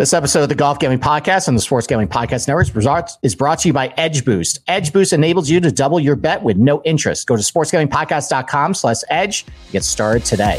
This 0.00 0.14
episode 0.14 0.44
of 0.44 0.48
the 0.48 0.54
Golf 0.54 0.78
Gambling 0.78 1.00
Podcast 1.00 1.46
and 1.46 1.54
the 1.54 1.60
Sports 1.60 1.86
Gambling 1.86 2.08
Podcast 2.08 2.48
Network 2.48 2.66
is 3.22 3.34
brought 3.34 3.58
to 3.58 3.68
you 3.68 3.74
by 3.74 3.92
Edge 3.98 4.24
Boost. 4.24 4.60
Edge 4.66 4.94
Boost 4.94 5.12
enables 5.12 5.50
you 5.50 5.60
to 5.60 5.70
double 5.70 6.00
your 6.00 6.16
bet 6.16 6.42
with 6.42 6.56
no 6.56 6.80
interest. 6.84 7.26
Go 7.26 7.36
to 7.36 7.42
sportsgamblingpodcast.com 7.42 8.72
slash 8.72 8.96
edge 9.10 9.44
to 9.44 9.52
get 9.72 9.84
started 9.84 10.24
today. 10.24 10.58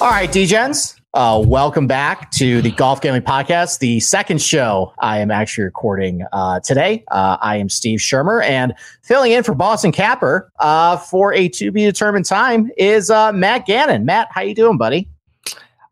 All 0.00 0.10
right, 0.10 0.28
Degens, 0.28 0.97
uh, 1.14 1.42
welcome 1.44 1.86
back 1.86 2.30
to 2.32 2.60
the 2.60 2.70
Golf 2.70 3.00
Gambling 3.00 3.22
Podcast, 3.22 3.78
the 3.78 3.98
second 4.00 4.42
show 4.42 4.92
I 4.98 5.18
am 5.20 5.30
actually 5.30 5.64
recording 5.64 6.22
uh, 6.32 6.60
today. 6.60 7.04
Uh, 7.10 7.38
I 7.40 7.56
am 7.56 7.68
Steve 7.68 8.00
Schirmer, 8.00 8.42
and 8.42 8.74
filling 9.02 9.32
in 9.32 9.42
for 9.42 9.54
Boston 9.54 9.90
Capper 9.90 10.52
uh, 10.60 10.98
for 10.98 11.32
a 11.32 11.48
to 11.50 11.72
be 11.72 11.84
determined 11.84 12.26
time 12.26 12.70
is 12.76 13.10
uh, 13.10 13.32
Matt 13.32 13.66
Gannon. 13.66 14.04
Matt, 14.04 14.28
how 14.30 14.42
you 14.42 14.54
doing, 14.54 14.76
buddy? 14.76 15.08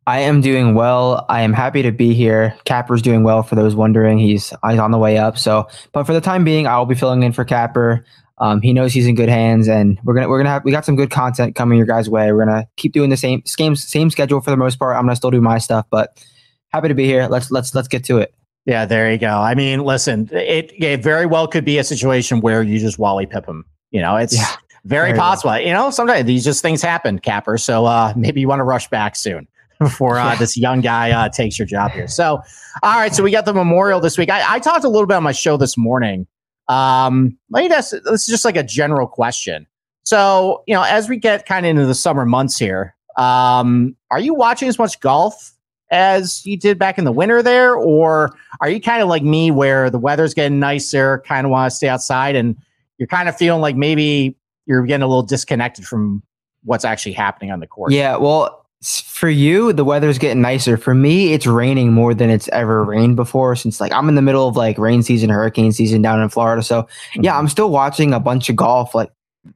I 0.06 0.20
am 0.20 0.40
doing 0.40 0.74
well. 0.74 1.24
I 1.28 1.40
am 1.40 1.52
happy 1.52 1.82
to 1.82 1.90
be 1.90 2.14
here. 2.14 2.54
Capper's 2.64 3.02
doing 3.02 3.24
well. 3.24 3.42
For 3.42 3.56
those 3.56 3.74
wondering, 3.74 4.18
he's 4.18 4.52
he's 4.68 4.78
on 4.78 4.92
the 4.92 4.98
way 4.98 5.18
up. 5.18 5.36
So, 5.36 5.66
but 5.92 6.04
for 6.04 6.12
the 6.12 6.20
time 6.20 6.44
being, 6.44 6.66
I 6.66 6.78
will 6.78 6.86
be 6.86 6.94
filling 6.94 7.24
in 7.24 7.32
for 7.32 7.44
Capper. 7.44 8.04
Um, 8.38 8.60
he 8.60 8.72
knows 8.72 8.92
he's 8.92 9.06
in 9.06 9.14
good 9.14 9.28
hands, 9.28 9.68
and 9.68 9.98
we're 10.04 10.14
gonna 10.14 10.28
we're 10.28 10.38
gonna 10.38 10.50
have 10.50 10.64
we 10.64 10.70
got 10.70 10.84
some 10.84 10.96
good 10.96 11.10
content 11.10 11.54
coming 11.54 11.78
your 11.78 11.86
guys' 11.86 12.10
way. 12.10 12.32
We're 12.32 12.44
gonna 12.44 12.68
keep 12.76 12.92
doing 12.92 13.10
the 13.10 13.16
same 13.16 13.42
same 13.46 13.76
same 13.76 14.10
schedule 14.10 14.40
for 14.40 14.50
the 14.50 14.56
most 14.56 14.78
part. 14.78 14.96
I'm 14.96 15.02
gonna 15.02 15.16
still 15.16 15.30
do 15.30 15.40
my 15.40 15.58
stuff, 15.58 15.86
but 15.90 16.22
happy 16.68 16.88
to 16.88 16.94
be 16.94 17.06
here. 17.06 17.26
Let's 17.28 17.50
let's 17.50 17.74
let's 17.74 17.88
get 17.88 18.04
to 18.04 18.18
it. 18.18 18.34
Yeah, 18.66 18.84
there 18.84 19.10
you 19.10 19.16
go. 19.16 19.28
I 19.28 19.54
mean, 19.54 19.84
listen, 19.84 20.28
it, 20.32 20.72
it 20.76 21.02
very 21.02 21.24
well 21.24 21.46
could 21.46 21.64
be 21.64 21.78
a 21.78 21.84
situation 21.84 22.40
where 22.40 22.62
you 22.62 22.80
just 22.80 22.98
Wally 22.98 23.24
Pipp 23.24 23.46
him. 23.46 23.64
You 23.92 24.02
know, 24.02 24.16
it's 24.16 24.34
yeah, 24.34 24.56
very, 24.84 25.10
very, 25.10 25.18
possible. 25.18 25.52
Well. 25.52 25.60
You 25.60 25.72
know, 25.72 25.90
sometimes 25.90 26.26
these 26.26 26.44
just 26.44 26.62
things 26.62 26.82
happen, 26.82 27.20
Capper. 27.20 27.58
So 27.58 27.86
uh, 27.86 28.12
maybe 28.16 28.40
you 28.40 28.48
want 28.48 28.58
to 28.58 28.64
rush 28.64 28.88
back 28.88 29.14
soon 29.14 29.46
before 29.78 30.18
uh, 30.18 30.34
this 30.34 30.56
young 30.56 30.80
guy 30.80 31.12
uh, 31.12 31.28
takes 31.28 31.58
your 31.58 31.66
job 31.66 31.92
here. 31.92 32.08
So, 32.08 32.42
all 32.82 32.96
right. 32.96 33.14
So 33.14 33.22
we 33.22 33.30
got 33.30 33.44
the 33.44 33.54
memorial 33.54 34.00
this 34.00 34.18
week. 34.18 34.30
I, 34.30 34.56
I 34.56 34.58
talked 34.58 34.84
a 34.84 34.88
little 34.88 35.06
bit 35.06 35.14
on 35.14 35.22
my 35.22 35.32
show 35.32 35.56
this 35.56 35.78
morning 35.78 36.26
um, 36.68 37.38
let 37.50 37.62
me 37.62 37.68
just, 37.68 37.92
this 37.92 38.22
is 38.22 38.26
just 38.26 38.44
like 38.44 38.56
a 38.56 38.62
general 38.62 39.06
question. 39.06 39.66
So, 40.04 40.62
you 40.66 40.74
know, 40.74 40.82
as 40.82 41.08
we 41.08 41.16
get 41.16 41.46
kind 41.46 41.66
of 41.66 41.70
into 41.70 41.86
the 41.86 41.94
summer 41.94 42.24
months 42.24 42.58
here, 42.58 42.94
um, 43.16 43.96
are 44.10 44.20
you 44.20 44.34
watching 44.34 44.68
as 44.68 44.78
much 44.78 45.00
golf 45.00 45.52
as 45.90 46.44
you 46.44 46.56
did 46.56 46.78
back 46.78 46.98
in 46.98 47.04
the 47.04 47.12
winter 47.12 47.42
there? 47.42 47.74
Or 47.74 48.36
are 48.60 48.68
you 48.68 48.80
kind 48.80 49.02
of 49.02 49.08
like 49.08 49.22
me 49.22 49.50
where 49.50 49.90
the 49.90 49.98
weather's 49.98 50.34
getting 50.34 50.58
nicer, 50.58 51.22
kind 51.26 51.44
of 51.44 51.50
want 51.50 51.70
to 51.70 51.76
stay 51.76 51.88
outside 51.88 52.36
and 52.36 52.56
you're 52.98 53.06
kind 53.06 53.28
of 53.28 53.36
feeling 53.36 53.60
like 53.60 53.76
maybe 53.76 54.36
you're 54.66 54.84
getting 54.84 55.02
a 55.02 55.06
little 55.06 55.22
disconnected 55.22 55.86
from 55.86 56.22
what's 56.64 56.84
actually 56.84 57.12
happening 57.12 57.50
on 57.50 57.60
the 57.60 57.66
course? 57.66 57.92
Yeah. 57.92 58.16
Well, 58.16 58.65
for 58.82 59.28
you, 59.28 59.72
the 59.72 59.84
weather's 59.84 60.18
getting 60.18 60.42
nicer. 60.42 60.76
For 60.76 60.94
me, 60.94 61.32
it's 61.32 61.46
raining 61.46 61.92
more 61.92 62.14
than 62.14 62.30
it's 62.30 62.48
ever 62.48 62.84
rained 62.84 63.16
before 63.16 63.56
since 63.56 63.80
like 63.80 63.92
I'm 63.92 64.08
in 64.08 64.14
the 64.14 64.22
middle 64.22 64.46
of 64.46 64.56
like 64.56 64.78
rain 64.78 65.02
season, 65.02 65.30
hurricane 65.30 65.72
season 65.72 66.02
down 66.02 66.20
in 66.20 66.28
Florida. 66.28 66.62
So 66.62 66.82
mm-hmm. 66.82 67.22
yeah, 67.22 67.38
I'm 67.38 67.48
still 67.48 67.70
watching 67.70 68.12
a 68.12 68.20
bunch 68.20 68.48
of 68.48 68.56
golf. 68.56 68.94
Like 68.94 69.10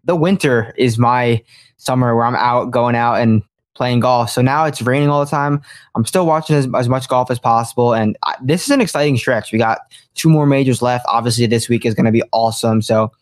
the 0.04 0.16
winter 0.16 0.74
is 0.76 0.98
my 0.98 1.42
summer 1.76 2.16
where 2.16 2.24
I'm 2.24 2.34
out 2.34 2.70
going 2.70 2.96
out 2.96 3.14
and 3.14 3.42
playing 3.74 4.00
golf. 4.00 4.30
So 4.30 4.42
now 4.42 4.64
it's 4.64 4.82
raining 4.82 5.10
all 5.10 5.24
the 5.24 5.30
time. 5.30 5.62
I'm 5.94 6.04
still 6.04 6.26
watching 6.26 6.56
as, 6.56 6.68
as 6.74 6.88
much 6.88 7.08
golf 7.08 7.30
as 7.30 7.38
possible. 7.38 7.92
And 7.92 8.16
I, 8.24 8.34
this 8.42 8.64
is 8.64 8.70
an 8.70 8.80
exciting 8.80 9.16
stretch. 9.16 9.52
We 9.52 9.58
got 9.58 9.80
two 10.14 10.28
more 10.28 10.46
majors 10.46 10.82
left. 10.82 11.04
Obviously, 11.08 11.46
this 11.46 11.68
week 11.68 11.86
is 11.86 11.94
going 11.94 12.06
to 12.06 12.12
be 12.12 12.22
awesome. 12.32 12.82
So 12.82 13.12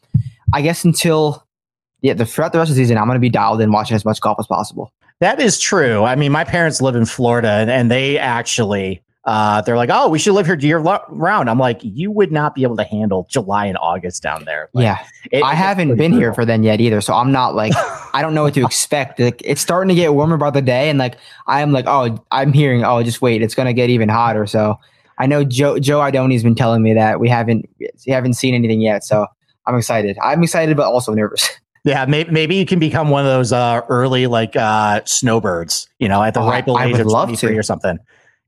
I 0.52 0.62
guess 0.62 0.84
until 0.84 1.44
yeah, 2.00 2.14
the, 2.14 2.24
throughout 2.24 2.52
the 2.52 2.58
rest 2.58 2.70
of 2.70 2.76
the 2.76 2.82
season, 2.82 2.98
I'm 2.98 3.06
going 3.06 3.16
to 3.16 3.20
be 3.20 3.28
dialed 3.28 3.60
in 3.60 3.72
watching 3.72 3.94
as 3.94 4.04
much 4.04 4.20
golf 4.20 4.38
as 4.38 4.46
possible. 4.46 4.92
That 5.20 5.40
is 5.40 5.58
true. 5.58 6.04
I 6.04 6.14
mean, 6.14 6.32
my 6.32 6.44
parents 6.44 6.80
live 6.80 6.94
in 6.94 7.04
Florida, 7.04 7.48
and, 7.48 7.70
and 7.70 7.90
they 7.90 8.18
actually 8.18 9.02
uh, 9.28 9.60
they're 9.60 9.76
like, 9.76 9.90
"Oh, 9.92 10.08
we 10.08 10.18
should 10.18 10.32
live 10.32 10.46
here 10.46 10.56
year 10.56 10.78
round." 10.78 11.50
I'm 11.50 11.58
like, 11.58 11.80
"You 11.82 12.10
would 12.10 12.32
not 12.32 12.54
be 12.54 12.62
able 12.62 12.76
to 12.76 12.84
handle 12.84 13.26
July 13.28 13.66
and 13.66 13.76
August 13.76 14.22
down 14.22 14.44
there." 14.46 14.70
Like, 14.72 14.84
yeah, 14.84 15.04
it, 15.30 15.42
I 15.42 15.54
haven't 15.54 15.88
been 15.88 16.12
brutal. 16.12 16.18
here 16.18 16.34
for 16.34 16.46
then 16.46 16.62
yet 16.62 16.80
either, 16.80 17.02
so 17.02 17.12
I'm 17.12 17.30
not 17.30 17.54
like 17.54 17.74
I 18.14 18.22
don't 18.22 18.32
know 18.32 18.44
what 18.44 18.54
to 18.54 18.64
expect. 18.64 19.20
Like, 19.20 19.42
it's 19.44 19.60
starting 19.60 19.90
to 19.90 19.94
get 19.94 20.14
warmer 20.14 20.38
by 20.38 20.48
the 20.48 20.62
day, 20.62 20.88
and 20.88 20.98
like 20.98 21.16
I 21.46 21.60
am 21.60 21.72
like, 21.72 21.84
"Oh, 21.86 22.24
I'm 22.30 22.54
hearing. 22.54 22.84
Oh, 22.84 23.02
just 23.02 23.20
wait, 23.20 23.42
it's 23.42 23.54
gonna 23.54 23.74
get 23.74 23.90
even 23.90 24.08
hotter." 24.08 24.46
So 24.46 24.78
I 25.18 25.26
know 25.26 25.44
Joe 25.44 25.78
Joe 25.78 25.98
Idoni's 25.98 26.42
been 26.42 26.54
telling 26.54 26.82
me 26.82 26.94
that 26.94 27.20
we 27.20 27.28
haven't 27.28 27.68
we 27.78 28.12
haven't 28.12 28.32
seen 28.32 28.54
anything 28.54 28.80
yet, 28.80 29.04
so 29.04 29.26
I'm 29.66 29.74
excited. 29.76 30.16
I'm 30.22 30.42
excited, 30.42 30.74
but 30.74 30.86
also 30.86 31.12
nervous. 31.12 31.50
Yeah, 31.84 32.04
maybe, 32.06 32.30
maybe 32.30 32.54
you 32.56 32.66
can 32.66 32.78
become 32.78 33.08
one 33.08 33.24
of 33.24 33.30
those 33.30 33.52
uh, 33.52 33.82
early 33.88 34.26
like 34.26 34.56
uh, 34.56 35.00
snowbirds, 35.04 35.88
you 35.98 36.08
know, 36.08 36.22
at 36.22 36.34
the 36.34 36.40
oh, 36.40 36.48
ripe 36.48 36.68
old 36.68 36.80
age 36.80 36.98
of 36.98 37.06
love 37.06 37.38
to. 37.38 37.56
or 37.56 37.62
something. 37.62 37.98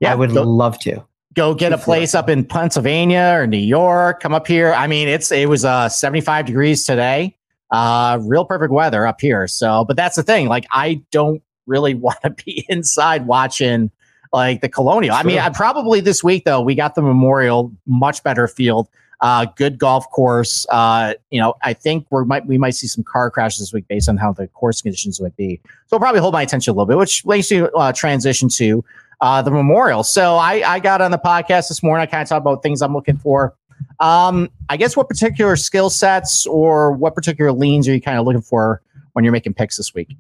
Yeah, 0.01 0.13
I 0.13 0.15
would 0.15 0.33
go, 0.33 0.43
love 0.43 0.79
to 0.81 1.05
go 1.35 1.55
get 1.55 1.73
a 1.73 1.79
place 1.79 2.15
up 2.15 2.29
in 2.29 2.45
Pennsylvania 2.45 3.33
or 3.37 3.47
New 3.47 3.59
York. 3.59 4.21
Come 4.21 4.35
up 4.35 4.47
here. 4.47 4.73
I 4.73 4.87
mean, 4.87 5.09
it's 5.09 5.31
it 5.31 5.49
was 5.49 5.65
uh, 5.65 5.89
75 5.89 6.47
degrees 6.47 6.85
today. 6.85 7.37
Uh, 7.71 8.19
real 8.23 8.45
perfect 8.45 8.73
weather 8.73 9.07
up 9.07 9.21
here. 9.21 9.47
So, 9.47 9.85
but 9.85 9.97
that's 9.97 10.17
the 10.17 10.23
thing. 10.23 10.49
Like, 10.49 10.67
I 10.73 11.03
don't 11.13 11.43
really 11.67 11.95
want 12.07 12.19
to 12.23 12.31
be 12.31 12.65
inside 12.69 13.27
watching 13.27 13.91
like 14.33 14.61
the 14.61 14.69
Colonial. 14.69 15.15
Sure. 15.15 15.21
I 15.21 15.27
mean, 15.27 15.39
I 15.39 15.49
probably 15.51 16.01
this 16.01 16.23
week 16.23 16.45
though 16.45 16.61
we 16.61 16.75
got 16.75 16.95
the 16.95 17.03
Memorial, 17.03 17.73
much 17.87 18.23
better 18.23 18.47
field. 18.47 18.89
Uh, 19.21 19.45
good 19.57 19.79
golf 19.79 20.11
course. 20.11 20.67
Uh, 20.71 21.15
you 21.31 21.39
know, 21.39 21.55
I 21.63 21.75
think 21.75 22.07
we 22.11 22.25
might 22.25 22.47
we 22.47 22.57
might 22.57 22.75
see 22.75 22.87
some 22.87 23.05
car 23.05 23.31
crashes 23.31 23.61
this 23.61 23.73
week 23.73 23.87
based 23.87 24.09
on 24.09 24.17
how 24.17 24.33
the 24.33 24.49
course 24.49 24.81
conditions 24.81 25.21
would 25.21 25.37
be. 25.37 25.61
So 25.87 25.97
I'll 25.97 26.01
probably 26.01 26.21
hold 26.21 26.33
my 26.33 26.43
attention 26.43 26.71
a 26.71 26.75
little 26.75 26.87
bit, 26.87 26.97
which 26.97 27.25
leads 27.27 27.51
you 27.51 27.67
uh, 27.77 27.93
transition 27.93 28.49
to 28.51 28.83
uh, 29.21 29.43
the 29.43 29.51
memorial. 29.51 30.03
So 30.03 30.37
I, 30.37 30.63
I 30.67 30.79
got 30.79 31.03
on 31.03 31.11
the 31.11 31.19
podcast 31.19 31.69
this 31.69 31.83
morning. 31.83 32.03
I 32.03 32.07
kind 32.07 32.23
of 32.23 32.29
talked 32.29 32.41
about 32.41 32.63
things 32.63 32.81
I'm 32.81 32.95
looking 32.95 33.19
for. 33.19 33.55
Um, 33.99 34.51
I 34.69 34.77
guess 34.77 34.97
what 34.97 35.09
particular 35.09 35.57
skill 35.57 35.91
sets 35.91 36.47
or 36.47 36.93
what 36.93 37.15
particular 37.15 37.53
leans 37.53 37.89
are 37.89 37.95
you 37.95 38.01
kind 38.01 38.19
of 38.19 38.25
looking 38.25 38.43
for 38.43 38.81
when 39.13 39.25
you're 39.25 39.33
making 39.33 39.55
picks 39.55 39.77
this 39.77 39.95
week? 39.95 40.17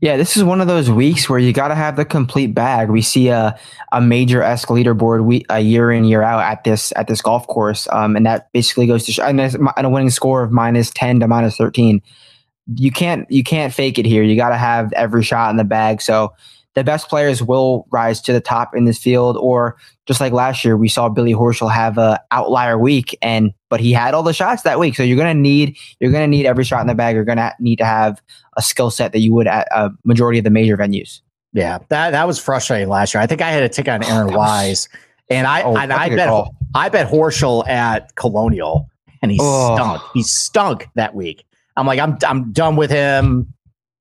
Yeah, 0.00 0.16
this 0.16 0.36
is 0.36 0.44
one 0.44 0.60
of 0.60 0.68
those 0.68 0.88
weeks 0.88 1.28
where 1.28 1.40
you 1.40 1.52
got 1.52 1.68
to 1.68 1.74
have 1.74 1.96
the 1.96 2.04
complete 2.04 2.54
bag. 2.54 2.88
We 2.88 3.02
see 3.02 3.28
a, 3.28 3.58
a 3.90 4.00
major 4.00 4.42
esque 4.42 4.68
leaderboard 4.68 5.24
we, 5.24 5.44
a 5.50 5.58
year 5.58 5.90
in 5.90 6.04
year 6.04 6.22
out 6.22 6.40
at 6.40 6.62
this 6.62 6.92
at 6.94 7.08
this 7.08 7.20
golf 7.20 7.48
course, 7.48 7.88
um, 7.90 8.14
and 8.14 8.24
that 8.24 8.52
basically 8.52 8.86
goes 8.86 9.04
to 9.06 9.12
sh- 9.12 9.18
and 9.18 9.40
a 9.40 9.90
winning 9.90 10.10
score 10.10 10.44
of 10.44 10.52
minus 10.52 10.90
ten 10.90 11.18
to 11.18 11.26
minus 11.26 11.56
thirteen. 11.56 12.00
You 12.76 12.92
can't 12.92 13.28
you 13.28 13.42
can't 13.42 13.74
fake 13.74 13.98
it 13.98 14.06
here. 14.06 14.22
You 14.22 14.36
got 14.36 14.50
to 14.50 14.56
have 14.56 14.92
every 14.92 15.24
shot 15.24 15.50
in 15.50 15.56
the 15.56 15.64
bag. 15.64 16.00
So 16.00 16.32
the 16.78 16.84
best 16.84 17.08
players 17.08 17.42
will 17.42 17.86
rise 17.90 18.20
to 18.22 18.32
the 18.32 18.40
top 18.40 18.74
in 18.74 18.84
this 18.84 18.98
field, 18.98 19.36
or 19.36 19.76
just 20.06 20.20
like 20.20 20.32
last 20.32 20.64
year, 20.64 20.76
we 20.76 20.88
saw 20.88 21.08
Billy 21.08 21.32
Horschel 21.32 21.72
have 21.72 21.98
a 21.98 22.20
outlier 22.30 22.78
week, 22.78 23.18
and 23.20 23.52
but 23.68 23.80
he 23.80 23.92
had 23.92 24.14
all 24.14 24.22
the 24.22 24.32
shots 24.32 24.62
that 24.62 24.78
week. 24.78 24.94
So 24.94 25.02
you're 25.02 25.16
gonna 25.16 25.34
need 25.34 25.76
you're 25.98 26.12
gonna 26.12 26.28
need 26.28 26.46
every 26.46 26.62
shot 26.62 26.80
in 26.80 26.86
the 26.86 26.94
bag. 26.94 27.16
You're 27.16 27.24
gonna 27.24 27.52
need 27.58 27.76
to 27.76 27.84
have 27.84 28.22
a 28.56 28.62
skill 28.62 28.90
set 28.90 29.10
that 29.12 29.18
you 29.18 29.34
would 29.34 29.48
at 29.48 29.66
a 29.72 29.90
majority 30.04 30.38
of 30.38 30.44
the 30.44 30.50
major 30.50 30.76
venues. 30.76 31.20
Yeah, 31.52 31.78
that 31.88 32.10
that 32.10 32.26
was 32.28 32.38
frustrating 32.38 32.88
last 32.88 33.12
year. 33.12 33.20
I 33.20 33.26
think 33.26 33.42
I 33.42 33.50
had 33.50 33.64
a 33.64 33.68
take 33.68 33.88
on 33.88 34.04
Aaron 34.08 34.32
oh, 34.32 34.36
Wise, 34.36 34.88
and 35.28 35.48
I 35.48 35.62
oh, 35.62 35.76
and 35.76 35.92
I 35.92 36.10
bet 36.10 36.28
call. 36.28 36.54
I 36.76 36.88
bet 36.90 37.08
Horschel 37.08 37.66
at 37.66 38.14
Colonial, 38.14 38.88
and 39.20 39.32
he 39.32 39.38
oh. 39.40 39.74
stunk. 39.74 40.02
He 40.14 40.22
stunk 40.22 40.88
that 40.94 41.16
week. 41.16 41.44
I'm 41.76 41.88
like, 41.88 41.98
I'm 41.98 42.16
I'm 42.24 42.52
done 42.52 42.76
with 42.76 42.90
him 42.90 43.52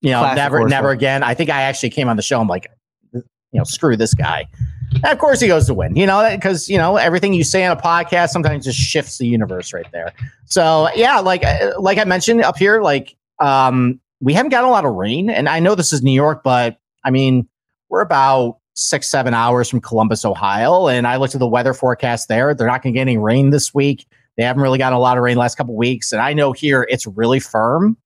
you 0.08 0.14
know, 0.14 0.20
Classic 0.22 0.38
never, 0.38 0.70
never 0.70 0.92
again. 0.92 1.22
I 1.22 1.34
think 1.34 1.50
I 1.50 1.64
actually 1.64 1.90
came 1.90 2.08
on 2.08 2.16
the 2.16 2.22
show. 2.22 2.40
I'm 2.40 2.48
like, 2.48 2.72
you 3.14 3.24
know, 3.54 3.66
screw 3.66 3.98
this 3.98 4.14
guy. 4.14 4.48
And 4.94 5.06
of 5.06 5.20
course, 5.20 5.42
he 5.42 5.48
goes 5.48 5.68
to 5.68 5.74
win. 5.74 5.98
You 5.98 6.06
know, 6.06 6.30
because 6.34 6.70
you 6.70 6.78
know 6.78 6.96
everything 6.96 7.34
you 7.34 7.44
say 7.44 7.66
on 7.66 7.76
a 7.76 7.80
podcast 7.80 8.30
sometimes 8.30 8.64
just 8.64 8.80
shifts 8.80 9.18
the 9.18 9.28
universe 9.28 9.74
right 9.74 9.86
there. 9.92 10.14
So 10.46 10.90
yeah, 10.96 11.20
like 11.20 11.44
uh, 11.44 11.74
like 11.78 11.98
I 11.98 12.06
mentioned 12.06 12.42
up 12.42 12.58
here, 12.58 12.82
like 12.82 13.18
um, 13.40 14.00
we 14.22 14.34
haven't 14.34 14.52
got 14.52 14.64
a 14.64 14.70
lot 14.70 14.86
of 14.86 14.94
rain, 14.94 15.30
and 15.30 15.50
I 15.50 15.60
know 15.60 15.76
this 15.76 15.92
is 15.92 16.02
New 16.02 16.14
York, 16.14 16.42
but 16.42 16.78
I 17.04 17.12
mean 17.12 17.48
we're 17.90 18.02
about 18.02 18.60
six 18.76 19.10
seven 19.10 19.34
hours 19.34 19.70
from 19.70 19.82
Columbus, 19.82 20.24
Ohio, 20.24 20.88
and 20.88 21.06
I 21.06 21.18
looked 21.18 21.36
at 21.36 21.40
the 21.40 21.48
weather 21.48 21.74
forecast 21.74 22.30
there. 22.30 22.54
They're 22.54 22.68
not 22.68 22.82
going 22.82 22.94
to 22.94 22.98
get 22.98 23.02
any 23.02 23.18
rain 23.18 23.50
this 23.50 23.74
week. 23.74 24.06
They 24.38 24.44
haven't 24.44 24.62
really 24.62 24.78
gotten 24.78 24.96
a 24.96 25.02
lot 25.02 25.18
of 25.18 25.24
rain 25.24 25.36
last 25.36 25.56
couple 25.56 25.76
weeks, 25.76 26.14
and 26.14 26.22
I 26.22 26.34
know 26.34 26.54
here 26.54 26.88
it's 26.90 27.06
really 27.06 27.42
firm. 27.42 27.98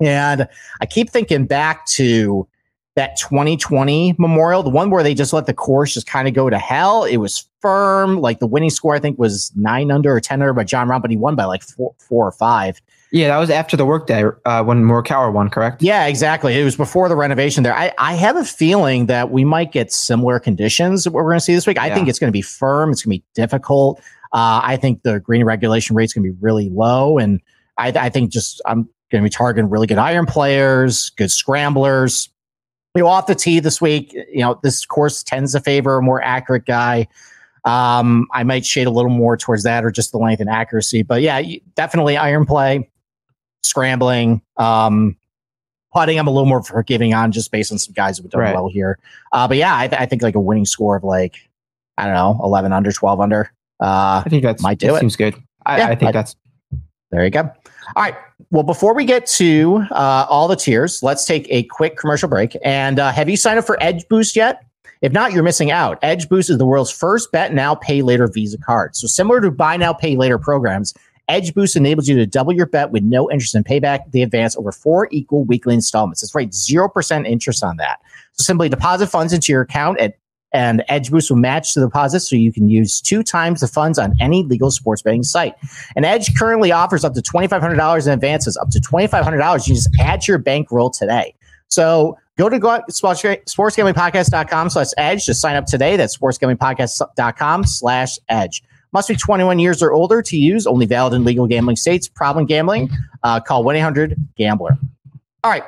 And 0.00 0.48
I 0.80 0.86
keep 0.86 1.10
thinking 1.10 1.46
back 1.46 1.86
to 1.86 2.48
that 2.96 3.16
2020 3.16 4.14
Memorial, 4.18 4.62
the 4.62 4.70
one 4.70 4.90
where 4.90 5.02
they 5.02 5.14
just 5.14 5.32
let 5.32 5.46
the 5.46 5.54
course 5.54 5.94
just 5.94 6.06
kind 6.06 6.28
of 6.28 6.34
go 6.34 6.48
to 6.48 6.58
hell. 6.58 7.04
It 7.04 7.16
was 7.16 7.48
firm. 7.60 8.20
Like 8.20 8.38
the 8.38 8.46
winning 8.46 8.70
score, 8.70 8.94
I 8.94 9.00
think, 9.00 9.18
was 9.18 9.52
nine 9.56 9.90
under 9.90 10.14
or 10.14 10.20
10 10.20 10.40
under 10.40 10.52
by 10.52 10.64
Jon 10.64 10.88
Rahm, 10.88 11.02
but 11.02 11.10
he 11.10 11.16
won 11.16 11.34
by 11.34 11.44
like 11.44 11.62
four, 11.62 11.94
four 11.98 12.26
or 12.26 12.32
five. 12.32 12.80
Yeah, 13.10 13.28
that 13.28 13.38
was 13.38 13.50
after 13.50 13.76
the 13.76 13.84
workday 13.84 14.24
uh, 14.44 14.64
when 14.64 14.84
Morikawa 14.84 15.32
won, 15.32 15.48
correct? 15.48 15.82
Yeah, 15.82 16.06
exactly. 16.06 16.58
It 16.60 16.64
was 16.64 16.76
before 16.76 17.08
the 17.08 17.16
renovation 17.16 17.62
there. 17.62 17.74
I, 17.74 17.92
I 17.98 18.14
have 18.14 18.36
a 18.36 18.44
feeling 18.44 19.06
that 19.06 19.30
we 19.30 19.44
might 19.44 19.72
get 19.72 19.92
similar 19.92 20.38
conditions 20.38 21.04
that 21.04 21.12
we're 21.12 21.22
going 21.22 21.36
to 21.36 21.40
see 21.40 21.54
this 21.54 21.66
week. 21.66 21.78
I 21.78 21.88
yeah. 21.88 21.94
think 21.94 22.08
it's 22.08 22.18
going 22.18 22.28
to 22.28 22.32
be 22.32 22.42
firm. 22.42 22.90
It's 22.90 23.04
going 23.04 23.18
to 23.18 23.22
be 23.22 23.24
difficult. 23.34 24.00
Uh, 24.32 24.60
I 24.64 24.76
think 24.76 25.02
the 25.02 25.20
green 25.20 25.44
regulation 25.44 25.94
rate 25.94 26.04
is 26.04 26.12
going 26.12 26.24
to 26.26 26.32
be 26.32 26.38
really 26.40 26.70
low. 26.70 27.18
And 27.18 27.40
I, 27.78 27.88
I 27.90 28.08
think 28.08 28.30
just 28.30 28.60
I'm 28.66 28.88
going 29.14 29.22
to 29.22 29.26
be 29.26 29.32
targeting 29.32 29.70
really 29.70 29.86
good 29.86 29.98
iron 29.98 30.26
players, 30.26 31.10
good 31.10 31.30
scramblers. 31.30 32.28
you 32.94 33.02
know, 33.02 33.08
off 33.08 33.26
the 33.26 33.34
tee 33.34 33.60
this 33.60 33.80
week, 33.80 34.12
you 34.12 34.40
know, 34.40 34.58
this 34.62 34.84
course 34.84 35.22
tends 35.22 35.52
to 35.52 35.60
favor 35.60 35.98
a 35.98 36.02
more 36.02 36.20
accurate 36.22 36.66
guy. 36.66 37.06
Um, 37.64 38.26
I 38.32 38.42
might 38.42 38.66
shade 38.66 38.86
a 38.86 38.90
little 38.90 39.10
more 39.10 39.36
towards 39.36 39.62
that 39.62 39.84
or 39.84 39.90
just 39.90 40.10
the 40.12 40.18
length 40.18 40.40
and 40.40 40.50
accuracy. 40.50 41.02
But 41.02 41.22
yeah, 41.22 41.40
definitely 41.76 42.16
iron 42.16 42.44
play, 42.44 42.90
scrambling, 43.62 44.42
um, 44.56 45.16
putting. 45.92 46.18
I'm 46.18 46.26
a 46.26 46.30
little 46.30 46.48
more 46.48 46.62
forgiving 46.62 47.14
on 47.14 47.30
just 47.30 47.52
based 47.52 47.70
on 47.70 47.78
some 47.78 47.94
guys 47.94 48.18
who've 48.18 48.28
done 48.28 48.40
right. 48.40 48.54
well 48.54 48.68
here. 48.68 48.98
Uh, 49.32 49.46
but 49.46 49.56
yeah, 49.56 49.78
I, 49.78 49.86
th- 49.86 50.00
I, 50.00 50.06
think 50.06 50.22
like 50.22 50.34
a 50.34 50.40
winning 50.40 50.66
score 50.66 50.96
of 50.96 51.04
like, 51.04 51.36
I 51.96 52.04
don't 52.04 52.14
know, 52.14 52.38
11 52.42 52.72
under, 52.72 52.92
12 52.92 53.20
under. 53.20 53.52
Uh, 53.80 54.22
I 54.24 54.28
think 54.28 54.42
that's 54.42 54.62
might 54.62 54.78
do 54.78 54.88
that 54.88 54.96
it. 54.96 55.00
Seems 55.00 55.16
good. 55.16 55.36
I, 55.64 55.78
yeah, 55.78 55.88
I 55.88 55.94
think 55.94 56.08
I, 56.10 56.12
that's 56.12 56.36
there 57.10 57.24
you 57.24 57.30
go. 57.30 57.50
All 57.96 58.02
right. 58.02 58.14
Well, 58.50 58.62
before 58.62 58.94
we 58.94 59.04
get 59.04 59.26
to 59.26 59.84
uh, 59.90 60.26
all 60.28 60.48
the 60.48 60.56
tiers, 60.56 61.02
let's 61.02 61.24
take 61.24 61.46
a 61.50 61.64
quick 61.64 61.96
commercial 61.96 62.28
break. 62.28 62.56
And 62.64 62.98
uh, 62.98 63.12
have 63.12 63.28
you 63.28 63.36
signed 63.36 63.58
up 63.58 63.64
for 63.64 63.76
Edge 63.82 64.06
Boost 64.08 64.36
yet? 64.36 64.64
If 65.00 65.12
not, 65.12 65.32
you're 65.32 65.42
missing 65.42 65.70
out. 65.70 65.98
Edge 66.02 66.28
Boost 66.28 66.48
is 66.48 66.58
the 66.58 66.64
world's 66.64 66.90
first 66.90 67.30
bet 67.30 67.52
now, 67.52 67.74
pay 67.74 68.02
later 68.02 68.26
Visa 68.26 68.58
card. 68.58 68.96
So 68.96 69.06
similar 69.06 69.40
to 69.40 69.50
buy 69.50 69.76
now, 69.76 69.92
pay 69.92 70.16
later 70.16 70.38
programs, 70.38 70.94
Edge 71.28 71.54
Boost 71.54 71.76
enables 71.76 72.08
you 72.08 72.16
to 72.16 72.26
double 72.26 72.52
your 72.52 72.66
bet 72.66 72.90
with 72.90 73.02
no 73.02 73.30
interest 73.30 73.54
in 73.54 73.64
payback. 73.64 74.10
They 74.12 74.22
advance 74.22 74.56
over 74.56 74.72
four 74.72 75.08
equal 75.10 75.44
weekly 75.44 75.74
installments. 75.74 76.20
That's 76.20 76.34
right, 76.34 76.50
0% 76.50 77.26
interest 77.26 77.64
on 77.64 77.76
that. 77.78 78.00
So 78.32 78.44
simply 78.44 78.68
deposit 78.68 79.06
funds 79.06 79.32
into 79.32 79.52
your 79.52 79.62
account 79.62 79.98
at 80.00 80.16
and 80.54 80.82
Edge 80.88 81.10
Boost 81.10 81.30
will 81.30 81.36
match 81.36 81.74
the 81.74 81.82
deposit 81.82 82.20
so 82.20 82.36
you 82.36 82.52
can 82.52 82.68
use 82.68 83.00
two 83.00 83.24
times 83.24 83.60
the 83.60 83.66
funds 83.66 83.98
on 83.98 84.14
any 84.20 84.44
legal 84.44 84.70
sports 84.70 85.02
betting 85.02 85.24
site. 85.24 85.54
And 85.96 86.06
Edge 86.06 86.34
currently 86.36 86.72
offers 86.72 87.04
up 87.04 87.12
to 87.14 87.20
$2,500 87.20 88.06
in 88.06 88.12
advances, 88.12 88.56
up 88.56 88.70
to 88.70 88.80
$2,500. 88.80 89.68
You 89.68 89.74
just 89.74 89.90
add 90.00 90.26
your 90.26 90.38
bankroll 90.38 90.88
today. 90.90 91.34
So 91.68 92.16
go 92.38 92.48
to 92.48 92.58
sportsgamblingpodcast.com 92.58 94.70
slash 94.70 94.88
edge 94.96 95.26
to 95.26 95.34
sign 95.34 95.56
up 95.56 95.66
today. 95.66 95.96
That's 95.96 96.16
sportsgamblingpodcast.com 96.16 97.64
slash 97.64 98.18
edge. 98.28 98.62
Must 98.92 99.08
be 99.08 99.16
21 99.16 99.58
years 99.58 99.82
or 99.82 99.92
older 99.92 100.22
to 100.22 100.36
use, 100.36 100.68
only 100.68 100.86
valid 100.86 101.14
in 101.14 101.24
legal 101.24 101.48
gambling 101.48 101.74
states. 101.74 102.06
Problem 102.06 102.46
gambling, 102.46 102.90
uh, 103.24 103.40
call 103.40 103.64
1 103.64 103.74
800 103.74 104.14
Gambler. 104.36 104.78
All 105.42 105.50
right, 105.50 105.64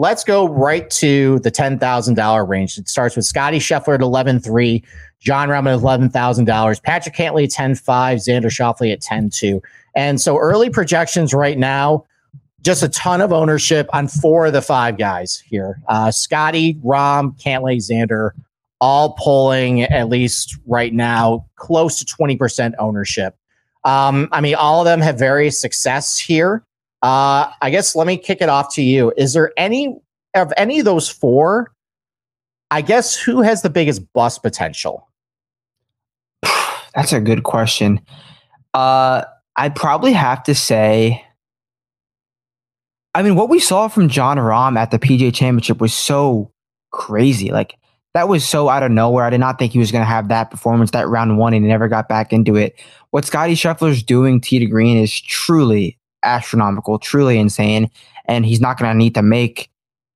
let's 0.00 0.24
go 0.24 0.48
right 0.48 0.88
to 0.88 1.38
the 1.40 1.50
$10,000 1.50 2.48
range. 2.48 2.78
It 2.78 2.88
starts 2.88 3.16
with 3.16 3.26
Scotty 3.26 3.58
Scheffler 3.58 3.96
at 3.96 4.00
11.3, 4.00 4.82
Jon 5.20 5.48
Rahm 5.50 5.70
at 5.70 5.78
$11,000, 5.78 6.82
Patrick 6.82 7.14
Cantlay 7.14 7.44
at 7.44 7.50
10.5, 7.50 8.14
Xander 8.16 8.46
Schauffele 8.46 8.94
at 8.94 9.02
10.2. 9.02 9.60
And 9.94 10.18
so 10.18 10.38
early 10.38 10.70
projections 10.70 11.34
right 11.34 11.58
now 11.58 12.06
just 12.62 12.82
a 12.82 12.88
ton 12.88 13.20
of 13.20 13.32
ownership 13.32 13.88
on 13.92 14.08
four 14.08 14.46
of 14.46 14.52
the 14.54 14.62
five 14.62 14.96
guys 14.98 15.42
here. 15.46 15.80
Uh, 15.88 16.10
Scotty, 16.10 16.74
Rahm, 16.84 17.38
Cantlay, 17.38 17.76
Xander, 17.76 18.30
all 18.80 19.14
pulling 19.14 19.82
at 19.82 20.08
least 20.08 20.58
right 20.66 20.92
now 20.92 21.46
close 21.56 21.98
to 21.98 22.06
20% 22.06 22.72
ownership. 22.78 23.36
Um, 23.84 24.28
I 24.32 24.40
mean, 24.40 24.54
all 24.54 24.80
of 24.80 24.86
them 24.86 25.00
have 25.00 25.18
various 25.18 25.60
success 25.60 26.18
here. 26.18 26.64
Uh, 27.02 27.50
I 27.62 27.70
guess 27.70 27.96
let 27.96 28.06
me 28.06 28.16
kick 28.16 28.40
it 28.40 28.48
off 28.48 28.74
to 28.74 28.82
you. 28.82 29.12
Is 29.16 29.32
there 29.32 29.52
any 29.56 29.98
of 30.34 30.52
any 30.56 30.78
of 30.78 30.84
those 30.84 31.08
four? 31.08 31.72
I 32.70 32.82
guess 32.82 33.16
who 33.16 33.42
has 33.42 33.62
the 33.62 33.70
biggest 33.70 34.12
bust 34.12 34.42
potential? 34.42 35.08
That's 36.94 37.12
a 37.12 37.20
good 37.20 37.42
question. 37.42 38.00
Uh, 38.74 39.24
I'd 39.56 39.74
probably 39.74 40.12
have 40.12 40.42
to 40.44 40.54
say 40.54 41.24
I 43.14 43.22
mean, 43.22 43.34
what 43.34 43.48
we 43.48 43.58
saw 43.58 43.88
from 43.88 44.08
Jon 44.08 44.36
Rahm 44.36 44.78
at 44.78 44.90
the 44.90 44.98
PGA 44.98 45.34
Championship 45.34 45.80
was 45.80 45.92
so 45.92 46.52
crazy. 46.92 47.50
Like 47.50 47.76
that 48.14 48.28
was 48.28 48.46
so 48.46 48.68
out 48.68 48.82
of 48.82 48.92
nowhere. 48.92 49.24
I 49.24 49.30
did 49.30 49.40
not 49.40 49.58
think 49.58 49.72
he 49.72 49.78
was 49.78 49.90
going 49.90 50.02
to 50.02 50.08
have 50.08 50.28
that 50.28 50.50
performance 50.50 50.92
that 50.92 51.08
round 51.08 51.36
one, 51.38 51.52
and 51.52 51.64
he 51.64 51.68
never 51.68 51.88
got 51.88 52.08
back 52.08 52.32
into 52.32 52.56
it. 52.56 52.80
What 53.10 53.24
Scotty 53.24 53.54
Scheffler's 53.54 54.02
doing 54.02 54.40
tee 54.40 54.60
to 54.60 54.66
green 54.66 54.96
is 54.96 55.20
truly 55.20 55.98
astronomical, 56.22 56.98
truly 56.98 57.38
insane, 57.38 57.90
and 58.26 58.44
he's 58.46 58.60
not 58.60 58.78
going 58.78 58.90
to 58.90 58.96
need 58.96 59.14
to 59.14 59.22
make. 59.22 59.70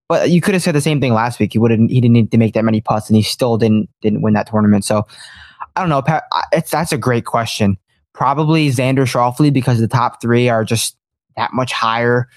But 0.09 0.31
you 0.31 0.41
could 0.41 0.55
have 0.55 0.63
said 0.63 0.75
the 0.75 0.81
same 0.81 1.01
thing 1.01 1.15
last 1.15 1.41
week. 1.41 1.53
He 1.53 1.59
wouldn't. 1.59 1.91
He 1.91 2.01
didn't 2.01 2.13
need 2.13 2.31
to 2.31 2.39
make 2.39 2.55
that 2.55 2.65
many 2.65 2.81
putts, 2.81 3.09
and 3.09 3.17
he 3.17 3.23
still 3.23 3.57
didn't 3.57 3.89
didn't 4.03 4.23
win 4.23 4.35
that 4.35 4.49
tournament. 4.49 4.85
So 4.85 5.07
I 5.77 5.81
don't 5.81 5.89
know. 5.89 6.03
Pat, 6.03 6.25
it's 6.53 6.71
that's 6.71 6.93
a 6.93 6.99
great 6.99 7.25
question. 7.25 7.79
Probably 8.13 8.69
Xander 8.69 9.07
Schauffele 9.07 9.53
because 9.53 9.81
the 9.81 9.89
top 9.89 10.21
three 10.21 10.49
are 10.49 10.65
just 10.65 10.97
that 11.37 11.53
much 11.53 11.73
higher 11.73 12.29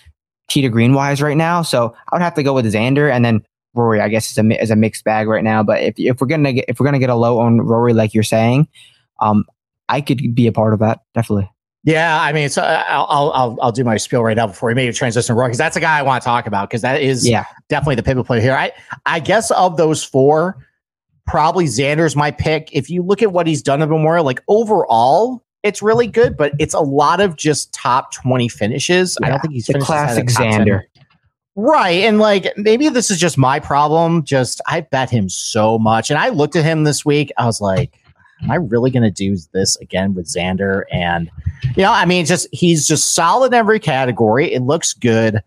to 0.50 0.70
green 0.70 0.94
wise 0.94 1.22
right 1.22 1.38
now. 1.38 1.62
So 1.62 1.96
I 2.12 2.16
would 2.16 2.22
have 2.22 2.34
to 2.36 2.44
go 2.44 2.54
with 2.54 2.66
Xander 2.66 3.12
and 3.12 3.24
then 3.24 3.46
Rory. 3.74 4.00
I 4.02 4.10
guess 4.10 4.31
is 4.31 4.38
a 4.38 4.62
is 4.62 4.72
a 4.72 4.75
mixed 4.75 5.04
bag 5.04 5.28
right 5.28 5.44
now. 5.44 5.62
But 5.63 5.84
if 5.84 5.96
if 5.98 6.22
we're 6.22 6.28
gonna 6.28 6.54
get 6.54 6.66
if 6.68 6.80
we're 6.80 6.86
gonna 6.86 7.00
get 7.00 7.10
a 7.10 7.16
low 7.16 7.40
on 7.40 7.62
Rory 7.62 7.94
like 7.94 8.13
you're 8.13 8.24
saying, 8.24 8.68
um, 9.20 9.46
I 9.90 10.02
could 10.02 10.34
be 10.34 10.48
a 10.48 10.52
part 10.52 10.74
of 10.74 10.80
that 10.80 11.02
definitely. 11.13 11.50
Yeah, 11.88 12.22
I 12.22 12.34
mean, 12.34 12.50
so 12.50 12.63
uh, 12.63 12.84
I'll 12.86 13.31
I'll 13.31 13.57
I'll 13.62 13.72
do 13.72 13.86
my 13.86 13.95
spiel 13.95 14.22
right 14.22 14.36
now 14.36 14.45
before 14.45 14.74
we 14.74 14.88
a 14.88 14.92
transition 14.92 15.28
to 15.28 15.39
Rory 15.39 15.48
because 15.48 15.57
that's 15.57 15.75
the 15.75 15.80
guy 15.80 15.98
I 15.98 16.01
want 16.01 16.22
to 16.22 16.25
talk 16.25 16.45
about 16.45 16.69
because 16.69 16.81
that 16.81 17.01
is 17.01 17.25
yeah. 17.25 17.45
definitely 17.69 17.95
the 17.95 18.04
pivot 18.04 18.25
player 18.25 18.42
here. 18.42 18.56
I 18.56 18.74
I 19.06 19.22
guess 19.22 19.51
of 19.51 19.78
those 19.78 20.04
four, 20.04 20.57
probably 21.28 21.63
Xander's 21.63 22.13
my 22.13 22.30
pick. 22.30 22.68
If 22.74 22.89
you 22.89 23.04
look 23.04 23.22
at 23.22 23.31
what 23.31 23.48
he's 23.48 23.62
done 23.62 23.81
at 23.81 23.88
Memorial, 23.88 24.25
like 24.25 24.42
overall, 24.50 25.42
it's 25.63 25.81
really 25.81 26.07
good, 26.07 26.36
but 26.36 26.51
it's 26.60 26.74
a 26.74 26.81
lot 26.81 27.22
of 27.22 27.38
just 27.38 27.72
top 27.74 28.12
20 28.12 28.50
finishes. 28.50 29.18
Yeah, 29.22 29.28
I 29.28 29.30
don't 29.30 29.39
think 29.39 29.54
he's 29.54 29.68
the 29.68 29.80
classic 29.80 30.28
Xander. 30.28 30.81
Right. 31.56 32.04
And 32.04 32.19
like 32.19 32.51
maybe 32.57 32.89
this 32.89 33.10
is 33.10 33.18
just 33.18 33.38
my 33.38 33.62
problem. 33.62 34.25
Just 34.25 34.60
I 34.68 34.81
bet 34.81 35.10
him 35.10 35.30
so 35.30 35.80
much. 35.80 36.12
And 36.12 36.19
I 36.19 36.30
looked 36.30 36.57
at 36.57 36.66
him 36.66 36.84
this 36.84 37.06
week. 37.06 37.31
I 37.38 37.45
was 37.45 37.62
like, 37.62 37.98
am 38.44 38.51
I 38.51 38.56
really 38.56 38.92
gonna 38.92 39.12
do 39.12 39.38
this 39.54 39.75
again 39.78 40.13
with 40.13 40.28
Xander? 40.28 40.84
And 40.92 41.30
you 41.75 41.84
know, 41.84 41.92
I 41.92 42.06
mean, 42.06 42.25
just 42.25 42.48
he's 42.51 42.88
just 42.88 43.13
solid 43.13 43.48
in 43.48 43.54
every 43.54 43.80
category. 43.80 44.54
It 44.54 44.62
looks 44.62 44.94
good, 44.94 45.42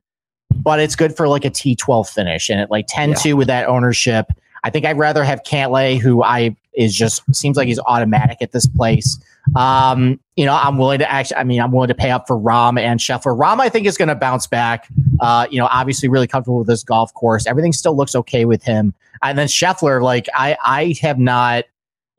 but 0.51 0.81
it's 0.81 0.97
good 0.97 1.17
for 1.17 1.29
like 1.29 1.45
a 1.45 1.51
T12 1.51 2.09
finish. 2.09 2.51
And 2.51 2.61
at 2.61 2.71
like 2.71 2.87
10-2 2.87 3.25
yeah. 3.25 3.33
with 3.35 3.47
that 3.49 3.67
ownership. 3.67 4.27
I 4.63 4.69
think 4.69 4.85
I'd 4.85 4.99
rather 4.99 5.25
have 5.25 5.43
Cantlay, 5.43 5.99
who 5.99 6.23
I 6.23 6.55
is 6.75 6.95
just 6.95 7.23
seems 7.35 7.57
like 7.57 7.67
he's 7.67 7.79
automatic 7.79 8.39
at 8.41 8.53
this 8.53 8.67
place. 8.67 9.19
Um, 9.57 10.21
you 10.37 10.45
know, 10.45 10.55
I'm 10.55 10.79
willing 10.79 11.01
to 11.01 11.11
actually, 11.11 11.39
I 11.39 11.45
mean, 11.45 11.61
I'm 11.61 11.73
willing 11.73 11.89
to 11.89 11.95
pay 11.95 12.11
up 12.11 12.27
for 12.27 12.39
Rahm 12.39 12.79
and 12.79 13.01
Scheffler. 13.01 13.37
Rahm, 13.37 13.61
I 13.61 13.69
think, 13.69 13.87
is 13.87 13.97
going 13.97 14.09
to 14.09 14.15
bounce 14.15 14.47
back. 14.47 14.89
Uh, 15.19 15.47
you 15.51 15.59
know, 15.59 15.69
obviously 15.71 16.09
really 16.09 16.27
comfortable 16.27 16.59
with 16.59 16.69
this 16.69 16.85
golf 16.85 17.13
course. 17.15 17.47
Everything 17.47 17.73
still 17.73 17.97
looks 17.97 18.15
okay 18.15 18.45
with 18.45 18.63
him. 18.63 18.95
And 19.23 19.37
then 19.37 19.49
Scheffler, 19.49 20.03
like, 20.03 20.29
I, 20.35 20.57
I 20.65 20.95
have 21.03 21.19
not, 21.19 21.65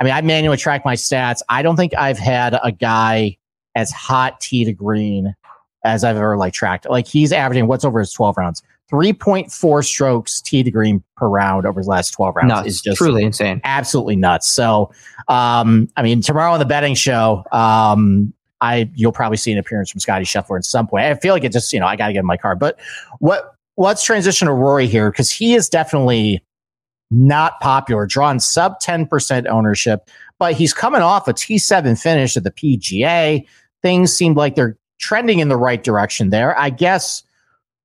I 0.01 0.03
mean, 0.03 0.13
I 0.13 0.21
manually 0.21 0.57
track 0.57 0.83
my 0.83 0.95
stats. 0.95 1.41
I 1.47 1.61
don't 1.61 1.75
think 1.75 1.93
I've 1.95 2.17
had 2.17 2.57
a 2.63 2.71
guy 2.71 3.37
as 3.75 3.91
hot 3.91 4.41
tee 4.41 4.65
to 4.65 4.73
green 4.73 5.35
as 5.85 6.03
I've 6.03 6.15
ever 6.15 6.37
like 6.37 6.53
tracked. 6.53 6.89
Like 6.89 7.05
he's 7.05 7.31
averaging 7.31 7.67
what's 7.67 7.85
over 7.85 7.99
his 7.99 8.11
12 8.11 8.35
rounds. 8.35 8.63
3.4 8.91 9.85
strokes 9.85 10.41
tee 10.41 10.63
to 10.63 10.71
green 10.71 11.03
per 11.17 11.27
round 11.27 11.67
over 11.67 11.79
his 11.79 11.87
last 11.87 12.09
12 12.11 12.35
rounds 12.35 12.49
nuts. 12.49 12.67
is 12.67 12.81
just 12.81 12.97
truly 12.97 13.23
insane. 13.23 13.61
Absolutely 13.63 14.15
nuts. 14.15 14.51
So, 14.51 14.91
um, 15.27 15.87
I 15.95 16.01
mean, 16.01 16.21
tomorrow 16.21 16.51
on 16.51 16.59
the 16.59 16.65
betting 16.65 16.95
show, 16.95 17.43
um, 17.51 18.33
I 18.59 18.89
you'll 18.95 19.11
probably 19.11 19.37
see 19.37 19.51
an 19.51 19.59
appearance 19.59 19.91
from 19.91 19.99
Scotty 19.99 20.25
Scheffler 20.25 20.57
at 20.57 20.65
some 20.65 20.87
point. 20.87 21.05
I 21.05 21.13
feel 21.13 21.35
like 21.35 21.43
it 21.43 21.51
just, 21.51 21.71
you 21.73 21.79
know, 21.79 21.85
I 21.85 21.95
got 21.95 22.07
to 22.07 22.13
get 22.13 22.21
in 22.21 22.25
my 22.25 22.37
car. 22.37 22.55
But 22.55 22.79
what 23.19 23.53
let's 23.77 24.03
transition 24.03 24.47
to 24.47 24.53
Rory 24.53 24.87
here 24.87 25.11
because 25.11 25.29
he 25.29 25.53
is 25.53 25.69
definitely 25.69 26.43
not 27.11 27.59
popular, 27.59 28.05
drawn 28.05 28.39
sub 28.39 28.79
10% 28.79 29.47
ownership, 29.47 30.09
but 30.39 30.53
he's 30.53 30.73
coming 30.73 31.01
off 31.01 31.27
a 31.27 31.33
T7 31.33 32.01
finish 32.01 32.35
at 32.35 32.43
the 32.43 32.51
PGA. 32.51 33.45
Things 33.81 34.13
seem 34.13 34.33
like 34.33 34.55
they're 34.55 34.77
trending 34.99 35.39
in 35.39 35.49
the 35.49 35.57
right 35.57 35.83
direction 35.83 36.29
there. 36.29 36.57
I 36.57 36.69
guess 36.69 37.23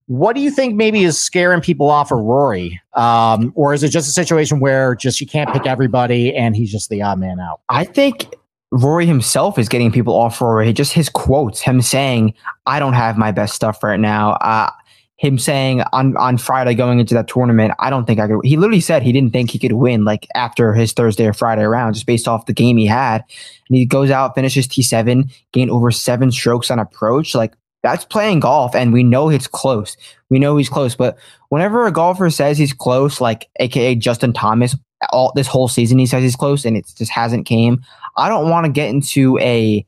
what 0.07 0.37
do 0.37 0.41
you 0.41 0.51
think 0.51 0.77
maybe 0.77 1.03
is 1.03 1.21
scaring 1.21 1.61
people 1.61 1.91
off 1.91 2.13
of 2.13 2.19
Rory? 2.19 2.81
Um, 2.95 3.53
or 3.57 3.75
is 3.75 3.83
it 3.83 3.89
just 3.89 4.09
a 4.09 4.13
situation 4.13 4.61
where 4.61 4.95
just 4.95 5.21
you 5.21 5.27
can't 5.27 5.53
pick 5.53 5.67
everybody 5.67 6.35
and 6.35 6.55
he's 6.55 6.71
just 6.71 6.91
the 6.91 7.03
odd 7.03 7.19
man 7.19 7.41
out? 7.41 7.61
I 7.69 7.85
think 7.85 8.33
Rory 8.71 9.07
himself 9.07 9.59
is 9.59 9.69
getting 9.69 9.91
people 9.91 10.15
off 10.15 10.41
Rory. 10.41 10.73
Just 10.73 10.93
his 10.93 11.09
quotes, 11.09 11.61
him 11.61 11.83
saying, 11.83 12.35
I 12.67 12.79
don't 12.79 12.93
have 12.93 13.19
my 13.19 13.33
best 13.33 13.55
stuff 13.55 13.83
right 13.83 13.99
now. 13.99 14.35
Uh, 14.35 14.71
him 15.19 15.39
saying 15.39 15.83
on, 15.93 16.17
on 16.17 16.37
Friday 16.37 16.75
going 16.75 17.01
into 17.01 17.15
that 17.15 17.27
tournament, 17.27 17.73
I 17.79 17.89
don't 17.89 18.05
think 18.05 18.21
I 18.21 18.29
could. 18.29 18.41
He 18.45 18.57
literally 18.57 18.81
said 18.81 19.03
he 19.03 19.13
didn't 19.13 19.33
think 19.33 19.51
he 19.51 19.59
could 19.59 19.73
win 19.73 20.05
like 20.05 20.27
after 20.35 20.75
his 20.75 20.93
Thursday 20.93 21.27
or 21.27 21.33
Friday 21.33 21.65
round, 21.65 21.95
just 21.95 22.07
based 22.07 22.29
off 22.29 22.47
the 22.47 22.53
game 22.53 22.77
he 22.77 22.87
had. 22.87 23.25
And 23.69 23.77
he 23.77 23.87
goes 23.87 24.11
out, 24.11 24.35
finishes 24.35 24.69
T7, 24.69 25.31
gain 25.53 25.71
over 25.71 25.91
seven 25.91 26.31
strokes 26.31 26.71
on 26.71 26.79
approach. 26.79 27.35
Like 27.35 27.55
that's 27.83 28.05
playing 28.05 28.41
golf 28.41 28.75
and 28.75 28.93
we 28.93 29.03
know 29.03 29.31
it's 29.31 29.47
close. 29.47 29.97
We 30.29 30.39
know 30.39 30.57
he's 30.59 30.69
close, 30.69 30.95
but 30.95 31.17
whenever 31.49 31.87
a 31.87 31.93
golfer 31.93 32.29
says 32.29 32.59
he's 32.59 32.75
close, 32.75 33.21
like 33.21 33.49
aka 33.59 33.95
Justin 33.95 34.35
Thomas, 34.35 34.77
all 35.11 35.33
this 35.35 35.47
whole 35.47 35.69
season 35.69 35.99
he 35.99 36.07
says 36.07 36.23
he's 36.23 36.37
close 36.37 36.65
and 36.65 36.77
it 36.77 36.93
just 36.95 37.11
hasn't 37.11 37.47
came. 37.47 37.83
I 38.19 38.29
don't 38.29 38.51
want 38.51 38.67
to 38.67 38.73
get 38.73 38.91
into 38.91 39.39
a 39.39 39.87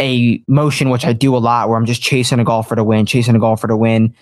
a 0.00 0.42
motion 0.48 0.90
which 0.90 1.04
I 1.04 1.12
do 1.12 1.36
a 1.36 1.38
lot 1.38 1.68
where 1.68 1.78
I'm 1.78 1.86
just 1.86 2.02
chasing 2.02 2.40
a 2.40 2.44
golfer 2.44 2.74
to 2.74 2.84
win, 2.84 3.06
chasing 3.06 3.36
a 3.36 3.38
golfer 3.38 3.68
to 3.68 3.76
win. 3.76 4.14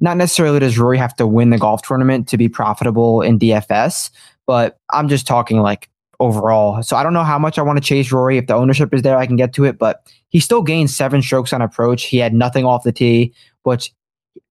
not 0.00 0.16
necessarily 0.16 0.60
does 0.60 0.78
Rory 0.78 0.98
have 0.98 1.14
to 1.16 1.26
win 1.26 1.50
the 1.50 1.58
golf 1.58 1.82
tournament 1.82 2.28
to 2.28 2.38
be 2.38 2.48
profitable 2.48 3.20
in 3.20 3.38
DFS, 3.38 4.10
but 4.46 4.78
I'm 4.92 5.08
just 5.08 5.26
talking 5.26 5.60
like 5.60 5.90
overall. 6.20 6.82
So 6.82 6.96
I 6.96 7.02
don't 7.02 7.12
know 7.12 7.24
how 7.24 7.38
much 7.38 7.58
I 7.58 7.62
want 7.62 7.78
to 7.78 7.84
chase 7.84 8.10
Rory. 8.10 8.38
If 8.38 8.46
the 8.46 8.54
ownership 8.54 8.92
is 8.94 9.02
there, 9.02 9.16
I 9.16 9.26
can 9.26 9.36
get 9.36 9.52
to 9.54 9.64
it, 9.64 9.78
but 9.78 10.02
he 10.30 10.40
still 10.40 10.62
gained 10.62 10.90
seven 10.90 11.22
strokes 11.22 11.52
on 11.52 11.62
approach. 11.62 12.04
He 12.04 12.18
had 12.18 12.32
nothing 12.32 12.64
off 12.64 12.84
the 12.84 12.92
tee, 12.92 13.34
which 13.62 13.92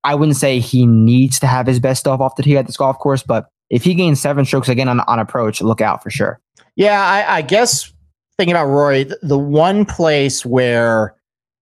I 0.03 0.15
wouldn't 0.15 0.37
say 0.37 0.59
he 0.59 0.85
needs 0.85 1.39
to 1.39 1.47
have 1.47 1.67
his 1.67 1.79
best 1.79 2.01
stuff 2.01 2.19
off 2.19 2.35
the 2.35 2.43
tee 2.43 2.57
at 2.57 2.67
this 2.67 2.77
golf 2.77 2.97
course, 2.99 3.23
but 3.23 3.49
if 3.69 3.83
he 3.83 3.93
gains 3.93 4.21
seven 4.21 4.45
strokes 4.45 4.69
again 4.69 4.87
on, 4.87 5.01
on 5.01 5.19
approach, 5.19 5.61
look 5.61 5.81
out 5.81 6.01
for 6.01 6.09
sure. 6.09 6.39
Yeah, 6.75 7.01
I, 7.01 7.37
I 7.37 7.41
guess 7.41 7.91
thinking 8.37 8.53
about 8.53 8.67
Rory, 8.67 9.03
the, 9.21 9.37
one 9.37 9.85
place 9.85 10.45
where 10.45 11.15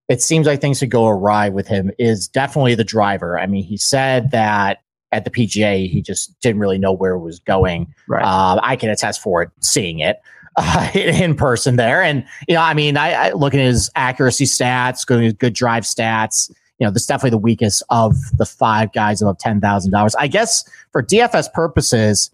it 0.09 0.21
seems 0.21 0.45
like 0.45 0.61
things 0.61 0.79
could 0.79 0.91
go 0.91 1.07
awry 1.07 1.49
with 1.49 1.67
him 1.67 1.91
is 1.97 2.27
definitely 2.27 2.75
the 2.75 2.83
driver. 2.83 3.39
I 3.39 3.47
mean, 3.47 3.63
he 3.63 3.77
said 3.77 4.31
that 4.31 4.79
at 5.11 5.23
the 5.23 5.31
PGA, 5.31 5.89
he 5.89 6.01
just 6.01 6.37
didn't 6.41 6.59
really 6.59 6.77
know 6.77 6.91
where 6.91 7.13
it 7.13 7.19
was 7.19 7.39
going. 7.39 7.93
Right. 8.07 8.23
Uh, 8.23 8.59
I 8.61 8.75
can 8.75 8.89
attest 8.89 9.21
for 9.21 9.41
it, 9.41 9.49
seeing 9.61 9.99
it 9.99 10.19
uh, 10.57 10.89
in 10.93 11.35
person 11.35 11.77
there. 11.77 12.01
And, 12.01 12.25
you 12.47 12.55
know, 12.55 12.61
I 12.61 12.73
mean, 12.73 12.97
I, 12.97 13.13
I 13.13 13.31
look 13.31 13.53
at 13.53 13.59
his 13.61 13.89
accuracy 13.95 14.45
stats, 14.45 15.05
good, 15.05 15.39
good 15.39 15.53
drive 15.53 15.83
stats. 15.83 16.51
You 16.79 16.85
know, 16.85 16.91
this 16.91 17.03
is 17.03 17.07
definitely 17.07 17.29
the 17.31 17.37
weakest 17.37 17.81
of 17.89 18.15
the 18.37 18.45
five 18.45 18.91
guys 18.91 19.21
above 19.21 19.37
$10,000. 19.37 20.13
I 20.19 20.27
guess 20.27 20.65
for 20.91 21.01
DFS 21.01 21.53
purposes, 21.53 22.31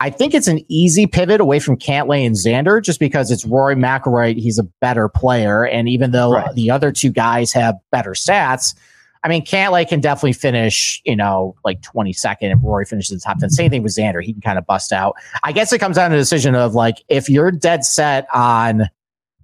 I 0.00 0.10
think 0.10 0.34
it's 0.34 0.48
an 0.48 0.60
easy 0.68 1.06
pivot 1.06 1.40
away 1.40 1.60
from 1.60 1.76
Cantlay 1.76 2.26
and 2.26 2.34
Xander 2.34 2.82
just 2.82 2.98
because 2.98 3.30
it's 3.30 3.46
Rory 3.46 3.76
McIlroy. 3.76 4.36
He's 4.36 4.58
a 4.58 4.64
better 4.80 5.08
player. 5.08 5.64
And 5.64 5.88
even 5.88 6.10
though 6.10 6.32
right. 6.32 6.54
the 6.54 6.70
other 6.70 6.92
two 6.92 7.10
guys 7.10 7.52
have 7.52 7.76
better 7.90 8.10
stats, 8.10 8.74
I 9.22 9.28
mean, 9.28 9.44
Cantlay 9.44 9.88
can 9.88 10.00
definitely 10.00 10.34
finish, 10.34 11.00
you 11.04 11.16
know, 11.16 11.54
like 11.64 11.80
22nd 11.80 12.52
if 12.52 12.58
Rory 12.62 12.84
finishes 12.84 13.12
in 13.12 13.16
the 13.18 13.22
top 13.22 13.38
10. 13.38 13.50
Same 13.50 13.70
thing 13.70 13.82
with 13.82 13.96
Xander. 13.96 14.22
He 14.22 14.32
can 14.32 14.42
kind 14.42 14.58
of 14.58 14.66
bust 14.66 14.92
out. 14.92 15.14
I 15.42 15.52
guess 15.52 15.72
it 15.72 15.78
comes 15.78 15.96
down 15.96 16.10
to 16.10 16.16
a 16.16 16.18
decision 16.18 16.54
of 16.54 16.74
like, 16.74 17.02
if 17.08 17.30
you're 17.30 17.50
dead 17.50 17.84
set 17.84 18.26
on, 18.34 18.82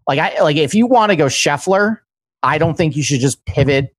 like, 0.07 0.19
I, 0.19 0.42
like, 0.42 0.57
if 0.57 0.75
you 0.75 0.87
want 0.87 1.11
to 1.11 1.16
go 1.16 1.26
Scheffler, 1.26 1.99
I 2.42 2.59
don't 2.59 2.76
think 2.76 2.97
you 2.97 3.02
should 3.02 3.21
just 3.21 3.45
pivot 3.47 3.95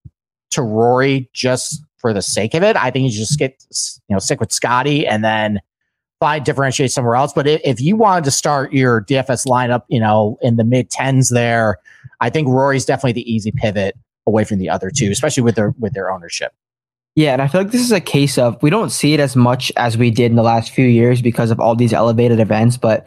to 0.51 0.61
Rory 0.61 1.29
just 1.33 1.83
for 1.97 2.13
the 2.13 2.21
sake 2.21 2.53
of 2.53 2.61
it. 2.61 2.75
I 2.75 2.91
think 2.91 3.11
you 3.11 3.17
just 3.17 3.39
get, 3.39 3.63
you 4.07 4.13
know, 4.13 4.19
stick 4.19 4.39
with 4.39 4.51
Scotty 4.51 5.07
and 5.07 5.23
then 5.23 5.61
find 6.21 6.45
differentiate 6.45 6.91
somewhere 6.91 7.15
else. 7.15 7.33
But 7.33 7.47
if 7.47 7.81
you 7.81 7.97
wanted 7.97 8.23
to 8.25 8.31
start 8.31 8.71
your 8.71 9.01
DFS 9.01 9.45
lineup, 9.47 9.83
you 9.89 9.99
know, 9.99 10.37
in 10.41 10.55
the 10.55 10.63
mid 10.63 10.89
tens 10.89 11.29
there, 11.29 11.79
I 12.21 12.29
think 12.29 12.47
Rory's 12.47 12.85
definitely 12.85 13.13
the 13.13 13.29
easy 13.33 13.51
pivot 13.51 13.97
away 14.27 14.45
from 14.45 14.59
the 14.59 14.69
other 14.69 14.91
two, 14.91 15.11
especially 15.11 15.43
with 15.43 15.55
their 15.55 15.71
with 15.79 15.93
their 15.93 16.09
ownership. 16.11 16.53
Yeah, 17.15 17.33
and 17.33 17.41
I 17.41 17.47
feel 17.47 17.61
like 17.61 17.71
this 17.71 17.81
is 17.81 17.91
a 17.91 17.99
case 17.99 18.37
of 18.37 18.61
we 18.61 18.69
don't 18.69 18.91
see 18.91 19.13
it 19.13 19.19
as 19.19 19.35
much 19.35 19.71
as 19.75 19.97
we 19.97 20.11
did 20.11 20.31
in 20.31 20.37
the 20.37 20.43
last 20.43 20.71
few 20.71 20.85
years 20.85 21.21
because 21.21 21.51
of 21.51 21.59
all 21.59 21.75
these 21.75 21.91
elevated 21.91 22.39
events, 22.39 22.77
but 22.77 23.05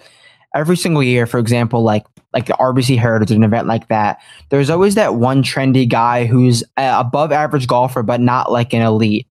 every 0.54 0.76
single 0.76 1.02
year, 1.02 1.24
for 1.26 1.38
example, 1.38 1.82
like 1.82 2.04
like 2.32 2.46
the 2.46 2.54
RBC 2.54 2.98
Heritage, 2.98 3.30
an 3.30 3.44
event 3.44 3.68
like 3.68 3.88
that, 3.88 4.20
there's 4.48 4.68
always 4.68 4.96
that 4.96 5.14
one 5.14 5.44
trendy 5.44 5.88
guy 5.88 6.26
who's 6.26 6.64
above 6.76 7.30
average 7.30 7.68
golfer, 7.68 8.02
but 8.02 8.20
not 8.20 8.50
like 8.50 8.74
an 8.74 8.82
elite. 8.82 9.28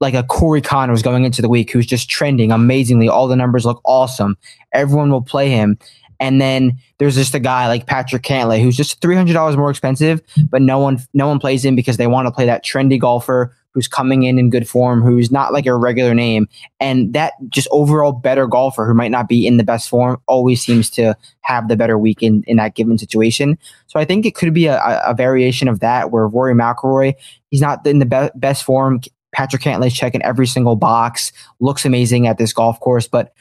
Like 0.00 0.14
a 0.14 0.22
Corey 0.22 0.62
Conners 0.62 1.02
going 1.02 1.24
into 1.24 1.42
the 1.42 1.48
week, 1.48 1.70
who's 1.70 1.86
just 1.86 2.08
trending 2.08 2.52
amazingly. 2.52 3.08
All 3.08 3.28
the 3.28 3.36
numbers 3.36 3.66
look 3.66 3.80
awesome. 3.84 4.36
Everyone 4.72 5.10
will 5.10 5.22
play 5.22 5.50
him. 5.50 5.78
And 6.18 6.40
then 6.40 6.78
there's 6.98 7.16
just 7.16 7.34
a 7.34 7.40
guy 7.40 7.66
like 7.66 7.86
Patrick 7.86 8.22
Cantlay 8.22 8.62
who's 8.62 8.76
just 8.76 9.00
three 9.00 9.16
hundred 9.16 9.32
dollars 9.32 9.56
more 9.56 9.70
expensive, 9.70 10.20
but 10.50 10.60
no 10.60 10.78
one 10.78 10.98
no 11.14 11.26
one 11.26 11.38
plays 11.38 11.64
him 11.64 11.74
because 11.74 11.96
they 11.96 12.06
want 12.06 12.26
to 12.26 12.32
play 12.32 12.44
that 12.46 12.64
trendy 12.64 13.00
golfer 13.00 13.56
who's 13.72 13.88
coming 13.88 14.24
in 14.24 14.38
in 14.38 14.50
good 14.50 14.68
form, 14.68 15.00
who's 15.00 15.30
not 15.30 15.52
like 15.52 15.64
a 15.64 15.74
regular 15.74 16.14
name, 16.14 16.48
and 16.80 17.12
that 17.14 17.34
just 17.48 17.68
overall 17.70 18.12
better 18.12 18.46
golfer 18.46 18.86
who 18.86 18.94
might 18.94 19.10
not 19.10 19.28
be 19.28 19.46
in 19.46 19.56
the 19.56 19.64
best 19.64 19.88
form 19.88 20.20
always 20.26 20.60
seems 20.60 20.90
to 20.90 21.16
have 21.42 21.68
the 21.68 21.76
better 21.76 21.96
week 21.96 22.22
in, 22.22 22.42
in 22.46 22.56
that 22.56 22.74
given 22.74 22.98
situation. 22.98 23.56
So 23.86 23.98
I 23.98 24.04
think 24.04 24.26
it 24.26 24.34
could 24.34 24.52
be 24.52 24.66
a, 24.66 24.78
a 25.06 25.14
variation 25.14 25.68
of 25.68 25.80
that 25.80 26.10
where 26.10 26.26
Rory 26.28 26.54
McIlroy 26.54 27.14
he's 27.50 27.60
not 27.60 27.86
in 27.86 27.98
the 27.98 28.06
be- 28.06 28.38
best 28.38 28.64
form. 28.64 29.00
Patrick 29.40 29.62
Cantlay's 29.62 29.94
checking 29.94 30.20
every 30.20 30.46
single 30.46 30.76
box, 30.76 31.32
looks 31.60 31.86
amazing 31.86 32.26
at 32.26 32.36
this 32.36 32.52
golf 32.52 32.78
course, 32.80 33.08
but 33.08 33.32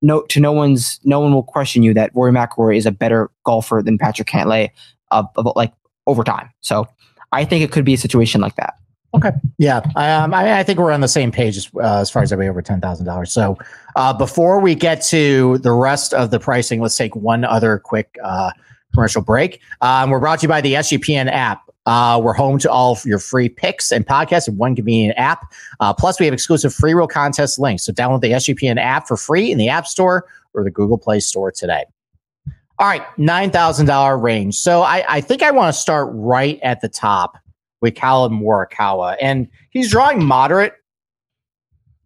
no 0.00 0.22
to 0.22 0.40
no 0.40 0.50
one's 0.50 0.98
no 1.04 1.20
one 1.20 1.34
will 1.34 1.42
question 1.42 1.82
you 1.82 1.92
that 1.92 2.10
Rory 2.14 2.32
McIlroy 2.32 2.78
is 2.78 2.86
a 2.86 2.90
better 2.90 3.30
golfer 3.44 3.82
than 3.84 3.98
Patrick 3.98 4.26
Cantlay 4.26 4.70
uh, 5.10 5.24
like 5.54 5.74
over 6.06 6.24
time. 6.24 6.48
So 6.62 6.88
I 7.32 7.44
think 7.44 7.62
it 7.62 7.70
could 7.70 7.84
be 7.84 7.92
a 7.92 7.98
situation 7.98 8.40
like 8.40 8.56
that. 8.56 8.78
Okay. 9.12 9.32
Yeah. 9.58 9.82
Um, 9.94 10.32
I, 10.32 10.60
I, 10.60 10.62
think 10.62 10.78
we're 10.78 10.90
on 10.90 11.02
the 11.02 11.06
same 11.06 11.30
page 11.30 11.58
as, 11.58 11.70
uh, 11.76 12.00
as 12.00 12.10
far 12.10 12.22
as 12.22 12.32
everybody 12.32 12.48
over 12.48 12.62
ten 12.62 12.80
thousand 12.80 13.04
dollars. 13.04 13.30
So 13.30 13.58
uh, 13.94 14.14
before 14.14 14.58
we 14.58 14.74
get 14.74 15.02
to 15.08 15.58
the 15.58 15.72
rest 15.72 16.14
of 16.14 16.30
the 16.30 16.40
pricing, 16.40 16.80
let's 16.80 16.96
take 16.96 17.14
one 17.14 17.44
other 17.44 17.78
quick 17.78 18.16
uh, 18.24 18.52
commercial 18.94 19.20
break. 19.20 19.60
Um, 19.82 20.08
we're 20.08 20.18
brought 20.18 20.38
to 20.38 20.44
you 20.44 20.48
by 20.48 20.62
the 20.62 20.72
SGPN 20.72 21.30
app. 21.30 21.68
Uh, 21.86 22.20
we're 22.22 22.32
home 22.32 22.58
to 22.58 22.70
all 22.70 22.96
your 23.04 23.18
free 23.18 23.48
picks 23.48 23.90
and 23.90 24.06
podcasts 24.06 24.46
in 24.46 24.56
one 24.56 24.76
convenient 24.76 25.18
app. 25.18 25.52
Uh, 25.80 25.92
plus, 25.92 26.20
we 26.20 26.26
have 26.26 26.32
exclusive 26.32 26.72
free 26.72 26.94
roll 26.94 27.08
contest 27.08 27.58
links. 27.58 27.84
So 27.84 27.92
download 27.92 28.20
the 28.20 28.32
SGPN 28.32 28.78
app 28.78 29.08
for 29.08 29.16
free 29.16 29.50
in 29.50 29.58
the 29.58 29.68
App 29.68 29.86
Store 29.86 30.26
or 30.54 30.62
the 30.62 30.70
Google 30.70 30.98
Play 30.98 31.20
Store 31.20 31.50
today. 31.50 31.84
All 32.78 32.88
right, 32.88 33.02
$9,000 33.18 34.22
range. 34.22 34.56
So 34.56 34.82
I, 34.82 35.04
I 35.08 35.20
think 35.20 35.42
I 35.42 35.50
want 35.50 35.72
to 35.74 35.80
start 35.80 36.08
right 36.12 36.58
at 36.62 36.80
the 36.80 36.88
top 36.88 37.38
with 37.80 37.94
Collin 37.94 38.32
Morikawa. 38.32 39.16
And 39.20 39.48
he's 39.70 39.90
drawing 39.90 40.24
moderate, 40.24 40.72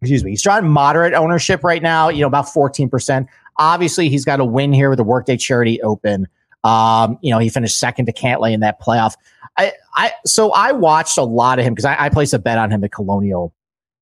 excuse 0.01 0.23
me, 0.23 0.31
he's 0.31 0.41
drawing 0.41 0.67
moderate 0.67 1.13
ownership 1.13 1.63
right 1.63 1.81
now, 1.81 2.09
you 2.09 2.21
know, 2.21 2.27
about 2.27 2.45
14%. 2.45 3.27
Obviously, 3.57 4.09
he's 4.09 4.25
got 4.25 4.39
a 4.39 4.45
win 4.45 4.73
here 4.73 4.89
with 4.89 4.97
the 4.97 5.03
Workday 5.03 5.37
Charity 5.37 5.81
Open. 5.81 6.27
Um, 6.63 7.17
you 7.21 7.31
know, 7.31 7.39
he 7.39 7.49
finished 7.49 7.79
second 7.79 8.05
to 8.07 8.13
Cantlay 8.13 8.51
in 8.51 8.59
that 8.59 8.81
playoff. 8.81 9.15
I, 9.57 9.73
I, 9.95 10.11
so 10.25 10.51
I 10.51 10.71
watched 10.71 11.17
a 11.17 11.23
lot 11.23 11.59
of 11.59 11.65
him 11.65 11.73
because 11.73 11.85
I, 11.85 12.05
I 12.05 12.09
placed 12.09 12.33
a 12.33 12.39
bet 12.39 12.57
on 12.57 12.71
him 12.71 12.83
at 12.83 12.91
Colonial. 12.91 13.53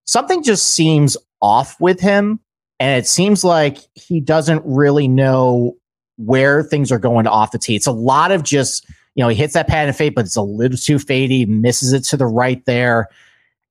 Something 0.06 0.44
just 0.44 0.74
seems 0.74 1.18
off 1.42 1.80
with 1.80 2.00
him, 2.00 2.40
and 2.80 3.02
it 3.02 3.08
seems 3.08 3.44
like 3.44 3.78
he 3.94 4.20
doesn't 4.20 4.62
really 4.66 5.08
know 5.08 5.76
where 6.18 6.64
things 6.64 6.92
are 6.92 7.00
going 7.00 7.28
off 7.28 7.52
the 7.52 7.58
tee. 7.58 7.76
It's 7.76 7.88
a 7.88 7.92
lot 7.92 8.32
of 8.32 8.44
just, 8.44 8.88
you 9.16 9.24
know, 9.24 9.30
he 9.30 9.36
hits 9.36 9.54
that 9.54 9.68
pad 9.68 9.88
and 9.88 9.96
fade, 9.96 10.16
but 10.16 10.26
it's 10.26 10.36
a 10.36 10.42
little 10.42 10.78
too 10.78 10.96
fadey, 10.96 11.48
misses 11.48 11.94
it 11.94 12.04
to 12.06 12.18
the 12.18 12.28
right 12.28 12.64
there. 12.66 13.08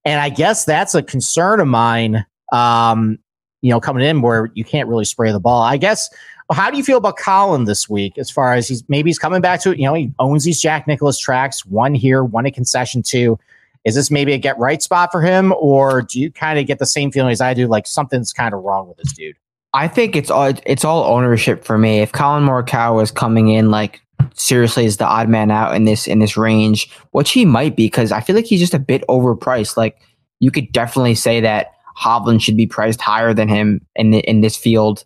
And 0.03 0.19
I 0.19 0.29
guess 0.29 0.65
that's 0.65 0.93
a 0.93 1.01
concern 1.01 1.59
of 1.59 1.67
mine, 1.67 2.25
um, 2.51 3.17
you 3.61 3.71
know, 3.71 3.79
coming 3.79 4.05
in 4.05 4.21
where 4.21 4.51
you 4.53 4.63
can't 4.63 4.87
really 4.87 5.05
spray 5.05 5.31
the 5.31 5.39
ball. 5.39 5.63
I 5.63 5.77
guess 5.77 6.09
well, 6.49 6.57
how 6.57 6.69
do 6.69 6.77
you 6.77 6.83
feel 6.83 6.97
about 6.97 7.17
Collin 7.17 7.65
this 7.65 7.89
week 7.89 8.17
as 8.17 8.29
far 8.29 8.53
as 8.53 8.67
he's 8.67 8.83
maybe 8.87 9.09
he's 9.09 9.19
coming 9.19 9.41
back 9.41 9.61
to 9.61 9.71
it? 9.71 9.79
You 9.79 9.85
know, 9.85 9.93
he 9.93 10.11
owns 10.19 10.43
these 10.43 10.61
Jack 10.61 10.87
Nicklaus 10.87 11.17
tracks, 11.17 11.65
one 11.65 11.95
here, 11.95 12.23
one 12.23 12.45
at 12.45 12.53
concession 12.53 13.01
two. 13.01 13.39
Is 13.83 13.95
this 13.95 14.09
maybe 14.09 14.33
a 14.33 14.37
get 14.37 14.57
right 14.57 14.81
spot 14.81 15.11
for 15.11 15.21
him, 15.21 15.53
or 15.59 16.01
do 16.01 16.19
you 16.19 16.31
kind 16.31 16.57
of 16.57 16.65
get 16.65 16.79
the 16.79 16.85
same 16.85 17.11
feeling 17.11 17.31
as 17.31 17.41
I 17.41 17.53
do, 17.53 17.67
like 17.67 17.85
something's 17.85 18.33
kind 18.33 18.53
of 18.53 18.63
wrong 18.63 18.87
with 18.87 18.97
this 18.97 19.13
dude? 19.13 19.35
I 19.73 19.87
think 19.87 20.15
it's 20.15 20.31
all 20.31 20.53
it's 20.65 20.85
all 20.85 21.03
ownership 21.03 21.63
for 21.63 21.77
me. 21.77 21.99
If 21.99 22.11
Collin 22.11 22.45
Morikawa 22.45 23.03
is 23.03 23.11
coming 23.11 23.49
in 23.49 23.71
like 23.71 24.01
seriously 24.33 24.85
is 24.85 24.97
the 24.97 25.05
odd 25.05 25.29
man 25.29 25.51
out 25.51 25.75
in 25.75 25.85
this 25.85 26.07
in 26.07 26.19
this 26.19 26.37
range, 26.37 26.89
which 27.11 27.31
he 27.31 27.43
might 27.43 27.75
be, 27.75 27.87
because 27.87 28.11
I 28.11 28.21
feel 28.21 28.35
like 28.35 28.45
he's 28.45 28.59
just 28.59 28.73
a 28.73 28.79
bit 28.79 29.03
overpriced. 29.09 29.77
Like 29.77 29.99
you 30.39 30.51
could 30.51 30.71
definitely 30.71 31.15
say 31.15 31.41
that 31.41 31.71
Hovland 31.97 32.41
should 32.41 32.57
be 32.57 32.67
priced 32.67 33.01
higher 33.01 33.33
than 33.33 33.47
him 33.47 33.85
in 33.95 34.11
the, 34.11 34.19
in 34.19 34.41
this 34.41 34.55
field. 34.55 35.05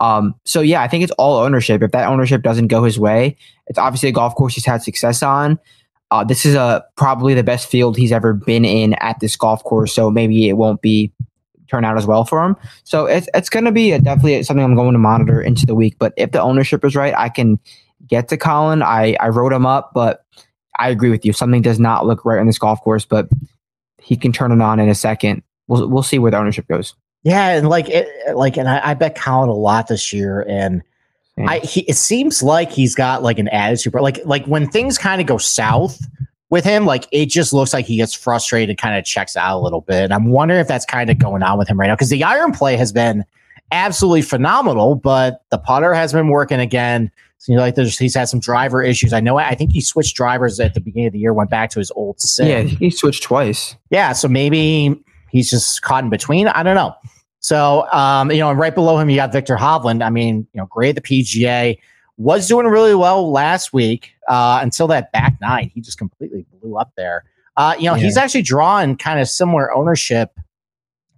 Um, 0.00 0.34
so 0.44 0.60
yeah, 0.60 0.82
I 0.82 0.88
think 0.88 1.04
it's 1.04 1.12
all 1.12 1.38
ownership. 1.38 1.82
If 1.82 1.92
that 1.92 2.08
ownership 2.08 2.42
doesn't 2.42 2.68
go 2.68 2.84
his 2.84 2.98
way, 2.98 3.36
it's 3.66 3.78
obviously 3.78 4.08
a 4.08 4.12
golf 4.12 4.34
course 4.34 4.54
he's 4.54 4.66
had 4.66 4.82
success 4.82 5.22
on. 5.22 5.58
Uh, 6.10 6.22
this 6.22 6.46
is 6.46 6.54
a 6.54 6.84
probably 6.96 7.34
the 7.34 7.42
best 7.42 7.68
field 7.68 7.96
he's 7.96 8.12
ever 8.12 8.32
been 8.32 8.64
in 8.64 8.94
at 8.94 9.18
this 9.20 9.36
golf 9.36 9.64
course, 9.64 9.92
so 9.92 10.10
maybe 10.10 10.48
it 10.48 10.52
won't 10.52 10.80
be 10.80 11.12
turn 11.68 11.84
out 11.84 11.96
as 11.96 12.06
well 12.06 12.24
for 12.24 12.44
him. 12.44 12.56
So 12.84 13.06
it's 13.06 13.28
it's 13.34 13.48
going 13.48 13.64
to 13.64 13.72
be 13.72 13.92
a, 13.92 13.98
definitely 13.98 14.42
something 14.42 14.64
I'm 14.64 14.76
going 14.76 14.92
to 14.92 14.98
monitor 14.98 15.40
into 15.40 15.66
the 15.66 15.74
week. 15.74 15.96
But 15.98 16.12
if 16.16 16.30
the 16.30 16.40
ownership 16.40 16.84
is 16.84 16.94
right, 16.94 17.14
I 17.16 17.28
can 17.28 17.58
get 18.06 18.28
to 18.28 18.36
Collin. 18.36 18.82
I 18.82 19.16
I 19.20 19.28
wrote 19.28 19.52
him 19.52 19.66
up, 19.66 19.92
but 19.94 20.24
I 20.78 20.90
agree 20.90 21.10
with 21.10 21.24
you. 21.24 21.32
Something 21.32 21.62
does 21.62 21.80
not 21.80 22.06
look 22.06 22.24
right 22.24 22.38
on 22.38 22.46
this 22.46 22.58
golf 22.58 22.80
course, 22.82 23.04
but 23.04 23.28
he 24.00 24.16
can 24.16 24.32
turn 24.32 24.52
it 24.52 24.60
on 24.60 24.78
in 24.78 24.88
a 24.88 24.94
second. 24.94 25.42
We'll 25.66 25.88
we'll 25.88 26.02
see 26.02 26.18
where 26.18 26.30
the 26.30 26.38
ownership 26.38 26.68
goes. 26.68 26.94
Yeah, 27.26 27.56
and 27.56 27.68
like 27.68 27.88
it, 27.88 28.36
like, 28.36 28.56
and 28.56 28.68
I, 28.68 28.90
I 28.90 28.94
bet 28.94 29.16
Collin 29.16 29.48
a 29.48 29.52
lot 29.52 29.88
this 29.88 30.12
year, 30.12 30.46
and 30.48 30.80
yeah. 31.36 31.46
I 31.50 31.58
he, 31.58 31.80
it 31.80 31.96
seems 31.96 32.40
like 32.40 32.70
he's 32.70 32.94
got 32.94 33.24
like 33.24 33.40
an 33.40 33.48
attitude, 33.48 33.92
but 33.92 34.02
like 34.02 34.20
like 34.24 34.46
when 34.46 34.70
things 34.70 34.96
kind 34.96 35.20
of 35.20 35.26
go 35.26 35.36
south 35.36 36.00
with 36.50 36.62
him, 36.62 36.86
like 36.86 37.08
it 37.10 37.26
just 37.26 37.52
looks 37.52 37.72
like 37.72 37.84
he 37.84 37.96
gets 37.96 38.14
frustrated, 38.14 38.78
kind 38.78 38.96
of 38.96 39.04
checks 39.04 39.36
out 39.36 39.58
a 39.58 39.60
little 39.60 39.80
bit. 39.80 40.04
And 40.04 40.14
I'm 40.14 40.26
wondering 40.26 40.60
if 40.60 40.68
that's 40.68 40.84
kind 40.84 41.10
of 41.10 41.18
going 41.18 41.42
on 41.42 41.58
with 41.58 41.66
him 41.66 41.80
right 41.80 41.88
now 41.88 41.96
because 41.96 42.10
the 42.10 42.22
iron 42.22 42.52
play 42.52 42.76
has 42.76 42.92
been 42.92 43.24
absolutely 43.72 44.22
phenomenal, 44.22 44.94
but 44.94 45.42
the 45.50 45.58
putter 45.58 45.94
has 45.94 46.12
been 46.12 46.28
working 46.28 46.60
again. 46.60 47.10
Seems 47.38 47.58
like 47.58 47.74
there's 47.74 47.98
he's 47.98 48.14
had 48.14 48.28
some 48.28 48.38
driver 48.38 48.84
issues. 48.84 49.12
I 49.12 49.18
know. 49.18 49.36
I 49.36 49.56
think 49.56 49.72
he 49.72 49.80
switched 49.80 50.14
drivers 50.14 50.60
at 50.60 50.74
the 50.74 50.80
beginning 50.80 51.08
of 51.08 51.12
the 51.12 51.18
year, 51.18 51.32
went 51.32 51.50
back 51.50 51.70
to 51.70 51.80
his 51.80 51.90
old 51.90 52.20
sim. 52.20 52.46
Yeah, 52.46 52.62
he 52.62 52.88
switched 52.88 53.24
twice. 53.24 53.74
Yeah, 53.90 54.12
so 54.12 54.28
maybe 54.28 54.96
he's 55.28 55.50
just 55.50 55.82
caught 55.82 56.04
in 56.04 56.10
between. 56.10 56.46
I 56.46 56.62
don't 56.62 56.76
know. 56.76 56.94
So, 57.46 57.88
um, 57.92 58.32
you 58.32 58.38
know, 58.38 58.50
and 58.50 58.58
right 58.58 58.74
below 58.74 58.98
him, 58.98 59.08
you 59.08 59.14
got 59.14 59.30
Viktor 59.30 59.54
Hovland. 59.54 60.04
I 60.04 60.10
mean, 60.10 60.48
you 60.52 60.60
know, 60.60 60.66
great 60.66 60.96
at 60.96 61.04
the 61.04 61.22
PGA, 61.22 61.78
was 62.16 62.48
doing 62.48 62.66
really 62.66 62.96
well 62.96 63.30
last 63.30 63.72
week 63.72 64.14
uh, 64.26 64.58
until 64.60 64.88
that 64.88 65.12
back 65.12 65.38
nine. 65.40 65.70
He 65.72 65.80
just 65.80 65.96
completely 65.96 66.44
blew 66.60 66.76
up 66.76 66.90
there. 66.96 67.22
Uh, 67.56 67.76
you 67.78 67.84
know, 67.84 67.94
yeah. 67.94 68.02
he's 68.02 68.16
actually 68.16 68.42
drawing 68.42 68.96
kind 68.96 69.20
of 69.20 69.28
similar 69.28 69.72
ownership 69.72 70.36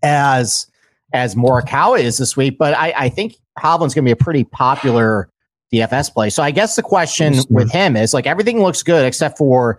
as 0.03 0.71
as 1.15 1.35
Morikawa 1.35 1.99
is 1.99 2.19
this 2.19 2.37
week, 2.37 2.59
but 2.59 2.75
I, 2.75 2.93
I 2.95 3.09
think 3.09 3.37
Hovland's 3.59 3.95
going 3.95 4.05
to 4.05 4.09
be 4.09 4.11
a 4.11 4.17
pretty 4.17 4.45
popular 4.45 5.31
DFS 5.73 6.13
play. 6.13 6.29
So 6.29 6.43
I 6.43 6.51
guess 6.51 6.77
the 6.77 6.83
question 6.83 7.37
with 7.49 7.73
him 7.73 7.97
is 7.97 8.13
like 8.13 8.27
everything 8.27 8.61
looks 8.61 8.83
good 8.83 9.07
except 9.07 9.39
for 9.39 9.79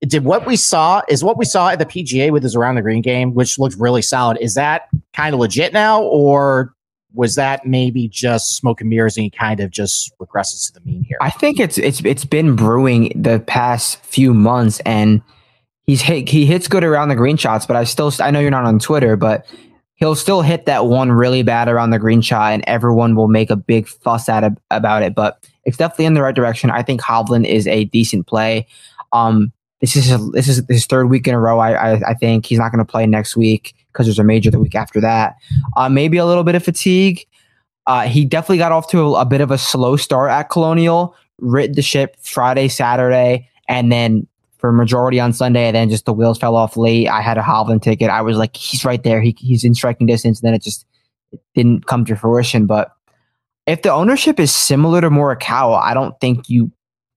did 0.00 0.24
what 0.24 0.46
we 0.46 0.56
saw 0.56 1.02
is 1.08 1.22
what 1.22 1.38
we 1.38 1.44
saw 1.44 1.68
at 1.68 1.78
the 1.78 1.86
PGA 1.86 2.32
with 2.32 2.42
his 2.42 2.56
around 2.56 2.74
the 2.74 2.82
green 2.82 3.02
game, 3.02 3.34
which 3.34 3.56
looked 3.56 3.76
really 3.76 4.02
solid. 4.02 4.36
Is 4.40 4.54
that 4.54 4.88
kind 5.14 5.34
of 5.34 5.40
legit 5.40 5.72
now, 5.72 6.02
or 6.02 6.74
was 7.12 7.34
that 7.34 7.66
maybe 7.66 8.08
just 8.08 8.56
smoke 8.56 8.80
and 8.80 8.90
mirrors 8.90 9.16
and 9.16 9.24
he 9.24 9.30
kind 9.30 9.60
of 9.60 9.70
just 9.70 10.12
regresses 10.18 10.66
to 10.66 10.74
the 10.74 10.80
mean 10.80 11.04
here? 11.04 11.18
I 11.20 11.30
think 11.30 11.58
it's 11.58 11.78
it's 11.78 12.04
it's 12.04 12.24
been 12.24 12.56
brewing 12.56 13.12
the 13.14 13.40
past 13.40 14.02
few 14.04 14.32
months, 14.32 14.80
and 14.80 15.22
he's 15.84 16.00
hit 16.00 16.28
he 16.28 16.46
hits 16.46 16.68
good 16.68 16.84
around 16.84 17.08
the 17.08 17.16
green 17.16 17.36
shots. 17.36 17.66
But 17.66 17.76
I 17.76 17.84
still 17.84 18.12
I 18.20 18.30
know 18.30 18.40
you're 18.40 18.50
not 18.50 18.64
on 18.64 18.78
Twitter, 18.78 19.16
but 19.16 19.46
he'll 19.96 20.14
still 20.14 20.42
hit 20.42 20.66
that 20.66 20.86
one 20.86 21.12
really 21.12 21.42
bad 21.42 21.68
around 21.68 21.90
the 21.90 21.98
green 21.98 22.20
shot, 22.20 22.52
and 22.52 22.64
everyone 22.66 23.16
will 23.16 23.28
make 23.28 23.50
a 23.50 23.56
big 23.56 23.88
fuss 23.88 24.28
out 24.28 24.44
of, 24.44 24.56
about 24.70 25.02
it. 25.02 25.14
But 25.14 25.46
it's 25.64 25.76
definitely 25.76 26.06
in 26.06 26.14
the 26.14 26.22
right 26.22 26.34
direction. 26.34 26.70
I 26.70 26.82
think 26.82 27.00
Hovland 27.00 27.46
is 27.46 27.66
a 27.66 27.84
decent 27.84 28.26
play. 28.26 28.66
Um, 29.12 29.52
this 29.80 29.96
is 29.96 30.06
his, 30.06 30.30
this 30.30 30.48
is 30.48 30.62
his 30.68 30.86
third 30.86 31.06
week 31.06 31.26
in 31.26 31.34
a 31.34 31.40
row. 31.40 31.58
I 31.58 31.72
I, 31.72 32.10
I 32.10 32.14
think 32.14 32.46
he's 32.46 32.58
not 32.58 32.70
going 32.70 32.84
to 32.84 32.90
play 32.90 33.06
next 33.06 33.36
week 33.36 33.74
because 33.92 34.06
there's 34.06 34.18
a 34.18 34.24
major 34.24 34.50
the 34.50 34.60
week 34.60 34.74
after 34.74 35.00
that. 35.00 35.36
Uh, 35.76 35.88
maybe 35.88 36.16
a 36.16 36.26
little 36.26 36.44
bit 36.44 36.54
of 36.54 36.62
fatigue. 36.62 37.26
Uh, 37.86 38.02
he 38.02 38.24
definitely 38.24 38.58
got 38.58 38.72
off 38.72 38.88
to 38.90 39.00
a, 39.00 39.22
a, 39.22 39.24
bit 39.24 39.40
of 39.40 39.50
a 39.50 39.58
slow 39.58 39.96
start 39.96 40.30
at 40.30 40.44
Colonial. 40.44 41.16
Rid 41.38 41.74
the 41.74 41.82
ship 41.82 42.16
Friday, 42.20 42.68
Saturday, 42.68 43.48
and 43.68 43.90
then 43.90 44.26
for 44.58 44.72
majority 44.72 45.18
on 45.18 45.32
Sunday, 45.32 45.66
and 45.66 45.74
then 45.74 45.88
just 45.88 46.04
the 46.04 46.12
wheels 46.12 46.38
fell 46.38 46.54
off 46.54 46.76
late. 46.76 47.08
I 47.08 47.22
had 47.22 47.38
a 47.38 47.42
Hovland 47.42 47.82
ticket. 47.82 48.10
I 48.10 48.20
was 48.20 48.36
like, 48.36 48.54
he's 48.56 48.84
right 48.84 49.02
there. 49.02 49.20
He, 49.22 49.34
he's 49.38 49.64
in 49.64 49.74
striking 49.74 50.06
distance. 50.06 50.40
And 50.40 50.46
then 50.46 50.54
it 50.54 50.62
just 50.62 50.86
it 51.32 51.40
didn't 51.54 51.86
come 51.86 52.04
to 52.04 52.14
fruition. 52.14 52.66
But 52.66 52.92
if 53.66 53.82
the 53.82 53.92
ownership 53.92 54.38
is 54.38 54.54
similar 54.54 55.00
to 55.00 55.10
Morikawa, 55.10 55.80
I 55.80 55.94
don't 55.94 56.18
think 56.20 56.48
you, 56.48 56.70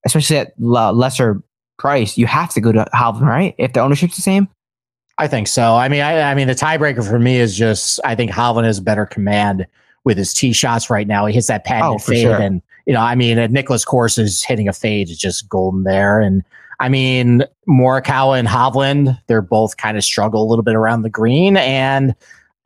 especially 0.05 0.37
at 0.37 0.53
lesser 0.59 1.43
price, 1.77 2.17
you 2.17 2.27
have 2.27 2.49
to 2.53 2.61
go 2.61 2.71
to 2.71 2.87
Hovland, 2.93 3.27
right? 3.27 3.55
If 3.57 3.73
the 3.73 3.81
ownership's 3.81 4.15
the 4.15 4.21
same. 4.21 4.47
I 5.17 5.27
think 5.27 5.47
so. 5.47 5.75
I 5.75 5.89
mean, 5.89 6.01
I, 6.01 6.31
I 6.31 6.35
mean, 6.35 6.47
the 6.47 6.55
tiebreaker 6.55 7.07
for 7.07 7.19
me 7.19 7.37
is 7.37 7.55
just 7.55 7.99
I 8.03 8.15
think 8.15 8.31
Hovland 8.31 8.65
has 8.65 8.79
better 8.79 9.05
command 9.05 9.67
with 10.03 10.17
his 10.17 10.33
tee 10.33 10.53
shots 10.53 10.89
right 10.89 11.07
now. 11.07 11.25
He 11.25 11.33
hits 11.33 11.47
that 11.47 11.63
patented 11.63 11.95
oh, 11.95 11.99
fade, 11.99 12.23
sure. 12.23 12.35
and 12.35 12.61
you 12.85 12.93
know, 12.93 13.01
I 13.01 13.15
mean, 13.15 13.37
Nicklaus 13.51 13.85
Course 13.85 14.17
is 14.17 14.43
hitting 14.43 14.67
a 14.67 14.73
fade 14.73 15.09
is 15.09 15.17
just 15.17 15.47
golden 15.47 15.83
there. 15.83 16.19
And 16.19 16.43
I 16.79 16.89
mean, 16.89 17.43
Morikawa 17.67 18.39
and 18.39 18.47
Hovland, 18.47 19.17
they're 19.27 19.41
both 19.41 19.77
kind 19.77 19.97
of 19.97 20.03
struggle 20.03 20.43
a 20.43 20.47
little 20.47 20.63
bit 20.63 20.75
around 20.75 21.03
the 21.03 21.09
green, 21.09 21.57
and 21.57 22.15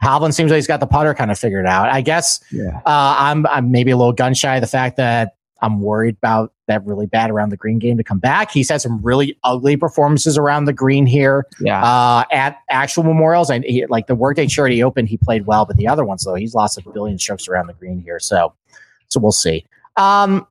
Hovland 0.03 0.33
seems 0.33 0.51
like 0.51 0.57
he's 0.57 0.67
got 0.67 0.79
the 0.79 0.87
putter 0.87 1.13
kind 1.13 1.31
of 1.31 1.37
figured 1.39 1.65
out. 1.65 1.89
I 1.89 2.01
guess 2.01 2.39
yeah. 2.51 2.77
uh, 2.85 3.15
I'm 3.19 3.45
I'm 3.47 3.71
maybe 3.71 3.91
a 3.91 3.97
little 3.97 4.13
gun 4.13 4.33
shy 4.33 4.55
of 4.55 4.61
the 4.61 4.67
fact 4.67 4.97
that 4.97 5.36
I'm 5.61 5.81
worried 5.81 6.15
about 6.17 6.53
that 6.67 6.85
really 6.85 7.05
bad 7.05 7.31
around 7.31 7.49
the 7.49 7.57
green 7.57 7.79
game 7.79 7.97
to 7.97 8.03
come 8.03 8.19
back. 8.19 8.51
He's 8.51 8.69
had 8.69 8.81
some 8.81 9.01
really 9.01 9.37
ugly 9.43 9.77
performances 9.77 10.37
around 10.37 10.65
the 10.65 10.73
green 10.73 11.05
here. 11.05 11.45
Yeah. 11.59 11.83
Uh, 11.83 12.23
at 12.31 12.57
actual 12.69 13.03
memorials, 13.03 13.49
and 13.49 13.63
he, 13.63 13.85
like 13.87 14.07
the 14.07 14.15
Workday 14.15 14.47
Charity 14.47 14.83
Open, 14.83 15.07
he 15.07 15.17
played 15.17 15.45
well, 15.45 15.65
but 15.65 15.77
the 15.77 15.87
other 15.87 16.05
ones 16.05 16.23
though, 16.23 16.35
he's 16.35 16.53
lost 16.53 16.77
a 16.77 16.89
billion 16.91 17.17
strokes 17.17 17.47
around 17.47 17.67
the 17.67 17.73
green 17.73 17.99
here. 17.99 18.19
So, 18.19 18.53
so 19.07 19.19
we'll 19.19 19.31
see. 19.31 19.65
Um, 19.95 20.45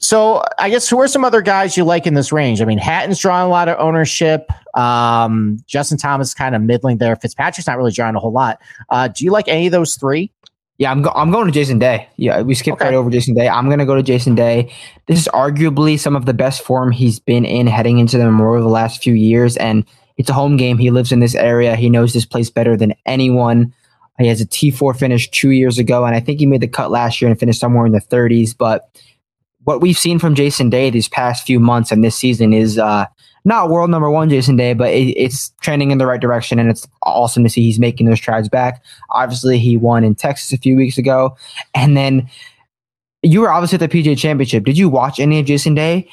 so 0.00 0.42
I 0.58 0.68
guess 0.68 0.88
who 0.88 1.00
are 1.00 1.08
some 1.08 1.24
other 1.24 1.40
guys 1.40 1.76
you 1.76 1.84
like 1.84 2.06
in 2.06 2.12
this 2.12 2.30
range? 2.30 2.60
I 2.60 2.66
mean, 2.66 2.78
Hatton's 2.78 3.18
drawing 3.18 3.46
a 3.46 3.48
lot 3.48 3.68
of 3.68 3.78
ownership. 3.78 4.50
Um, 4.76 5.58
Justin 5.66 5.96
Thomas 5.96 6.34
kind 6.34 6.54
of 6.54 6.60
middling 6.60 6.98
there. 6.98 7.16
Fitzpatrick's 7.16 7.66
not 7.66 7.78
really 7.78 7.92
drawing 7.92 8.14
a 8.14 8.20
whole 8.20 8.32
lot. 8.32 8.60
Uh, 8.90 9.08
do 9.08 9.24
you 9.24 9.30
like 9.30 9.48
any 9.48 9.66
of 9.66 9.72
those 9.72 9.96
three? 9.96 10.30
Yeah, 10.78 10.90
I'm, 10.90 11.02
go- 11.02 11.12
I'm 11.14 11.30
going 11.30 11.46
to 11.46 11.52
Jason 11.52 11.78
Day. 11.78 12.08
Yeah, 12.16 12.42
we 12.42 12.54
skipped 12.54 12.80
okay. 12.80 12.86
right 12.86 12.94
over 12.94 13.08
Jason 13.08 13.34
Day. 13.34 13.48
I'm 13.48 13.66
going 13.66 13.78
to 13.78 13.86
go 13.86 13.94
to 13.94 14.02
Jason 14.02 14.34
Day. 14.34 14.72
This 15.06 15.20
is 15.20 15.28
arguably 15.32 15.98
some 15.98 16.16
of 16.16 16.26
the 16.26 16.34
best 16.34 16.62
form 16.62 16.90
he's 16.90 17.20
been 17.20 17.44
in 17.44 17.66
heading 17.68 17.98
into 17.98 18.18
the 18.18 18.24
Memorial 18.24 18.64
the 18.64 18.70
last 18.72 19.02
few 19.02 19.14
years. 19.14 19.56
And 19.56 19.84
it's 20.16 20.30
a 20.30 20.34
home 20.34 20.56
game. 20.56 20.78
He 20.78 20.90
lives 20.90 21.12
in 21.12 21.20
this 21.20 21.34
area. 21.34 21.76
He 21.76 21.90
knows 21.90 22.12
this 22.12 22.24
place 22.24 22.50
better 22.50 22.76
than 22.76 22.94
anyone. 23.06 23.72
He 24.18 24.28
has 24.28 24.40
a 24.40 24.46
T4 24.46 24.96
finish 24.96 25.28
two 25.30 25.50
years 25.50 25.78
ago, 25.78 26.04
and 26.04 26.14
I 26.14 26.20
think 26.20 26.38
he 26.38 26.46
made 26.46 26.60
the 26.60 26.68
cut 26.68 26.90
last 26.90 27.20
year 27.20 27.28
and 27.28 27.38
finished 27.38 27.58
somewhere 27.58 27.84
in 27.84 27.92
the 27.92 28.00
30s. 28.00 28.56
But 28.56 28.88
what 29.64 29.80
we've 29.80 29.98
seen 29.98 30.18
from 30.18 30.34
Jason 30.36 30.70
Day 30.70 30.90
these 30.90 31.08
past 31.08 31.44
few 31.44 31.58
months 31.58 31.90
and 31.90 32.04
this 32.04 32.14
season 32.14 32.52
is 32.52 32.78
uh, 32.78 33.06
not 33.44 33.68
world 33.68 33.90
number 33.90 34.10
one 34.10 34.30
Jason 34.30 34.56
Day, 34.56 34.72
but 34.72 34.90
it, 34.90 35.10
it's 35.16 35.50
trending 35.60 35.90
in 35.90 35.98
the 35.98 36.06
right 36.06 36.20
direction, 36.20 36.58
and 36.58 36.70
it's 36.70 36.86
awesome 37.02 37.44
to 37.44 37.50
see 37.50 37.62
he's 37.62 37.78
making 37.78 38.06
those 38.06 38.18
strides 38.18 38.48
back. 38.48 38.82
Obviously, 39.10 39.58
he 39.58 39.76
won 39.76 40.04
in 40.04 40.14
Texas 40.14 40.52
a 40.52 40.58
few 40.58 40.76
weeks 40.76 40.98
ago, 40.98 41.36
and 41.74 41.96
then 41.96 42.28
you 43.22 43.40
were 43.40 43.50
obviously 43.50 43.76
at 43.82 43.90
the 43.90 44.02
PGA 44.02 44.16
Championship. 44.16 44.64
Did 44.64 44.78
you 44.78 44.88
watch 44.88 45.18
any 45.18 45.40
of 45.40 45.46
Jason 45.46 45.74
Day? 45.74 46.08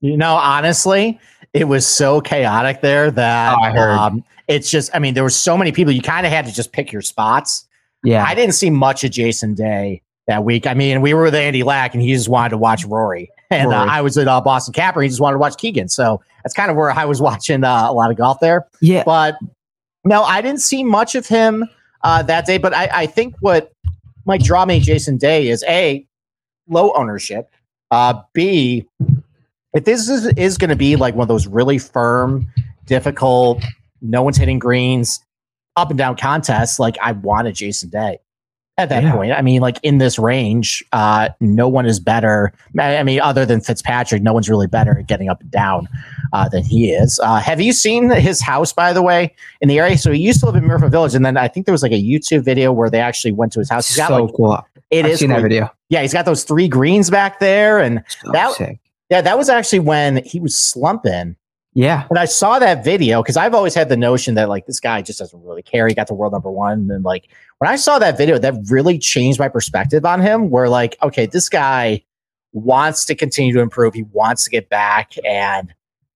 You 0.00 0.16
know, 0.16 0.34
honestly, 0.34 1.18
it 1.52 1.64
was 1.64 1.86
so 1.86 2.20
chaotic 2.20 2.80
there 2.80 3.10
that 3.10 3.56
oh. 3.58 3.80
Um, 3.80 4.24
it's 4.48 4.70
just, 4.70 4.90
I 4.94 4.98
mean, 4.98 5.14
there 5.14 5.22
were 5.22 5.30
so 5.30 5.56
many 5.56 5.72
people. 5.72 5.92
You 5.92 6.02
kind 6.02 6.26
of 6.26 6.32
had 6.32 6.46
to 6.46 6.52
just 6.52 6.72
pick 6.72 6.90
your 6.90 7.02
spots. 7.02 7.66
Yeah, 8.02 8.24
I 8.24 8.34
didn't 8.34 8.54
see 8.54 8.70
much 8.70 9.04
of 9.04 9.10
Jason 9.10 9.54
Day 9.54 10.02
that 10.26 10.44
week. 10.44 10.66
I 10.66 10.74
mean, 10.74 11.02
we 11.02 11.12
were 11.12 11.24
with 11.24 11.34
Andy 11.34 11.62
Lack, 11.62 11.94
and 11.94 12.02
he 12.02 12.12
just 12.14 12.28
wanted 12.28 12.50
to 12.50 12.58
watch 12.58 12.84
Rory, 12.84 13.30
and 13.50 13.72
uh, 13.72 13.86
I 13.88 14.00
was 14.00 14.16
at 14.16 14.28
uh, 14.28 14.40
Boston 14.40 14.72
Capper. 14.72 15.02
He 15.02 15.08
just 15.08 15.20
wanted 15.20 15.34
to 15.34 15.38
watch 15.38 15.56
Keegan. 15.56 15.88
So 15.88 16.22
that's 16.42 16.54
kind 16.54 16.70
of 16.70 16.76
where 16.76 16.90
I 16.90 17.04
was 17.04 17.20
watching 17.22 17.64
uh, 17.64 17.86
a 17.88 17.92
lot 17.92 18.10
of 18.10 18.16
golf 18.16 18.40
there. 18.40 18.66
Yeah, 18.80 19.02
but 19.04 19.36
no, 20.04 20.22
I 20.22 20.40
didn't 20.40 20.60
see 20.60 20.84
much 20.84 21.14
of 21.14 21.26
him 21.26 21.64
uh, 22.02 22.22
that 22.22 22.46
day. 22.46 22.58
But 22.58 22.74
I, 22.74 22.88
I, 22.92 23.06
think 23.06 23.34
what 23.40 23.72
might 24.24 24.42
draw 24.42 24.64
me 24.64 24.80
Jason 24.80 25.18
Day 25.18 25.48
is 25.48 25.64
a 25.68 26.06
low 26.68 26.92
ownership. 26.92 27.50
Uh, 27.90 28.22
B, 28.32 28.86
if 29.74 29.84
this 29.84 30.08
is, 30.08 30.26
is 30.28 30.56
going 30.56 30.70
to 30.70 30.76
be 30.76 30.96
like 30.96 31.14
one 31.14 31.24
of 31.24 31.28
those 31.28 31.46
really 31.46 31.78
firm, 31.78 32.50
difficult, 32.86 33.62
no 34.00 34.22
one's 34.22 34.36
hitting 34.36 34.58
greens, 34.58 35.20
up 35.76 35.90
and 35.90 35.98
down 35.98 36.16
contests, 36.16 36.78
like 36.78 36.96
I 37.02 37.12
wanted 37.12 37.54
Jason 37.54 37.90
Day 37.90 38.18
at 38.80 38.88
that 38.88 39.02
yeah. 39.02 39.14
point. 39.14 39.32
I 39.32 39.42
mean, 39.42 39.60
like 39.60 39.78
in 39.82 39.98
this 39.98 40.18
range, 40.18 40.84
uh, 40.92 41.28
no 41.40 41.68
one 41.68 41.86
is 41.86 42.00
better. 42.00 42.52
I 42.78 43.02
mean, 43.02 43.20
other 43.20 43.46
than 43.46 43.60
Fitzpatrick, 43.60 44.22
no 44.22 44.32
one's 44.32 44.48
really 44.48 44.66
better 44.66 44.98
at 44.98 45.06
getting 45.06 45.28
up 45.28 45.40
and 45.40 45.50
down 45.50 45.88
uh, 46.32 46.48
than 46.48 46.64
he 46.64 46.90
is. 46.90 47.20
Uh, 47.22 47.36
have 47.36 47.60
you 47.60 47.72
seen 47.72 48.10
his 48.10 48.40
house, 48.40 48.72
by 48.72 48.92
the 48.92 49.02
way, 49.02 49.34
in 49.60 49.68
the 49.68 49.78
area? 49.78 49.96
So 49.98 50.12
he 50.12 50.20
used 50.20 50.40
to 50.40 50.46
live 50.46 50.56
in 50.56 50.64
Muirfield 50.64 50.90
Village, 50.90 51.14
and 51.14 51.24
then 51.24 51.36
I 51.36 51.48
think 51.48 51.66
there 51.66 51.72
was 51.72 51.82
like 51.82 51.92
a 51.92 52.02
YouTube 52.02 52.44
video 52.44 52.72
where 52.72 52.90
they 52.90 53.00
actually 53.00 53.32
went 53.32 53.52
to 53.52 53.58
his 53.60 53.70
house. 53.70 53.88
He's 53.88 53.96
got, 53.96 54.08
so 54.08 54.24
like, 54.24 54.34
cool. 54.34 54.66
It 54.90 55.04
I've 55.04 55.12
is 55.12 55.20
seen 55.20 55.28
cool. 55.28 55.36
that 55.36 55.42
video. 55.42 55.70
Yeah, 55.88 56.02
he's 56.02 56.12
got 56.12 56.24
those 56.24 56.44
three 56.44 56.68
greens 56.68 57.10
back 57.10 57.38
there, 57.40 57.78
and 57.78 58.02
so 58.08 58.32
that. 58.32 58.52
Sick. 58.54 58.80
Yeah, 59.10 59.22
that 59.22 59.36
was 59.36 59.48
actually 59.48 59.80
when 59.80 60.24
he 60.24 60.38
was 60.38 60.56
slumping 60.56 61.34
yeah. 61.72 62.06
And 62.10 62.18
I 62.18 62.24
saw 62.24 62.58
that 62.58 62.84
video 62.84 63.22
because 63.22 63.36
I've 63.36 63.54
always 63.54 63.74
had 63.74 63.88
the 63.88 63.96
notion 63.96 64.34
that 64.34 64.48
like 64.48 64.66
this 64.66 64.80
guy 64.80 65.02
just 65.02 65.20
doesn't 65.20 65.42
really 65.42 65.62
care. 65.62 65.86
He 65.86 65.94
got 65.94 66.08
to 66.08 66.14
world 66.14 66.32
number 66.32 66.50
one. 66.50 66.90
And 66.90 67.04
like 67.04 67.28
when 67.58 67.70
I 67.70 67.76
saw 67.76 67.98
that 68.00 68.18
video, 68.18 68.38
that 68.38 68.54
really 68.70 68.98
changed 68.98 69.38
my 69.38 69.48
perspective 69.48 70.04
on 70.04 70.20
him. 70.20 70.50
Where 70.50 70.68
like, 70.68 70.96
okay, 71.02 71.26
this 71.26 71.48
guy 71.48 72.02
wants 72.52 73.04
to 73.04 73.14
continue 73.14 73.52
to 73.54 73.60
improve. 73.60 73.94
He 73.94 74.02
wants 74.02 74.44
to 74.44 74.50
get 74.50 74.68
back. 74.68 75.12
And 75.24 75.72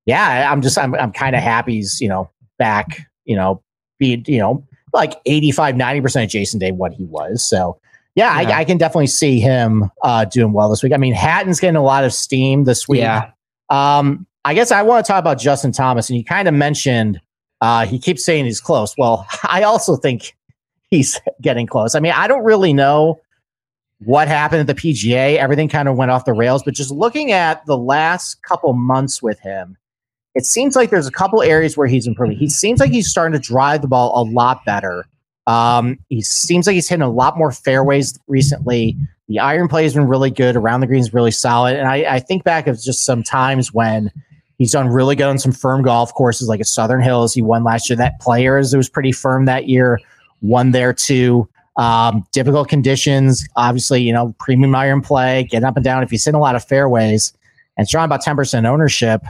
yeah, 0.07 0.51
I'm 0.51 0.61
just 0.61 0.77
I'm 0.77 0.95
I'm 0.97 1.13
kind 1.13 1.37
of 1.37 1.43
happy 1.43 1.75
he's, 1.77 2.01
you 2.01 2.09
know, 2.09 2.31
back, 2.59 3.09
you 3.25 3.37
know, 3.37 3.63
being, 3.99 4.25
you 4.27 4.39
know, 4.39 4.67
like 4.93 5.21
85, 5.25 5.77
90% 5.77 6.25
of 6.25 6.31
Jason 6.31 6.59
Day 6.59 6.73
what 6.73 6.93
he 6.93 7.05
was. 7.05 7.49
So 7.49 7.79
yeah, 8.17 8.41
yeah. 8.41 8.57
I, 8.57 8.61
I, 8.61 8.65
can 8.65 8.79
definitely 8.79 9.09
see 9.09 9.41
him 9.41 9.91
uh, 10.03 10.25
doing 10.25 10.53
well 10.53 10.71
this 10.71 10.85
week. 10.85 10.93
I 10.93 10.99
mean, 10.99 11.15
Hatton's 11.15 11.59
getting 11.59 11.77
a 11.77 11.83
lot 11.83 12.05
of 12.05 12.13
steam 12.13 12.63
this 12.63 12.87
week. 12.87 13.01
Yeah. 13.01 13.33
Um, 13.71 14.27
I 14.45 14.55
guess 14.55 14.71
I 14.71 14.83
want 14.83 15.05
to 15.05 15.11
talk 15.11 15.21
about 15.21 15.39
Justin 15.39 15.73
Thomas, 15.73 16.11
and 16.11 16.19
you 16.19 16.25
kind 16.25 16.49
of 16.49 16.55
mentioned 16.55 17.21
uh, 17.61 17.87
he 17.87 17.99
keeps 17.99 18.25
saying 18.25 18.45
he's 18.45 18.61
close. 18.61 18.95
Well, 18.99 19.27
I 19.45 19.63
also 19.63 19.97
think 19.97 20.37
he's 20.91 21.21
getting 21.41 21.67
close. 21.67 21.95
I 21.95 22.01
mean, 22.01 22.13
I 22.13 22.29
don't 22.29 22.45
really 22.45 22.73
know 22.73 23.21
what 24.01 24.29
happened 24.29 24.61
at 24.61 24.67
the 24.67 24.75
PGA. 24.75 25.37
Everything 25.37 25.69
kind 25.69 25.89
of 25.89 25.97
went 25.97 26.11
off 26.11 26.25
the 26.25 26.35
rails, 26.35 26.63
but 26.63 26.75
just 26.75 26.91
looking 26.91 27.33
at 27.33 27.65
the 27.67 27.79
last 27.79 28.43
couple 28.43 28.73
months 28.75 29.23
with 29.23 29.41
him, 29.41 29.77
it 30.35 30.45
seems 30.45 30.77
like 30.77 30.91
there's 30.91 31.07
a 31.07 31.13
couple 31.13 31.43
areas 31.43 31.77
where 31.77 31.87
he's 31.87 32.07
improving. 32.07 32.37
He 32.37 32.51
seems 32.51 32.81
like 32.81 32.91
he's 32.91 33.09
starting 33.09 33.33
to 33.33 33.39
drive 33.39 33.83
the 33.83 33.89
ball 33.89 34.21
a 34.21 34.25
lot 34.29 34.65
better. 34.67 35.07
Um, 35.47 35.99
he 36.09 36.23
seems 36.23 36.67
like 36.67 36.75
he's 36.75 36.89
hitting 36.89 37.03
a 37.03 37.11
lot 37.11 37.39
more 37.39 37.53
fairways 37.53 38.19
recently. 38.27 38.97
The 39.29 39.39
iron 39.39 39.69
play 39.69 39.85
has 39.85 39.95
been 39.95 40.09
really 40.09 40.31
good. 40.31 40.57
Around 40.57 40.81
the 40.81 40.87
green 40.87 41.01
is 41.01 41.15
really 41.15 41.31
solid. 41.31 41.77
And 41.77 41.89
I, 41.89 42.17
I 42.17 42.21
think 42.21 42.45
back 42.45 42.67
of 42.67 42.81
just 42.83 43.05
some 43.05 43.23
times 43.23 43.73
when 43.73 44.11
He's 44.65 44.73
done 44.73 44.89
really 44.89 45.15
good 45.15 45.27
on 45.27 45.39
some 45.39 45.53
firm 45.53 45.83
golf 45.83 46.15
courses 46.15 46.49
like 46.49 46.59
at 46.59 46.67
Southern 46.67 47.03
Hills. 47.03 47.35
He 47.35 47.43
won 47.43 47.65
last 47.65 47.91
year. 47.91 47.99
That 47.99 48.19
Players 48.19 48.73
it 48.73 48.79
was 48.79 48.89
pretty 48.89 49.13
firm 49.13 49.45
that 49.45 49.69
year. 49.69 50.01
Won 50.41 50.71
there 50.71 50.95
too. 50.95 51.47
Um, 51.77 52.25
difficult 52.33 52.71
conditions, 52.71 53.47
obviously, 53.57 54.01
you 54.01 54.11
know, 54.11 54.35
premium 54.39 54.75
iron 54.75 55.03
play, 55.03 55.45
getting 55.45 55.67
up 55.67 55.77
and 55.77 55.85
down. 55.85 56.03
If 56.03 56.09
he's 56.09 56.27
in 56.27 56.35
a 56.35 56.39
lot 56.39 56.57
of 56.57 56.65
fairways 56.65 57.35
and 57.77 57.87
drawing 57.87 58.07
about 58.07 58.25
10% 58.25 58.65
ownership, 58.65 59.21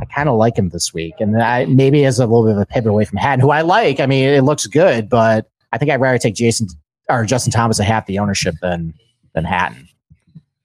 I 0.00 0.04
kind 0.04 0.28
of 0.28 0.36
like 0.36 0.56
him 0.56 0.68
this 0.68 0.94
week. 0.94 1.14
And 1.18 1.42
I, 1.42 1.64
maybe 1.64 2.04
as 2.04 2.20
a 2.20 2.26
little 2.26 2.44
bit 2.44 2.54
of 2.54 2.58
a 2.58 2.66
pivot 2.66 2.90
away 2.90 3.06
from 3.06 3.18
Hatton, 3.18 3.40
who 3.40 3.50
I 3.50 3.62
like. 3.62 3.98
I 3.98 4.06
mean, 4.06 4.28
it 4.28 4.44
looks 4.44 4.68
good, 4.68 5.08
but 5.08 5.50
I 5.72 5.78
think 5.78 5.90
I'd 5.90 6.00
rather 6.00 6.18
take 6.18 6.36
Jason 6.36 6.68
or 7.08 7.24
Justin 7.24 7.50
Thomas 7.50 7.80
at 7.80 7.86
half 7.86 8.06
the 8.06 8.20
ownership 8.20 8.54
than 8.62 8.94
than 9.34 9.44
Hatton. 9.44 9.88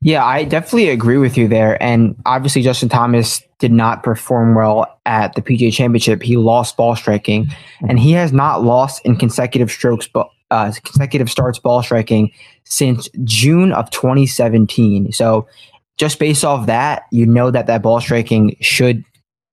Yeah, 0.06 0.24
I 0.24 0.44
definitely 0.44 0.90
agree 0.90 1.18
with 1.18 1.36
you 1.36 1.48
there. 1.48 1.82
And 1.82 2.16
obviously, 2.28 2.62
Justin 2.62 2.90
Thomas 2.90 3.42
did 3.58 3.72
not 3.72 4.04
perform 4.04 4.54
well 4.54 5.00
at 5.08 5.34
the 5.34 5.42
PGA 5.42 5.74
Championship. 5.74 6.22
He 6.22 6.38
lost 6.38 6.78
ball 6.78 6.96
striking, 6.96 7.48
and 7.90 7.98
he 7.98 8.12
has 8.12 8.32
not 8.32 8.64
lost 8.64 9.04
in 9.04 9.16
consecutive 9.16 9.72
strokes, 9.72 10.08
but 10.08 10.30
uh, 10.52 10.72
consecutive 10.84 11.28
starts 11.28 11.58
ball 11.58 11.82
striking 11.82 12.32
since 12.66 13.10
June 13.24 13.72
of 13.72 13.90
2017. 13.90 15.12
So, 15.12 15.48
just 15.98 16.20
based 16.20 16.46
off 16.46 16.68
that, 16.68 17.06
you 17.12 17.26
know 17.26 17.50
that 17.50 17.66
that 17.66 17.82
ball 17.82 18.00
striking 18.00 18.58
should 18.62 19.04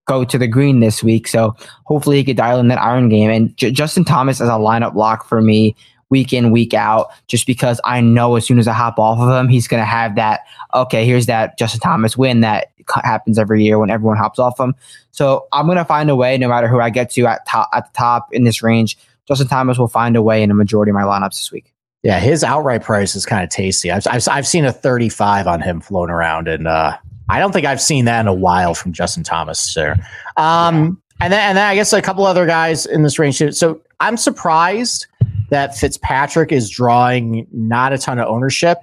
go 0.06 0.22
to 0.22 0.36
the 0.36 0.48
green 0.48 0.80
this 0.80 1.02
week. 1.02 1.28
So, 1.28 1.56
hopefully, 1.86 2.18
he 2.18 2.24
could 2.24 2.36
dial 2.36 2.60
in 2.60 2.68
that 2.68 2.78
iron 2.78 3.08
game. 3.08 3.30
And 3.30 3.56
J- 3.56 3.70
Justin 3.70 4.04
Thomas 4.04 4.38
as 4.38 4.50
a 4.50 4.52
lineup 4.52 4.94
lock 4.94 5.26
for 5.26 5.40
me 5.40 5.74
week 6.12 6.32
in, 6.32 6.50
week 6.50 6.74
out, 6.74 7.08
just 7.26 7.46
because 7.46 7.80
I 7.84 8.02
know 8.02 8.36
as 8.36 8.46
soon 8.46 8.58
as 8.58 8.68
I 8.68 8.74
hop 8.74 8.98
off 8.98 9.18
of 9.18 9.28
him, 9.28 9.48
he's 9.48 9.66
going 9.66 9.80
to 9.80 9.86
have 9.86 10.14
that, 10.16 10.42
okay, 10.74 11.06
here's 11.06 11.24
that 11.26 11.58
Justin 11.58 11.80
Thomas 11.80 12.16
win 12.16 12.42
that 12.42 12.70
happens 13.02 13.38
every 13.38 13.64
year 13.64 13.78
when 13.78 13.88
everyone 13.88 14.18
hops 14.18 14.38
off 14.38 14.60
him. 14.60 14.74
So 15.10 15.46
I'm 15.52 15.64
going 15.64 15.78
to 15.78 15.84
find 15.86 16.10
a 16.10 16.14
way, 16.14 16.36
no 16.36 16.48
matter 16.48 16.68
who 16.68 16.80
I 16.80 16.90
get 16.90 17.10
to 17.12 17.26
at, 17.26 17.46
top, 17.46 17.70
at 17.72 17.90
the 17.90 17.98
top 17.98 18.28
in 18.32 18.44
this 18.44 18.62
range, 18.62 18.98
Justin 19.26 19.48
Thomas 19.48 19.78
will 19.78 19.88
find 19.88 20.14
a 20.14 20.22
way 20.22 20.42
in 20.42 20.50
a 20.50 20.54
majority 20.54 20.90
of 20.90 20.94
my 20.94 21.02
lineups 21.02 21.36
this 21.36 21.50
week. 21.50 21.72
Yeah, 22.02 22.20
his 22.20 22.44
outright 22.44 22.82
price 22.82 23.16
is 23.16 23.24
kind 23.24 23.42
of 23.42 23.48
tasty. 23.48 23.90
I've, 23.90 24.06
I've, 24.10 24.28
I've 24.28 24.46
seen 24.46 24.66
a 24.66 24.72
35 24.72 25.46
on 25.46 25.62
him 25.62 25.80
floating 25.80 26.12
around, 26.12 26.46
and 26.46 26.68
uh, 26.68 26.96
I 27.30 27.38
don't 27.38 27.52
think 27.52 27.64
I've 27.64 27.80
seen 27.80 28.04
that 28.04 28.20
in 28.20 28.26
a 28.26 28.34
while 28.34 28.74
from 28.74 28.92
Justin 28.92 29.22
Thomas 29.22 29.72
there. 29.74 29.96
Um, 30.36 31.00
and 31.20 31.32
then, 31.32 31.40
and 31.40 31.56
then 31.56 31.64
I 31.64 31.76
guess 31.76 31.92
a 31.92 32.02
couple 32.02 32.26
other 32.26 32.44
guys 32.44 32.84
in 32.84 33.04
this 33.04 33.18
range. 33.18 33.38
Too. 33.38 33.52
So 33.52 33.80
I'm 34.02 34.16
surprised 34.16 35.06
that 35.50 35.76
Fitzpatrick 35.76 36.50
is 36.50 36.68
drawing 36.68 37.46
not 37.52 37.92
a 37.92 37.98
ton 37.98 38.18
of 38.18 38.26
ownership. 38.26 38.78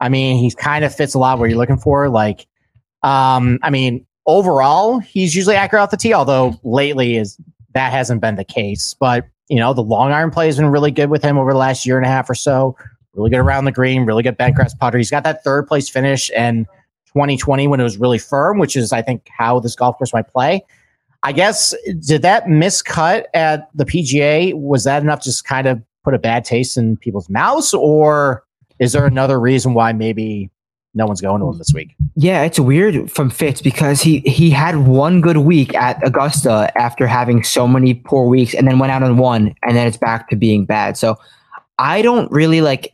I 0.00 0.08
mean, 0.08 0.36
he 0.36 0.50
kind 0.50 0.84
of 0.84 0.92
fits 0.92 1.14
a 1.14 1.18
lot 1.20 1.38
where 1.38 1.48
you're 1.48 1.58
looking 1.58 1.78
for. 1.78 2.08
Like, 2.08 2.48
um, 3.04 3.60
I 3.62 3.70
mean, 3.70 4.04
overall, 4.26 4.98
he's 4.98 5.36
usually 5.36 5.54
accurate 5.54 5.80
off 5.80 5.90
the 5.92 5.96
tee, 5.96 6.12
although 6.12 6.58
lately 6.64 7.16
is 7.16 7.38
that 7.74 7.92
hasn't 7.92 8.20
been 8.20 8.34
the 8.34 8.44
case. 8.44 8.96
But 8.98 9.28
you 9.48 9.60
know, 9.60 9.74
the 9.74 9.82
long 9.82 10.10
iron 10.10 10.32
play 10.32 10.46
has 10.46 10.56
been 10.56 10.66
really 10.66 10.90
good 10.90 11.08
with 11.08 11.22
him 11.22 11.38
over 11.38 11.52
the 11.52 11.58
last 11.58 11.86
year 11.86 11.96
and 11.96 12.04
a 12.04 12.08
half 12.08 12.28
or 12.28 12.34
so. 12.34 12.76
Really 13.12 13.30
good 13.30 13.38
around 13.38 13.66
the 13.66 13.72
green, 13.72 14.04
really 14.04 14.24
good 14.24 14.36
bentgrass 14.36 14.76
putter. 14.76 14.98
He's 14.98 15.10
got 15.10 15.22
that 15.22 15.44
third 15.44 15.68
place 15.68 15.88
finish 15.88 16.32
and 16.34 16.66
2020 17.12 17.68
when 17.68 17.78
it 17.78 17.84
was 17.84 17.96
really 17.96 18.18
firm, 18.18 18.58
which 18.58 18.74
is 18.74 18.92
I 18.92 19.02
think 19.02 19.28
how 19.30 19.60
this 19.60 19.76
golf 19.76 19.98
course 19.98 20.12
might 20.12 20.26
play. 20.26 20.64
I 21.24 21.32
guess 21.32 21.74
did 22.06 22.20
that 22.22 22.44
miscut 22.44 23.24
at 23.32 23.68
the 23.74 23.86
PGA? 23.86 24.54
Was 24.54 24.84
that 24.84 25.02
enough 25.02 25.22
just 25.22 25.46
kind 25.46 25.66
of 25.66 25.82
put 26.04 26.12
a 26.12 26.18
bad 26.18 26.44
taste 26.44 26.76
in 26.76 26.98
people's 26.98 27.30
mouths, 27.30 27.72
or 27.72 28.44
is 28.78 28.92
there 28.92 29.06
another 29.06 29.40
reason 29.40 29.72
why 29.72 29.94
maybe 29.94 30.50
no 30.92 31.06
one's 31.06 31.22
going 31.22 31.40
to 31.40 31.48
him 31.48 31.56
this 31.56 31.72
week? 31.74 31.96
Yeah, 32.14 32.42
it's 32.42 32.60
weird 32.60 33.10
from 33.10 33.30
Fitz 33.30 33.62
because 33.62 34.02
he 34.02 34.18
he 34.20 34.50
had 34.50 34.86
one 34.86 35.22
good 35.22 35.38
week 35.38 35.74
at 35.74 36.06
Augusta 36.06 36.70
after 36.76 37.06
having 37.06 37.42
so 37.42 37.66
many 37.66 37.94
poor 37.94 38.28
weeks, 38.28 38.52
and 38.52 38.68
then 38.68 38.78
went 38.78 38.92
out 38.92 39.02
and 39.02 39.18
won, 39.18 39.54
and 39.62 39.76
then 39.76 39.86
it's 39.86 39.96
back 39.96 40.28
to 40.28 40.36
being 40.36 40.66
bad. 40.66 40.98
So 40.98 41.16
I 41.78 42.02
don't 42.02 42.30
really 42.30 42.60
like. 42.60 42.92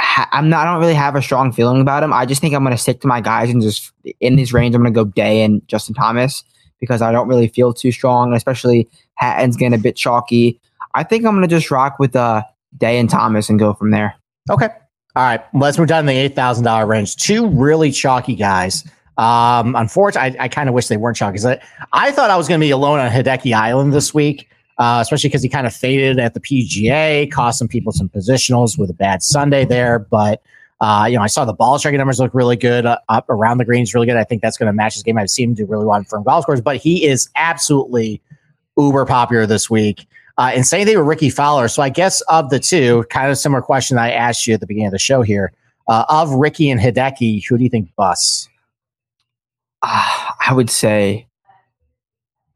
Ha- 0.00 0.30
I'm 0.32 0.48
not. 0.48 0.66
I 0.66 0.72
don't 0.72 0.80
really 0.80 0.94
have 0.94 1.14
a 1.14 1.20
strong 1.20 1.52
feeling 1.52 1.82
about 1.82 2.02
him. 2.02 2.14
I 2.14 2.24
just 2.24 2.40
think 2.40 2.54
I'm 2.54 2.64
going 2.64 2.74
to 2.74 2.82
stick 2.82 3.02
to 3.02 3.06
my 3.06 3.20
guys 3.20 3.50
and 3.50 3.60
just 3.60 3.92
in 4.20 4.36
this 4.36 4.54
range. 4.54 4.74
I'm 4.74 4.80
going 4.80 4.94
to 4.94 5.04
go 5.04 5.10
Day 5.10 5.42
and 5.42 5.60
Justin 5.68 5.94
Thomas 5.94 6.42
because 6.80 7.02
I 7.02 7.12
don't 7.12 7.28
really 7.28 7.48
feel 7.48 7.72
too 7.72 7.92
strong, 7.92 8.34
especially 8.34 8.88
Hatton's 9.14 9.56
getting 9.56 9.74
a 9.74 9.82
bit 9.82 9.96
chalky. 9.96 10.60
I 10.94 11.02
think 11.02 11.24
I'm 11.24 11.34
going 11.34 11.48
to 11.48 11.54
just 11.54 11.70
rock 11.70 11.98
with 11.98 12.16
uh, 12.16 12.42
Day 12.76 12.98
and 12.98 13.08
Thomas 13.08 13.48
and 13.48 13.58
go 13.58 13.74
from 13.74 13.90
there. 13.90 14.14
Okay. 14.50 14.68
All 15.16 15.22
right. 15.22 15.42
Let's 15.54 15.78
move 15.78 15.88
down 15.88 16.04
to 16.04 16.08
the 16.08 16.18
eight 16.18 16.34
thousand 16.34 16.64
dollar 16.64 16.86
range. 16.86 17.16
Two 17.16 17.48
really 17.48 17.90
chalky 17.90 18.34
guys. 18.34 18.84
Um, 19.18 19.74
unfortunately, 19.74 20.38
I, 20.38 20.44
I 20.44 20.48
kind 20.48 20.68
of 20.68 20.74
wish 20.74 20.88
they 20.88 20.98
weren't 20.98 21.16
chalky. 21.16 21.38
I, 21.44 21.60
I 21.92 22.10
thought 22.10 22.30
I 22.30 22.36
was 22.36 22.48
going 22.48 22.60
to 22.60 22.64
be 22.64 22.70
alone 22.70 22.98
on 22.98 23.10
Hideki 23.10 23.54
Island 23.54 23.94
this 23.94 24.12
week, 24.12 24.48
uh, 24.78 24.98
especially 25.00 25.28
because 25.28 25.42
he 25.42 25.48
kind 25.48 25.66
of 25.66 25.74
faded 25.74 26.18
at 26.18 26.34
the 26.34 26.40
PGA, 26.40 27.30
cost 27.30 27.58
some 27.58 27.68
people 27.68 27.92
some 27.92 28.10
positionals 28.10 28.78
with 28.78 28.90
a 28.90 28.94
bad 28.94 29.22
Sunday 29.22 29.64
there. 29.64 29.98
But 29.98 30.42
uh, 30.80 31.06
you 31.08 31.16
know, 31.16 31.22
I 31.22 31.26
saw 31.26 31.44
the 31.44 31.54
ball 31.54 31.78
striking 31.78 31.98
numbers 31.98 32.20
look 32.20 32.34
really 32.34 32.56
good 32.56 32.84
uh, 32.84 32.98
up 33.08 33.28
around 33.30 33.58
the 33.58 33.64
greens, 33.64 33.94
really 33.94 34.06
good. 34.06 34.16
I 34.16 34.24
think 34.24 34.42
that's 34.42 34.58
going 34.58 34.66
to 34.66 34.72
match 34.72 34.94
his 34.94 35.02
game. 35.02 35.16
I've 35.16 35.30
seen 35.30 35.50
him 35.50 35.54
do 35.54 35.66
really 35.66 35.86
well 35.86 35.96
on 35.96 36.04
firm 36.04 36.22
golf 36.22 36.44
course, 36.44 36.60
but 36.60 36.76
he 36.76 37.06
is 37.06 37.30
absolutely 37.34 38.20
uber 38.76 39.06
popular 39.06 39.46
this 39.46 39.70
week. 39.70 40.06
Uh, 40.38 40.52
and 40.54 40.66
same 40.66 40.86
thing 40.86 40.98
with 40.98 41.06
Rickie 41.06 41.30
Fowler. 41.30 41.68
So 41.68 41.82
I 41.82 41.88
guess 41.88 42.20
of 42.22 42.50
the 42.50 42.58
two, 42.58 43.04
kind 43.08 43.30
of 43.30 43.38
similar 43.38 43.62
question 43.62 43.96
I 43.96 44.12
asked 44.12 44.46
you 44.46 44.52
at 44.52 44.60
the 44.60 44.66
beginning 44.66 44.88
of 44.88 44.92
the 44.92 44.98
show 44.98 45.22
here. 45.22 45.52
Uh, 45.88 46.04
of 46.08 46.30
Rickie 46.32 46.68
and 46.68 46.80
Hideki, 46.80 47.46
who 47.46 47.56
do 47.56 47.64
you 47.64 47.70
think 47.70 47.94
busts? 47.96 48.48
Uh, 49.82 50.30
I 50.46 50.52
would 50.52 50.68
say 50.68 51.26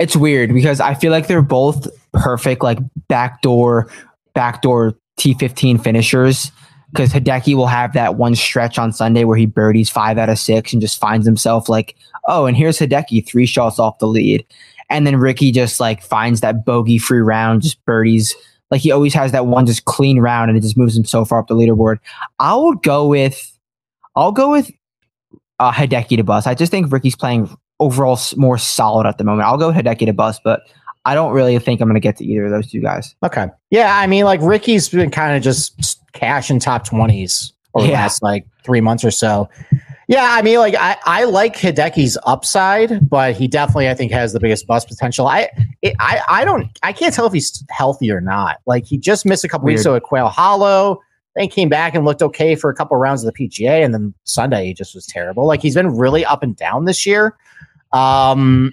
it's 0.01 0.17
weird 0.17 0.53
because 0.53 0.81
I 0.81 0.95
feel 0.95 1.13
like 1.13 1.27
they're 1.29 1.41
both 1.41 1.87
perfect, 2.13 2.63
like 2.63 2.79
backdoor, 3.09 3.89
backdoor 4.35 4.97
T15 5.19 5.83
finishers. 5.83 6.51
Because 6.90 7.12
Hideki 7.12 7.55
will 7.55 7.66
have 7.66 7.92
that 7.92 8.16
one 8.16 8.35
stretch 8.35 8.79
on 8.79 8.92
Sunday 8.92 9.24
where 9.24 9.37
he 9.37 9.46
birdies 9.46 9.88
five 9.88 10.18
out 10.18 10.29
of 10.29 10.38
six 10.38 10.72
and 10.72 10.83
just 10.83 10.98
finds 10.98 11.24
himself 11.24 11.68
like, 11.68 11.96
oh, 12.26 12.46
and 12.46 12.57
here's 12.57 12.79
Hideki, 12.79 13.26
three 13.26 13.46
shots 13.46 13.79
off 13.79 13.98
the 13.98 14.07
lead. 14.07 14.44
And 14.88 15.07
then 15.07 15.16
Rickie 15.16 15.53
just 15.53 15.79
like 15.79 16.03
finds 16.03 16.40
that 16.40 16.64
bogey 16.64 16.98
free 16.98 17.20
round, 17.20 17.62
just 17.62 17.85
birdies. 17.85 18.35
Like 18.70 18.81
he 18.81 18.90
always 18.90 19.14
has 19.14 19.33
that 19.33 19.46
one 19.46 19.66
just 19.66 19.85
clean 19.85 20.18
round 20.18 20.50
and 20.50 20.59
it 20.59 20.62
just 20.62 20.76
moves 20.76 20.96
him 20.96 21.05
so 21.05 21.24
far 21.24 21.38
up 21.38 21.46
the 21.46 21.55
leaderboard. 21.55 21.98
I 22.38 22.57
would 22.57 22.83
go 22.83 23.07
with, 23.07 23.57
I'll 24.16 24.33
go 24.33 24.50
with 24.50 24.70
uh, 25.61 25.72
Hideki 25.72 26.16
to 26.16 26.24
bust. 26.24 26.46
I 26.46 26.55
just 26.55 26.72
think 26.72 26.92
Rickie's 26.92 27.16
playing 27.16 27.57
overall 27.79 28.18
more 28.37 28.59
solid 28.59 29.07
at 29.07 29.18
the 29.18 29.24
moment. 29.24 29.48
I'll 29.48 29.59
go 29.59 29.72
Hideki 29.72 30.07
to 30.07 30.12
bust, 30.12 30.42
but 30.44 30.62
I 31.05 31.15
don't 31.15 31.33
really 31.33 31.59
think 31.59 31.81
I'm 31.81 31.89
going 31.89 31.95
to 31.95 32.01
get 32.01 32.17
to 32.19 32.25
either 32.25 32.45
of 32.45 32.51
those 32.51 32.71
two 32.71 32.81
guys. 32.81 33.15
Okay. 33.23 33.49
Yeah. 33.71 33.97
I 33.97 34.07
mean, 34.07 34.25
like 34.25 34.41
Rickie's 34.43 34.89
been 34.89 35.11
kind 35.11 35.37
of 35.37 35.43
just 35.43 36.01
cash 36.13 36.51
in 36.51 36.61
top 36.61 36.87
20s 36.87 37.53
over 37.75 37.87
yeah. 37.87 37.93
the 37.93 37.97
last 37.97 38.23
like 38.23 38.47
three 38.65 38.81
months 38.81 39.05
or 39.05 39.11
so. 39.11 39.49
Yeah, 40.11 40.27
I 40.29 40.43
mean, 40.43 40.59
like 40.59 40.75
I, 40.75 40.97
I 41.05 41.23
like 41.23 41.55
Hideki's 41.55 42.19
upside, 42.27 43.09
but 43.09 43.37
he 43.37 43.47
definitely 43.47 43.89
I 43.89 43.95
think 43.95 44.11
has 44.11 44.33
the 44.33 44.41
biggest 44.41 44.67
bust 44.67 44.89
potential. 44.89 45.29
I 45.29 45.49
it, 45.83 45.95
I 46.01 46.21
I 46.29 46.45
don't 46.45 46.69
I 46.83 46.93
can't 46.93 47.15
tell 47.15 47.27
if 47.27 47.33
he's 47.33 47.65
healthy 47.71 48.11
or 48.11 48.21
not. 48.21 48.59
Like 48.67 48.85
he 48.85 48.99
just 48.99 49.25
missed 49.25 49.45
a 49.45 49.49
couple 49.49 49.67
Weird. 49.67 49.77
weeks 49.77 49.87
ago 49.87 49.95
at 49.95 50.03
Quail 50.03 50.27
Hollow, 50.29 51.01
then 51.37 51.47
came 51.47 51.69
back 51.69 51.95
and 51.95 52.05
looked 52.05 52.23
okay 52.23 52.57
for 52.57 52.71
a 52.71 52.75
couple 52.75 52.97
rounds 52.97 53.25
of 53.25 53.33
the 53.33 53.49
PGA, 53.49 53.85
and 53.85 53.95
then 53.95 54.13
Sunday 54.25 54.67
he 54.67 54.75
just 54.75 54.97
was 54.97 55.07
terrible. 55.07 55.47
Like 55.47 55.63
he's 55.63 55.77
been 55.77 55.97
really 55.97 56.25
up 56.25 56.43
and 56.43 56.57
down 56.57 56.87
this 56.87 57.07
year. 57.07 57.37
Um, 57.93 58.73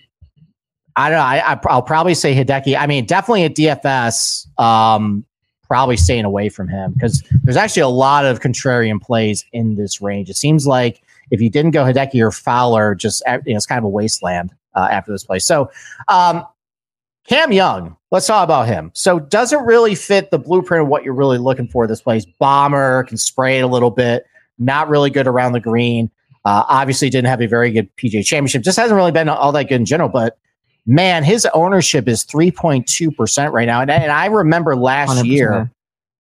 I 0.98 1.10
don't 1.10 1.20
know. 1.20 1.24
I, 1.24 1.76
will 1.76 1.84
probably 1.84 2.16
say 2.16 2.36
Hideki. 2.36 2.78
I 2.78 2.88
mean, 2.88 3.06
definitely 3.06 3.44
at 3.44 3.56
DFS. 3.56 4.60
Um, 4.60 5.24
probably 5.68 5.98
staying 5.98 6.26
away 6.26 6.50
from 6.50 6.68
him 6.68 6.94
because 6.94 7.24
there's 7.44 7.58
actually 7.58 7.82
a 7.82 7.88
lot 7.88 8.26
of 8.26 8.40
contrarian 8.40 9.02
plays 9.02 9.46
in 9.54 9.76
this 9.76 10.02
range. 10.02 10.30
It 10.30 10.38
seems 10.38 10.66
like 10.66 11.02
if 11.30 11.42
you 11.42 11.50
didn't 11.50 11.72
go 11.72 11.84
Hideki 11.84 12.22
or 12.22 12.32
Fowler, 12.32 12.96
just 12.96 13.22
you 13.28 13.54
know, 13.54 13.58
it's 13.58 13.66
kind 13.66 13.78
of 13.78 13.84
a 13.84 13.90
wasteland 13.90 14.54
uh, 14.76 14.88
after 14.90 15.12
this 15.12 15.26
play. 15.26 15.40
So, 15.40 15.70
um, 16.08 16.46
Cam 17.28 17.52
Young, 17.52 17.98
let's 18.12 18.26
talk 18.26 18.46
about 18.46 18.68
him. 18.68 18.92
So, 18.94 19.20
doesn't 19.20 19.66
really 19.66 19.96
fit 19.96 20.32
the 20.32 20.40
blueprint 20.40 20.84
of 20.84 20.88
what 20.88 21.04
you're 21.04 21.14
really 21.14 21.38
looking 21.38 21.68
for 21.68 21.86
this 21.86 22.02
place. 22.02 22.26
Bomber 22.40 23.04
can 23.04 23.18
spray 23.18 23.60
it 23.60 23.62
a 23.62 23.68
little 23.68 23.92
bit, 23.92 24.26
not 24.58 24.88
really 24.88 25.10
good 25.10 25.28
around 25.28 25.52
the 25.52 25.60
green. 25.60 26.10
Uh, 26.46 26.64
obviously, 26.70 27.10
didn't 27.10 27.28
have 27.28 27.42
a 27.42 27.48
very 27.48 27.72
good 27.72 27.94
PGA 27.98 28.26
championship. 28.26 28.64
Just 28.64 28.80
hasn't 28.80 28.96
really 28.96 29.12
been 29.12 29.28
all 29.28 29.52
that 29.52 29.64
good 29.64 29.76
in 29.76 29.86
general. 29.86 30.08
But 30.08 30.38
man, 30.88 31.24
his 31.24 31.46
ownership 31.54 32.08
is 32.08 32.26
3.2% 32.26 33.52
right 33.52 33.66
now. 33.66 33.82
And, 33.82 33.92
and 33.92 34.12
I 34.12 34.26
remember 34.28 34.76
last 34.76 35.10
100. 35.10 35.28
year 35.28 35.70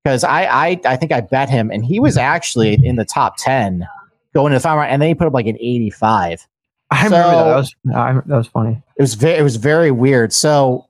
because 0.04 0.24
I, 0.24 0.44
I, 0.44 0.82
I 0.86 0.96
think 0.98 1.12
I 1.12 1.22
bet 1.22 1.50
him, 1.50 1.72
and 1.72 1.84
he 1.84 2.00
was 2.00 2.16
mm-hmm. 2.16 2.26
actually 2.26 2.74
in 2.86 2.98
the 2.98 3.06
top 3.06 3.38
10 3.38 3.88
going 4.34 4.52
to 4.52 4.58
the 4.58 4.60
final 4.60 4.80
round, 4.80 4.92
and 4.92 5.02
then 5.02 5.10
he 5.10 5.16
put 5.16 5.28
up 5.28 5.34
like 5.34 5.48
an 5.48 5.56
85. 5.56 6.46
I 6.92 6.98
so, 6.98 7.04
remember 7.06 7.28
that. 7.28 7.44
That 7.44 7.56
was, 7.56 7.76
I, 7.96 8.14
that 8.14 8.38
was 8.38 8.48
funny. 8.48 8.84
It 8.98 9.02
was 9.02 9.16
very, 9.16 9.38
it 9.40 9.42
was 9.42 9.56
very 9.56 9.92
weird. 9.92 10.32
So 10.32 10.88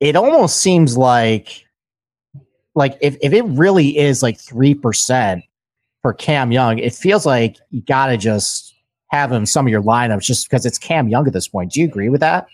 it 0.00 0.16
almost 0.16 0.60
seems 0.60 0.96
like, 0.96 1.66
like 2.74 2.96
if, 3.00 3.16
if 3.22 3.32
it 3.32 3.44
really 3.44 3.96
is 3.98 4.22
like 4.22 4.38
3% 4.38 5.42
for 6.02 6.12
Cam 6.12 6.52
Young, 6.52 6.78
it 6.78 6.94
feels 6.94 7.24
like 7.24 7.56
you 7.70 7.82
got 7.82 8.06
to 8.06 8.16
just 8.16 8.74
have 9.08 9.30
him 9.30 9.46
some 9.46 9.66
of 9.66 9.70
your 9.70 9.82
lineups 9.82 10.22
just 10.22 10.48
because 10.48 10.66
it's 10.66 10.78
Cam 10.78 11.08
Young 11.08 11.26
at 11.26 11.32
this 11.32 11.48
point. 11.48 11.72
Do 11.72 11.80
you 11.80 11.86
agree 11.86 12.08
with 12.08 12.20
that? 12.20 12.48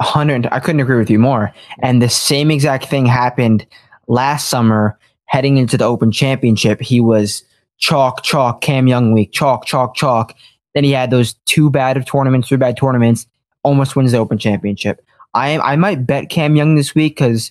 Hundred. 0.00 0.46
I 0.52 0.60
couldn't 0.60 0.80
agree 0.80 0.98
with 0.98 1.10
you 1.10 1.18
more. 1.18 1.52
And 1.82 2.02
the 2.02 2.08
same 2.08 2.50
exact 2.50 2.86
thing 2.86 3.06
happened 3.06 3.66
last 4.08 4.48
summer, 4.48 4.98
heading 5.26 5.56
into 5.56 5.76
the 5.76 5.84
Open 5.84 6.12
Championship. 6.12 6.80
He 6.80 7.00
was 7.00 7.44
chalk, 7.78 8.22
chalk, 8.22 8.60
Cam 8.60 8.86
Young 8.86 9.12
week, 9.12 9.32
chalk, 9.32 9.66
chalk, 9.66 9.94
chalk. 9.94 10.34
Then 10.74 10.84
he 10.84 10.92
had 10.92 11.10
those 11.10 11.34
two 11.46 11.70
bad 11.70 12.04
tournaments, 12.06 12.48
three 12.48 12.58
bad 12.58 12.76
tournaments, 12.76 13.26
almost 13.62 13.96
wins 13.96 14.12
the 14.12 14.18
Open 14.18 14.38
Championship. 14.38 15.02
I 15.34 15.50
am 15.50 15.60
I 15.62 15.76
might 15.76 16.06
bet 16.06 16.30
Cam 16.30 16.56
Young 16.56 16.76
this 16.76 16.94
week 16.94 17.16
because 17.16 17.50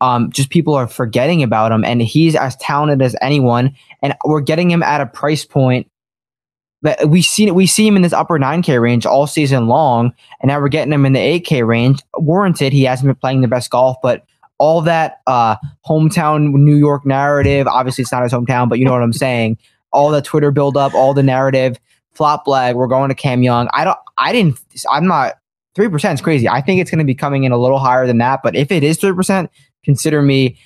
um, 0.00 0.30
just 0.30 0.48
people 0.50 0.74
are 0.74 0.86
forgetting 0.86 1.42
about 1.42 1.72
him, 1.72 1.84
and 1.84 2.00
he's 2.00 2.34
as 2.34 2.56
talented 2.56 3.02
as 3.02 3.14
anyone, 3.20 3.74
and 4.02 4.14
we're 4.24 4.40
getting 4.40 4.70
him 4.70 4.82
at 4.82 5.00
a 5.00 5.06
price 5.06 5.44
point 5.44 5.90
that 6.82 7.08
we 7.08 7.22
see 7.22 7.50
we 7.50 7.66
see 7.66 7.86
him 7.86 7.96
in 7.96 8.02
this 8.02 8.12
upper 8.12 8.38
9k 8.38 8.80
range 8.80 9.04
all 9.04 9.26
season 9.26 9.66
long 9.66 10.12
and 10.40 10.48
now 10.48 10.60
we're 10.60 10.68
getting 10.68 10.92
him 10.92 11.04
in 11.04 11.12
the 11.12 11.40
8k 11.40 11.66
range. 11.66 12.02
Warranted 12.16 12.72
he 12.72 12.84
hasn't 12.84 13.06
been 13.06 13.16
playing 13.16 13.40
the 13.40 13.48
best 13.48 13.70
golf 13.70 13.96
but 14.02 14.24
all 14.58 14.80
that 14.82 15.20
uh, 15.26 15.56
hometown 15.86 16.52
new 16.52 16.76
york 16.76 17.06
narrative 17.06 17.66
obviously 17.66 18.02
it's 18.02 18.10
not 18.10 18.22
his 18.22 18.32
hometown 18.32 18.68
but 18.68 18.78
you 18.78 18.84
know 18.84 18.92
what 18.92 19.02
i'm 19.02 19.12
saying. 19.12 19.58
All 19.92 20.10
the 20.10 20.22
twitter 20.22 20.50
build 20.50 20.76
up 20.76 20.94
all 20.94 21.14
the 21.14 21.22
narrative 21.22 21.78
flop 22.12 22.44
flag 22.44 22.76
we're 22.76 22.86
going 22.86 23.08
to 23.08 23.14
cam 23.14 23.42
young. 23.42 23.68
I 23.72 23.84
don't 23.84 23.98
i 24.16 24.32
didn't 24.32 24.58
i'm 24.90 25.06
not 25.06 25.34
3% 25.76 26.14
is 26.14 26.20
crazy. 26.20 26.48
I 26.48 26.60
think 26.60 26.80
it's 26.80 26.90
going 26.90 26.98
to 26.98 27.04
be 27.04 27.14
coming 27.14 27.44
in 27.44 27.52
a 27.52 27.58
little 27.58 27.78
higher 27.78 28.06
than 28.06 28.18
that 28.18 28.40
but 28.42 28.54
if 28.54 28.70
it 28.70 28.84
is 28.84 28.98
3% 28.98 29.48
consider 29.84 30.22
me 30.22 30.56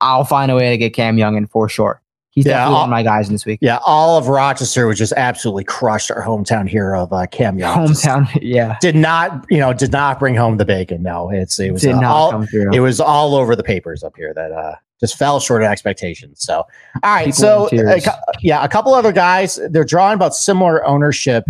i'll 0.00 0.24
find 0.24 0.50
a 0.50 0.56
way 0.56 0.70
to 0.70 0.78
get 0.78 0.94
cam 0.94 1.18
young 1.18 1.36
in 1.36 1.46
for 1.46 1.68
sure 1.68 2.00
He's 2.40 2.46
yeah, 2.46 2.60
definitely 2.60 2.76
all, 2.78 2.86
my 2.86 3.02
guys 3.02 3.28
in 3.28 3.34
this 3.34 3.44
week. 3.44 3.58
Yeah, 3.60 3.80
all 3.84 4.16
of 4.16 4.28
Rochester 4.28 4.86
was 4.86 4.96
just 4.96 5.12
absolutely 5.12 5.64
crushed 5.64 6.10
our 6.10 6.22
hometown 6.22 6.66
hero 6.66 7.02
of 7.02 7.12
uh, 7.12 7.26
Cam 7.26 7.58
Young. 7.58 7.88
Hometown, 7.88 8.26
yeah, 8.40 8.78
did 8.80 8.96
not 8.96 9.44
you 9.50 9.58
know 9.58 9.74
did 9.74 9.92
not 9.92 10.18
bring 10.18 10.34
home 10.34 10.56
the 10.56 10.64
bacon. 10.64 11.02
No, 11.02 11.28
it's 11.30 11.60
it 11.60 11.70
was 11.70 11.84
uh, 11.84 12.00
all 12.02 12.46
it 12.72 12.80
was 12.80 12.98
all 12.98 13.34
over 13.34 13.54
the 13.54 13.62
papers 13.62 14.02
up 14.02 14.16
here 14.16 14.32
that 14.32 14.52
uh 14.52 14.74
just 15.00 15.18
fell 15.18 15.38
short 15.38 15.62
of 15.62 15.68
expectations. 15.68 16.40
So 16.40 16.64
all 17.02 17.14
right, 17.14 17.26
People 17.26 17.38
so 17.38 17.68
a, 17.72 18.00
yeah, 18.40 18.64
a 18.64 18.68
couple 18.68 18.94
other 18.94 19.12
guys 19.12 19.60
they're 19.68 19.84
drawing 19.84 20.14
about 20.14 20.34
similar 20.34 20.82
ownership 20.86 21.44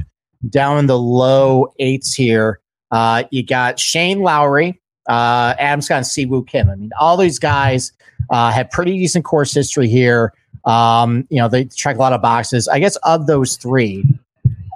down 0.48 0.78
in 0.78 0.86
the 0.86 0.98
low 0.98 1.72
eights 1.78 2.14
here. 2.14 2.58
Uh, 2.90 3.22
you 3.30 3.46
got 3.46 3.78
Shane 3.78 4.22
Lowry, 4.22 4.80
uh, 5.08 5.54
Adam 5.56 5.82
Scott, 5.82 5.98
and 5.98 6.06
Siwoo 6.06 6.44
Kim. 6.44 6.68
I 6.68 6.74
mean, 6.74 6.90
all 6.98 7.16
these 7.16 7.38
guys 7.38 7.92
uh, 8.30 8.50
have 8.50 8.70
pretty 8.70 8.98
decent 8.98 9.24
course 9.24 9.54
history 9.54 9.88
here. 9.88 10.32
Um, 10.64 11.26
you 11.30 11.38
know, 11.38 11.48
they 11.48 11.64
check 11.66 11.96
a 11.96 11.98
lot 11.98 12.12
of 12.12 12.22
boxes. 12.22 12.68
I 12.68 12.78
guess 12.78 12.96
of 12.96 13.26
those 13.26 13.56
three, 13.56 14.04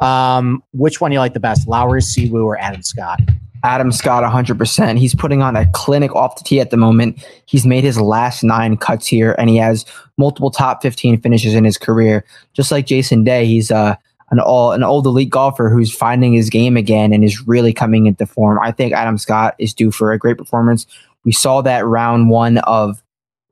um, 0.00 0.62
which 0.72 1.00
one 1.00 1.10
do 1.10 1.14
you 1.14 1.20
like 1.20 1.34
the 1.34 1.40
best, 1.40 1.68
Lowry, 1.68 2.00
Siwoo, 2.00 2.44
or 2.44 2.58
Adam 2.58 2.82
Scott? 2.82 3.20
Adam 3.64 3.92
Scott, 3.92 4.22
100%. 4.22 4.98
He's 4.98 5.14
putting 5.14 5.40
on 5.40 5.56
a 5.56 5.66
clinic 5.72 6.14
off 6.14 6.36
the 6.36 6.44
tee 6.44 6.60
at 6.60 6.70
the 6.70 6.76
moment. 6.76 7.24
He's 7.46 7.64
made 7.64 7.82
his 7.82 7.98
last 7.98 8.44
nine 8.44 8.76
cuts 8.76 9.06
here, 9.06 9.34
and 9.38 9.48
he 9.48 9.56
has 9.56 9.86
multiple 10.18 10.50
top 10.50 10.82
15 10.82 11.20
finishes 11.22 11.54
in 11.54 11.64
his 11.64 11.78
career. 11.78 12.24
Just 12.52 12.70
like 12.70 12.86
Jason 12.86 13.24
Day, 13.24 13.46
he's 13.46 13.70
uh, 13.70 13.96
an 14.30 14.38
all 14.38 14.72
an 14.72 14.82
old 14.82 15.06
elite 15.06 15.30
golfer 15.30 15.70
who's 15.70 15.94
finding 15.94 16.34
his 16.34 16.50
game 16.50 16.76
again 16.76 17.12
and 17.12 17.24
is 17.24 17.46
really 17.46 17.72
coming 17.72 18.06
into 18.06 18.26
form. 18.26 18.58
I 18.62 18.70
think 18.70 18.92
Adam 18.92 19.16
Scott 19.16 19.54
is 19.58 19.72
due 19.72 19.90
for 19.90 20.12
a 20.12 20.18
great 20.18 20.36
performance. 20.36 20.86
We 21.24 21.32
saw 21.32 21.62
that 21.62 21.86
round 21.86 22.28
one 22.28 22.58
of 22.58 23.02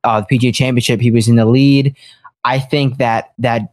uh, 0.04 0.20
the 0.20 0.38
PGA 0.38 0.54
Championship. 0.54 1.00
He 1.00 1.10
was 1.10 1.26
in 1.26 1.36
the 1.36 1.46
lead. 1.46 1.96
I 2.44 2.58
think 2.58 2.98
that 2.98 3.32
that 3.38 3.72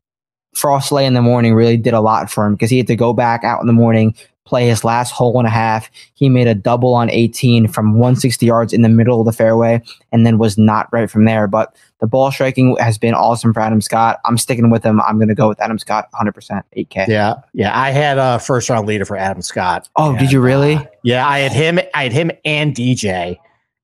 Frost 0.55 0.91
Lay 0.91 1.05
in 1.05 1.13
the 1.13 1.21
morning 1.21 1.53
really 1.53 1.77
did 1.77 1.93
a 1.93 2.01
lot 2.01 2.29
for 2.29 2.45
him 2.45 2.53
because 2.53 2.69
he 2.69 2.77
had 2.77 2.87
to 2.87 2.95
go 2.95 3.13
back 3.13 3.43
out 3.43 3.61
in 3.61 3.67
the 3.67 3.73
morning, 3.73 4.15
play 4.45 4.67
his 4.67 4.83
last 4.83 5.11
hole 5.11 5.37
and 5.37 5.47
a 5.47 5.51
half. 5.51 5.89
He 6.15 6.27
made 6.27 6.47
a 6.47 6.55
double 6.55 6.95
on 6.95 7.09
18 7.09 7.67
from 7.67 7.93
160 7.93 8.45
yards 8.45 8.73
in 8.73 8.81
the 8.81 8.89
middle 8.89 9.19
of 9.19 9.25
the 9.25 9.31
fairway 9.31 9.81
and 10.11 10.25
then 10.25 10.37
was 10.37 10.57
not 10.57 10.91
right 10.91 11.09
from 11.09 11.25
there. 11.25 11.47
But 11.47 11.75
the 11.99 12.07
ball 12.07 12.31
striking 12.31 12.75
has 12.79 12.97
been 12.97 13.13
awesome 13.13 13.53
for 13.53 13.59
Adam 13.59 13.79
Scott. 13.79 14.19
I'm 14.25 14.37
sticking 14.37 14.69
with 14.71 14.83
him. 14.83 14.99
I'm 15.01 15.17
going 15.17 15.27
to 15.29 15.35
go 15.35 15.47
with 15.47 15.61
Adam 15.61 15.77
Scott 15.77 16.09
100%, 16.13 16.63
8K. 16.75 17.07
Yeah. 17.07 17.35
Yeah. 17.53 17.79
I 17.79 17.91
had 17.91 18.17
a 18.17 18.39
first 18.39 18.69
round 18.69 18.87
leader 18.87 19.05
for 19.05 19.17
Adam 19.17 19.41
Scott. 19.41 19.87
Oh, 19.97 20.11
and, 20.11 20.19
did 20.19 20.31
you 20.31 20.41
really? 20.41 20.75
Uh, 20.75 20.85
yeah. 21.03 21.27
I 21.27 21.39
had 21.39 21.51
him. 21.51 21.79
I 21.93 22.03
had 22.03 22.11
him 22.11 22.31
and 22.43 22.75
DJ, 22.75 23.37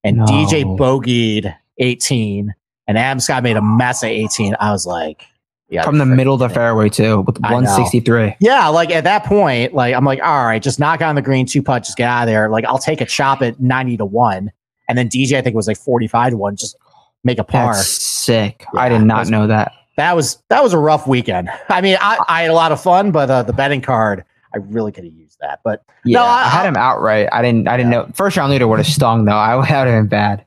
and 0.04 0.17
no. 0.17 0.26
DJ 0.26 0.63
bogeyed 0.78 1.56
18 1.78 2.56
and 2.88 2.98
Adam 2.98 3.19
Scott 3.19 3.43
made 3.43 3.58
a 3.58 3.62
mess 3.62 4.04
at 4.04 4.12
18. 4.12 4.56
I 4.60 4.71
was 4.71 4.86
like, 4.86 5.26
yeah, 5.69 5.84
from 5.84 5.98
the 5.98 6.06
middle 6.06 6.36
of 6.36 6.39
the 6.39 6.50
fairway 6.50 6.89
too, 6.89 7.21
with 7.21 7.39
163. 7.39 8.36
Yeah, 8.39 8.67
like 8.67 8.91
at 8.91 9.04
that 9.06 9.24
point, 9.24 9.74
like 9.74 9.95
I'm 9.95 10.06
like, 10.06 10.21
all 10.21 10.45
right, 10.45 10.62
just 10.62 10.80
knock 10.80 11.02
on 11.02 11.15
the 11.15 11.24
green, 11.24 11.48
two 11.48 11.63
putt, 11.63 11.84
just 11.84 11.98
get 11.98 12.08
out 12.08 12.24
of 12.24 12.28
there. 12.28 12.50
Like 12.50 12.65
I'll 12.65 12.78
take 12.78 13.02
a 13.02 13.06
chop 13.06 13.41
at 13.41 13.60
90 13.60 13.98
to 13.98 14.06
one, 14.06 14.52
and 14.88 14.98
then 14.98 15.10
DJ 15.10 15.38
I 15.38 15.41
think 15.41 15.56
was 15.56 15.67
like 15.67 15.78
45 15.78 16.32
to 16.32 16.38
one, 16.38 16.56
just 16.56 16.78
make 17.24 17.39
a 17.39 17.43
par. 17.43 17.74
That's 17.74 17.88
sick. 17.88 18.65
Yeah, 18.74 18.80
I 18.80 18.89
did 18.89 19.02
not 19.02 19.21
was, 19.21 19.32
know 19.32 19.48
that. 19.48 19.71
That 19.98 20.15
was 20.15 20.38
that 20.50 20.62
was 20.62 20.74
a 20.74 20.78
rough 20.78 21.08
weekend. 21.08 21.50
I 21.69 21.82
mean, 21.82 21.98
I, 22.00 22.24
I 22.28 22.41
had 22.43 22.52
a 22.52 22.56
lot 22.56 22.71
of 22.71 22.80
fun, 22.80 23.12
but 23.12 23.32
uh, 23.32 23.41
the 23.41 23.54
betting 23.54 23.82
card, 23.82 24.24
I 24.54 24.58
really 24.58 24.91
could 24.91 25.04
have 25.04 25.13
used 25.13 25.39
that. 25.41 25.62
But 25.63 25.84
yeah, 26.04 26.19
no, 26.19 26.26
I, 26.26 26.43
I, 26.43 26.50
had 26.50 26.67
him 26.67 26.78
outright. 26.78 27.28
I 27.32 27.41
didn't. 27.41 27.67
I 27.67 27.76
didn't 27.76 27.91
yeah. 27.91 28.02
know. 28.02 28.12
First 28.13 28.38
round 28.38 28.52
leader 28.52 28.67
would 28.67 28.78
have 28.78 28.88
stung 28.88 29.26
though. 29.26 29.32
I 29.32 29.56
would 29.56 29.65
have 29.65 29.88
been 29.88 30.08
bad 30.08 30.45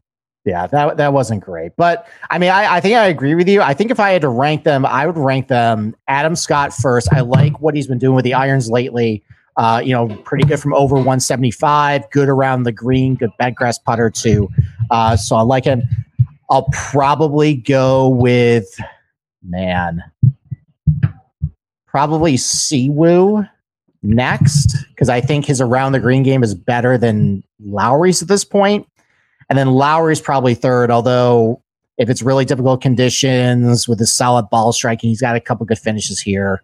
yeah, 0.49 0.67
that 0.69 0.97
that 0.97 1.13
wasn't 1.13 1.45
great. 1.45 1.73
But 1.77 2.09
I 2.31 2.39
mean, 2.39 2.49
I, 2.49 2.77
I 2.77 2.81
think 2.81 2.97
I 2.97 3.07
agree 3.07 3.35
with 3.35 3.49
you. 3.49 3.61
I 3.61 3.75
think 3.75 3.91
if 3.91 4.01
I 4.01 4.11
had 4.11 4.23
to 4.23 4.31
rank 4.31 4.65
them, 4.65 4.87
I 4.87 5.07
would 5.07 5.19
rank 5.19 5.49
them 5.49 5.95
Adam 6.09 6.35
Scott 6.35 6.73
first. 6.73 7.13
I 7.13 7.21
like 7.21 7.61
what 7.61 7.75
he's 7.75 7.87
been 7.87 7.99
doing 7.99 8.17
with 8.17 8.25
the 8.25 8.33
irons 8.33 8.71
lately. 8.71 9.23
Uh, 9.59 9.83
you 9.85 9.93
know, 9.93 10.09
pretty 10.25 10.45
good 10.45 10.59
from 10.59 10.73
over 10.73 10.95
175, 10.95 12.09
good 12.11 12.31
around 12.31 12.63
the 12.63 12.73
green, 12.73 13.15
good 13.15 13.31
bent 13.39 13.57
grass 13.57 13.79
putter 13.79 14.09
too. 14.09 14.49
Uh, 14.91 15.17
so 15.17 15.37
I 15.37 15.43
like 15.43 15.65
him. 15.65 15.83
I'll 16.49 16.69
probably 16.73 17.55
go 17.55 18.09
with 18.09 18.81
man, 19.43 20.03
probably 21.87 22.35
Siwoo 22.37 23.47
next 24.03 24.77
because 24.91 25.11
I 25.11 25.21
think 25.21 25.45
his 25.45 25.61
around 25.61 25.93
the 25.93 26.01
green 26.01 26.23
game 26.23 26.43
is 26.43 26.55
better 26.55 26.97
than 26.97 27.43
Lowry's 27.61 28.23
at 28.23 28.29
this 28.29 28.45
point. 28.45 28.87
And 29.49 29.59
then 29.59 29.69
Lowry's 29.69 30.21
probably 30.21 30.55
third, 30.55 30.91
although 30.91 31.63
if 31.97 32.09
it's 32.09 32.23
really 32.23 32.45
difficult 32.45 32.81
conditions 32.81 33.89
with 33.89 34.01
a 34.01 34.07
solid 34.07 34.49
ball 34.51 34.73
striking, 34.73 35.11
he's 35.11 35.21
got 35.21 35.37
a 35.37 35.41
couple 35.41 35.67
good 35.67 35.79
finishes 35.79 36.21
here. 36.21 36.63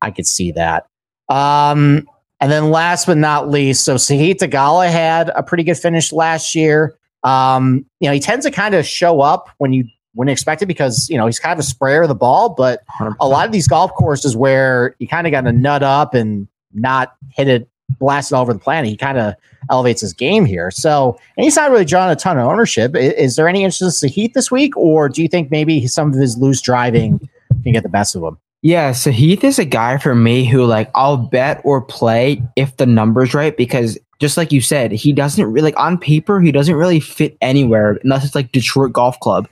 I 0.00 0.10
could 0.10 0.26
see 0.26 0.52
that. 0.52 0.86
Um, 1.28 2.08
and 2.40 2.50
then 2.50 2.70
last 2.70 3.06
but 3.06 3.18
not 3.18 3.50
least, 3.50 3.84
so 3.84 3.94
Sahith 3.96 4.38
Theegala 4.38 4.90
had 4.90 5.30
a 5.34 5.42
pretty 5.42 5.62
good 5.62 5.76
finish 5.76 6.12
last 6.12 6.54
year. 6.54 6.96
Um, 7.22 7.86
you 8.00 8.08
know, 8.08 8.14
he 8.14 8.20
tends 8.20 8.44
to 8.46 8.50
kind 8.50 8.74
of 8.74 8.84
show 8.84 9.20
up 9.20 9.48
when 9.58 9.72
you 9.72 9.84
wouldn't 10.14 10.32
expect 10.32 10.60
it 10.60 10.66
because, 10.66 11.08
you 11.08 11.16
know, 11.16 11.26
he's 11.26 11.38
kind 11.38 11.52
of 11.52 11.58
a 11.58 11.62
sprayer 11.62 12.02
of 12.02 12.08
the 12.08 12.14
ball, 12.14 12.48
but 12.50 12.80
100%. 12.98 13.14
a 13.20 13.28
lot 13.28 13.46
of 13.46 13.52
these 13.52 13.68
golf 13.68 13.92
courses 13.94 14.36
where 14.36 14.96
you 14.98 15.06
kind 15.06 15.26
of 15.26 15.30
got 15.30 15.42
to 15.42 15.52
nut 15.52 15.82
up 15.82 16.14
and 16.14 16.48
not 16.74 17.14
hit 17.30 17.48
it 17.48 17.68
blasted 18.02 18.34
all 18.34 18.42
over 18.42 18.52
the 18.52 18.58
planet. 18.58 18.90
He 18.90 18.96
kind 18.96 19.16
of 19.16 19.34
elevates 19.70 20.00
his 20.00 20.12
game 20.12 20.44
here. 20.44 20.70
So, 20.72 21.18
and 21.36 21.44
he's 21.44 21.54
not 21.54 21.70
really 21.70 21.84
drawing 21.84 22.10
a 22.10 22.16
ton 22.16 22.36
of 22.36 22.46
ownership. 22.46 22.96
Is, 22.96 23.12
is 23.12 23.36
there 23.36 23.48
any 23.48 23.62
interest 23.62 24.02
in 24.02 24.10
Heath 24.10 24.32
this 24.34 24.50
week, 24.50 24.76
or 24.76 25.08
do 25.08 25.22
you 25.22 25.28
think 25.28 25.50
maybe 25.50 25.86
some 25.86 26.08
of 26.08 26.14
his 26.14 26.36
loose 26.36 26.60
driving 26.60 27.18
can 27.62 27.72
get 27.72 27.84
the 27.84 27.88
best 27.88 28.16
of 28.16 28.24
him? 28.24 28.38
Yeah, 28.62 28.92
so 28.92 29.10
Heath 29.10 29.44
is 29.44 29.58
a 29.58 29.64
guy 29.64 29.98
for 29.98 30.14
me 30.14 30.44
who 30.44 30.64
like 30.64 30.90
I'll 30.94 31.16
bet 31.16 31.60
or 31.64 31.80
play 31.80 32.42
if 32.56 32.76
the 32.76 32.86
numbers 32.86 33.34
right 33.34 33.56
because 33.56 33.98
just 34.20 34.36
like 34.36 34.52
you 34.52 34.60
said, 34.60 34.92
he 34.92 35.12
doesn't 35.12 35.44
really 35.44 35.72
like 35.72 35.78
on 35.78 35.98
paper 35.98 36.40
he 36.40 36.52
doesn't 36.52 36.74
really 36.74 37.00
fit 37.00 37.36
anywhere 37.40 37.98
unless 38.04 38.24
it's 38.24 38.34
like 38.34 38.52
Detroit 38.52 38.92
Golf 38.92 39.18
Club. 39.20 39.48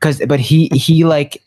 Cause 0.00 0.22
but 0.26 0.40
he 0.40 0.68
he 0.68 1.04
like 1.04 1.42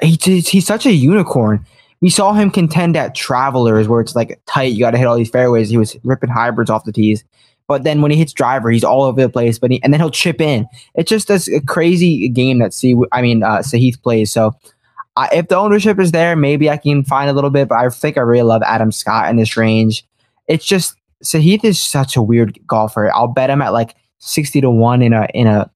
he, 0.00 0.16
he's 0.16 0.66
such 0.66 0.86
a 0.86 0.92
unicorn 0.92 1.64
we 2.02 2.10
saw 2.10 2.32
him 2.32 2.50
contend 2.50 2.96
at 2.96 3.14
Travelers, 3.14 3.86
where 3.88 4.00
it's 4.00 4.16
like 4.16 4.40
tight. 4.46 4.72
You 4.72 4.80
got 4.80 4.90
to 4.90 4.98
hit 4.98 5.06
all 5.06 5.16
these 5.16 5.30
fairways. 5.30 5.70
He 5.70 5.78
was 5.78 5.96
ripping 6.02 6.30
hybrids 6.30 6.68
off 6.68 6.84
the 6.84 6.92
tees. 6.92 7.24
But 7.68 7.84
then 7.84 8.02
when 8.02 8.10
he 8.10 8.18
hits 8.18 8.32
driver, 8.32 8.70
he's 8.70 8.82
all 8.82 9.04
over 9.04 9.22
the 9.22 9.28
place. 9.28 9.58
But 9.58 9.70
he, 9.70 9.82
and 9.84 9.92
then 9.92 10.00
he'll 10.00 10.10
chip 10.10 10.40
in. 10.40 10.66
It's 10.96 11.08
just 11.08 11.28
this 11.28 11.48
crazy 11.68 12.28
game 12.28 12.58
that 12.58 12.74
see. 12.74 12.96
I 13.12 13.22
mean, 13.22 13.44
uh, 13.44 13.58
Sahith 13.58 14.02
plays. 14.02 14.32
So 14.32 14.52
if 15.30 15.46
the 15.46 15.56
ownership 15.56 16.00
is 16.00 16.10
there, 16.10 16.34
maybe 16.34 16.68
I 16.68 16.76
can 16.76 17.04
find 17.04 17.30
a 17.30 17.32
little 17.32 17.50
bit. 17.50 17.68
But 17.68 17.78
I 17.78 17.88
think 17.88 18.18
I 18.18 18.22
really 18.22 18.42
love 18.42 18.62
Adam 18.62 18.90
Scott 18.90 19.30
in 19.30 19.36
this 19.36 19.56
range. 19.56 20.04
It's 20.48 20.66
just 20.66 20.96
Sahith 21.24 21.62
is 21.62 21.80
such 21.80 22.16
a 22.16 22.22
weird 22.22 22.58
golfer. 22.66 23.14
I'll 23.14 23.28
bet 23.28 23.48
him 23.48 23.62
at 23.62 23.72
like 23.72 23.94
sixty 24.18 24.60
to 24.60 24.70
one 24.70 25.02
in 25.02 25.12
a 25.12 25.28
in 25.32 25.46
a 25.46 25.70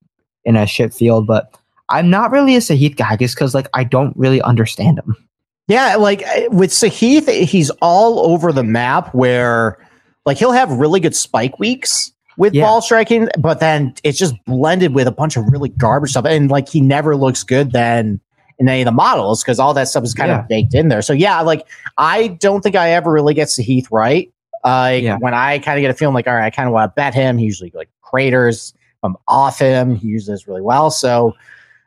in 0.45 0.57
a 0.57 0.67
shit 0.67 0.93
field, 0.93 1.29
but 1.29 1.57
I'm 1.89 2.11
not 2.11 2.33
really 2.33 2.57
a 2.57 2.61
Sahith 2.61 2.97
guy 2.97 3.17
just 3.17 3.37
because 3.37 3.55
like 3.55 3.69
I 3.75 3.85
don't 3.85 4.17
really 4.17 4.43
understand 4.43 4.99
him. 4.99 5.17
Yeah, 5.69 5.97
like 5.97 6.23
uh, 6.27 6.49
with 6.51 6.71
Sahith, 6.71 7.29
he's 7.45 7.71
all 7.83 8.21
over 8.31 8.53
the 8.53 8.63
map 8.63 9.13
where 9.15 9.79
like 10.25 10.39
he'll 10.39 10.53
have 10.53 10.71
really 10.71 11.01
good 11.01 11.17
spike 11.17 11.59
weeks 11.59 12.13
with 12.37 12.55
yeah. 12.55 12.63
ball 12.63 12.83
striking, 12.83 13.29
but 13.39 13.61
then 13.61 13.95
it's 14.05 14.19
just 14.19 14.35
blended 14.45 14.95
with 14.95 15.07
a 15.07 15.13
bunch 15.13 15.37
of 15.37 15.45
really 15.49 15.71
garbage 15.71 16.11
stuff. 16.11 16.25
And 16.25 16.51
like 16.51 16.69
he 16.69 16.81
never 16.81 17.17
looks 17.17 17.43
good 17.43 17.73
then 17.73 18.21
in 18.59 18.69
any 18.69 18.83
of 18.83 18.87
the 18.87 18.93
models 18.93 19.43
because 19.43 19.59
all 19.59 19.75
that 19.75 19.89
stuff 19.89 20.05
is 20.05 20.15
kind 20.15 20.29
yeah. 20.29 20.41
of 20.41 20.49
baked 20.49 20.75
in 20.75 20.89
there. 20.89 21.03
So 21.03 21.13
yeah, 21.13 21.41
like 21.41 21.67
I 21.99 22.29
don't 22.29 22.63
think 22.63 22.77
I 22.77 22.91
ever 22.91 23.11
really 23.11 23.35
get 23.35 23.49
Sahith 23.49 23.89
right. 23.91 24.33
Uh, 24.65 24.99
yeah. 25.01 25.17
When 25.19 25.35
I 25.35 25.59
kind 25.59 25.79
of 25.79 25.83
get 25.83 25.91
a 25.91 25.95
feeling 25.95 26.15
like, 26.15 26.27
all 26.27 26.35
right, 26.35 26.45
I 26.45 26.51
kind 26.51 26.67
of 26.69 26.73
want 26.73 26.91
to 26.91 26.95
bet 26.95 27.15
him. 27.15 27.39
He 27.39 27.45
usually 27.45 27.71
like 27.75 27.89
craters. 28.03 28.73
I'm 29.03 29.17
off 29.29 29.59
him. 29.59 29.95
He 29.95 30.09
uses 30.09 30.49
really 30.49 30.63
well. 30.63 30.91
So 30.91 31.35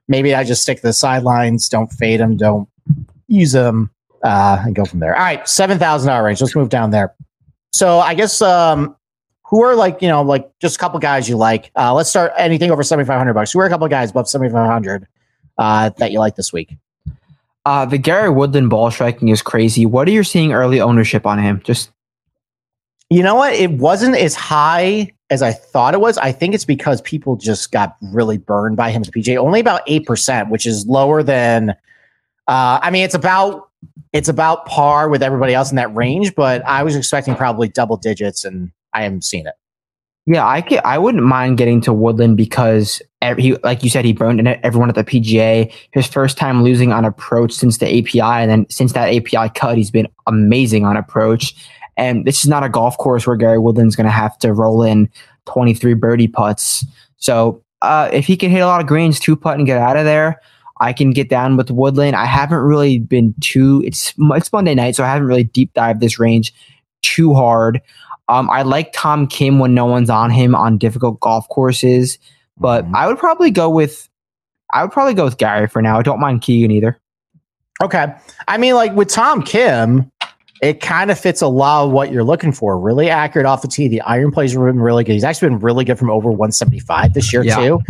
maybe 0.08 0.34
I 0.34 0.44
just 0.44 0.62
stick 0.62 0.78
to 0.78 0.84
the 0.84 0.94
sidelines. 0.94 1.68
Don't 1.68 1.92
fade 1.92 2.20
him. 2.20 2.38
Don't 2.38 2.70
use 3.30 3.54
them 3.54 3.90
Uh, 4.24 4.62
and 4.66 4.76
go 4.76 4.84
from 4.84 5.00
there. 5.00 5.16
All 5.16 5.22
right, 5.24 5.48
seven 5.48 5.80
thousand 5.80 6.10
dollar 6.10 6.26
range. 6.26 6.42
Let's 6.42 6.54
move 6.56 6.68
down 6.70 6.92
there. 6.92 7.16
So 7.72 8.00
I 8.00 8.14
guess 8.16 8.42
um, 8.42 8.96
who 9.46 9.64
are 9.64 9.76
like 9.76 10.02
you 10.02 10.10
know 10.10 10.22
like 10.22 10.52
just 10.60 10.76
a 10.76 10.80
couple 10.80 11.00
guys 11.00 11.30
you 11.30 11.38
like. 11.38 11.72
Uh, 11.78 11.94
let's 11.94 12.10
start 12.10 12.34
anything 12.38 12.70
over 12.70 12.84
seventy 12.84 13.08
five 13.08 13.18
hundred 13.18 13.34
bucks. 13.36 13.54
Who 13.54 13.60
are 13.62 13.66
a 13.66 13.70
couple 13.70 13.88
guys 13.88 14.12
above 14.12 14.28
seventy 14.28 14.52
five 14.52 14.70
hundred 14.70 15.08
uh, 15.58 15.92
that 16.00 16.12
you 16.12 16.20
like 16.20 16.36
this 16.36 16.52
week? 16.52 16.76
Uh, 17.66 17.86
the 17.86 17.98
Gary 17.98 18.30
Woodland 18.30 18.70
ball 18.70 18.92
striking 18.92 19.30
is 19.30 19.42
crazy. 19.42 19.86
What 19.86 20.08
are 20.08 20.12
you 20.12 20.24
seeing 20.24 20.52
early 20.52 20.82
ownership 20.82 21.26
on 21.26 21.40
him? 21.40 21.62
Just 21.64 21.92
you 23.10 23.24
know 23.24 23.36
what? 23.36 23.54
It 23.54 23.72
wasn't 23.72 24.18
as 24.18 24.36
high 24.36 25.14
as 25.30 25.42
I 25.42 25.54
thought 25.54 25.94
it 25.94 26.02
was. 26.02 26.18
I 26.18 26.32
think 26.34 26.54
it's 26.56 26.66
because 26.66 27.02
people 27.02 27.38
just 27.38 27.72
got 27.72 27.96
really 28.02 28.38
burned 28.38 28.76
by 28.76 28.92
him 28.92 29.02
as 29.02 29.10
PJ. 29.10 29.38
Only 29.38 29.62
about 29.62 29.82
eight 29.88 30.06
percent, 30.06 30.50
which 30.50 30.66
is 30.66 30.86
lower 30.88 31.24
than. 31.24 31.74
Uh, 32.50 32.80
I 32.82 32.90
mean, 32.90 33.04
it's 33.04 33.14
about 33.14 33.70
it's 34.12 34.28
about 34.28 34.66
par 34.66 35.08
with 35.08 35.22
everybody 35.22 35.54
else 35.54 35.70
in 35.70 35.76
that 35.76 35.96
range, 35.96 36.34
but 36.34 36.66
I 36.66 36.82
was 36.82 36.96
expecting 36.96 37.36
probably 37.36 37.70
double 37.70 37.96
digits, 37.96 38.44
and 38.44 38.72
I 38.92 39.04
haven't 39.04 39.24
seen 39.24 39.46
it. 39.46 39.54
Yeah, 40.26 40.44
I 40.44 40.64
I 40.84 40.98
wouldn't 40.98 41.24
mind 41.24 41.60
getting 41.60 41.80
to 41.82 41.94
Woodland 41.94 42.38
because 42.38 43.04
he, 43.38 43.56
like 43.64 43.84
you 43.84 43.92
said, 43.92 44.04
he 44.04 44.14
burned 44.14 44.48
everyone 44.48 44.90
at 44.90 44.96
the 44.96 45.04
PGA. 45.04 45.72
His 45.92 46.08
first 46.08 46.40
time 46.40 46.64
losing 46.64 46.92
on 46.92 47.06
approach 47.06 47.52
since 47.52 47.78
the 47.78 47.86
API, 47.86 48.42
and 48.42 48.50
then 48.50 48.66
since 48.68 48.94
that 48.94 49.14
API 49.14 49.52
cut, 49.54 49.78
he's 49.78 49.92
been 49.92 50.08
amazing 50.26 50.86
on 50.86 50.98
approach. 50.98 51.54
And 51.98 52.26
this 52.26 52.40
is 52.40 52.50
not 52.50 52.64
a 52.64 52.70
golf 52.70 52.98
course 52.98 53.28
where 53.28 53.36
Gary 53.36 53.60
Woodland's 53.60 53.96
going 53.96 54.06
to 54.06 54.12
have 54.12 54.40
to 54.40 54.54
roll 54.54 54.82
in 54.82 55.08
23 55.46 55.94
birdie 55.94 56.28
putts. 56.28 56.84
So 57.18 57.64
uh, 57.84 58.10
if 58.12 58.26
he 58.26 58.38
can 58.38 58.50
hit 58.50 58.62
a 58.62 58.66
lot 58.66 58.82
of 58.82 58.88
greens, 58.88 59.20
two 59.20 59.36
putt 59.36 59.58
and 59.58 59.68
get 59.68 59.78
out 59.78 59.98
of 59.98 60.06
there, 60.06 60.42
I 60.80 60.94
can 60.94 61.12
get 61.12 61.30
down 61.30 61.58
with 61.58 61.72
Woodland. 61.72 62.16
I 62.16 62.26
haven't 62.26 62.60
really 62.60 63.00
been 63.00 63.36
too. 63.42 63.84
It's 63.86 64.14
it's 64.18 64.54
Monday 64.54 64.76
night, 64.76 64.96
so 64.96 65.04
I 65.04 65.08
haven't 65.08 65.28
really 65.28 65.44
deep 65.44 65.74
dived 65.74 66.00
this 66.00 66.20
range 66.20 66.54
too 67.02 67.34
hard. 67.34 67.82
Um, 68.28 68.50
I 68.50 68.62
like 68.62 68.94
Tom 68.94 69.28
Kim 69.28 69.60
when 69.60 69.74
no 69.74 69.86
one's 69.86 70.10
on 70.10 70.30
him 70.30 70.56
on 70.56 70.78
difficult 70.78 71.20
golf 71.20 71.50
courses, 71.50 72.20
but 72.58 72.86
mm-hmm. 72.86 72.96
I 72.96 73.08
would 73.08 73.18
probably 73.18 73.52
go 73.52 73.70
with 73.70 74.08
I 74.72 74.84
would 74.84 74.92
probably 74.92 75.16
go 75.16 75.26
with 75.26 75.38
Gary 75.38 75.68
for 75.68 75.82
now. 75.82 75.98
I 75.98 76.04
don't 76.04 76.20
mind 76.20 76.42
Keegan 76.42 76.72
either. 76.72 77.00
Okay, 77.82 78.14
I 78.48 78.58
mean, 78.58 78.76
like 78.76 78.94
with 78.94 79.08
Tom 79.08 79.42
Kim, 79.42 80.12
it 80.62 80.82
kind 80.82 81.10
of 81.10 81.18
fits 81.18 81.42
a 81.42 81.48
lot 81.48 81.86
of 81.86 81.92
what 81.92 82.12
you're 82.12 82.24
looking 82.24 82.52
for. 82.52 82.80
Really 82.80 83.10
accurate 83.10 83.46
off 83.46 83.62
the 83.62 83.68
tee. 83.68 83.88
The 83.88 84.02
iron 84.02 84.32
plays 84.32 84.54
have 84.54 84.62
been 84.62 84.80
really 84.80 85.04
good. 85.04 85.14
He's 85.14 85.24
actually 85.24 85.50
been 85.50 85.60
really 85.60 85.86
good 85.86 85.98
from 85.98 86.10
over 86.10 86.30
175 86.30 87.14
this 87.14 87.32
year, 87.32 87.44
yeah. 87.44 87.56
too. 87.56 87.82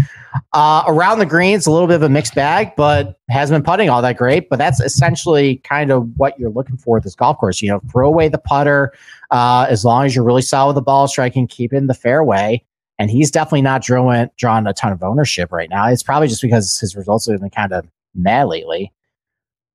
Uh, 0.53 0.83
around 0.87 1.17
the 1.17 1.25
greens, 1.25 1.65
a 1.65 1.71
little 1.71 1.87
bit 1.87 1.95
of 1.95 2.03
a 2.03 2.09
mixed 2.09 2.35
bag, 2.35 2.73
but 2.77 3.19
hasn't 3.29 3.55
been 3.55 3.69
putting 3.69 3.89
all 3.89 4.01
that 4.01 4.17
great. 4.17 4.49
But 4.49 4.59
that's 4.59 4.79
essentially 4.79 5.57
kind 5.57 5.91
of 5.91 6.07
what 6.17 6.39
you're 6.39 6.51
looking 6.51 6.77
for 6.77 6.97
at 6.97 7.03
this 7.03 7.15
golf 7.15 7.37
course. 7.39 7.61
You 7.61 7.69
know, 7.69 7.81
throw 7.91 8.07
away 8.07 8.29
the 8.29 8.37
putter 8.37 8.93
uh, 9.31 9.65
as 9.67 9.83
long 9.83 10.05
as 10.05 10.15
you're 10.15 10.25
really 10.25 10.43
solid 10.43 10.69
with 10.69 10.75
the 10.75 10.85
ball 10.85 11.07
striking, 11.07 11.47
keep 11.47 11.73
in 11.73 11.87
the 11.87 11.95
fairway. 11.95 12.63
And 12.99 13.09
he's 13.09 13.31
definitely 13.31 13.61
not 13.61 13.81
drawing, 13.81 14.29
drawing 14.37 14.67
a 14.67 14.73
ton 14.73 14.91
of 14.91 15.01
ownership 15.01 15.51
right 15.51 15.69
now. 15.69 15.87
It's 15.87 16.03
probably 16.03 16.27
just 16.27 16.41
because 16.41 16.77
his 16.77 16.95
results 16.95 17.27
have 17.27 17.39
been 17.39 17.49
kind 17.49 17.71
of 17.71 17.87
mad 18.13 18.49
lately. 18.49 18.91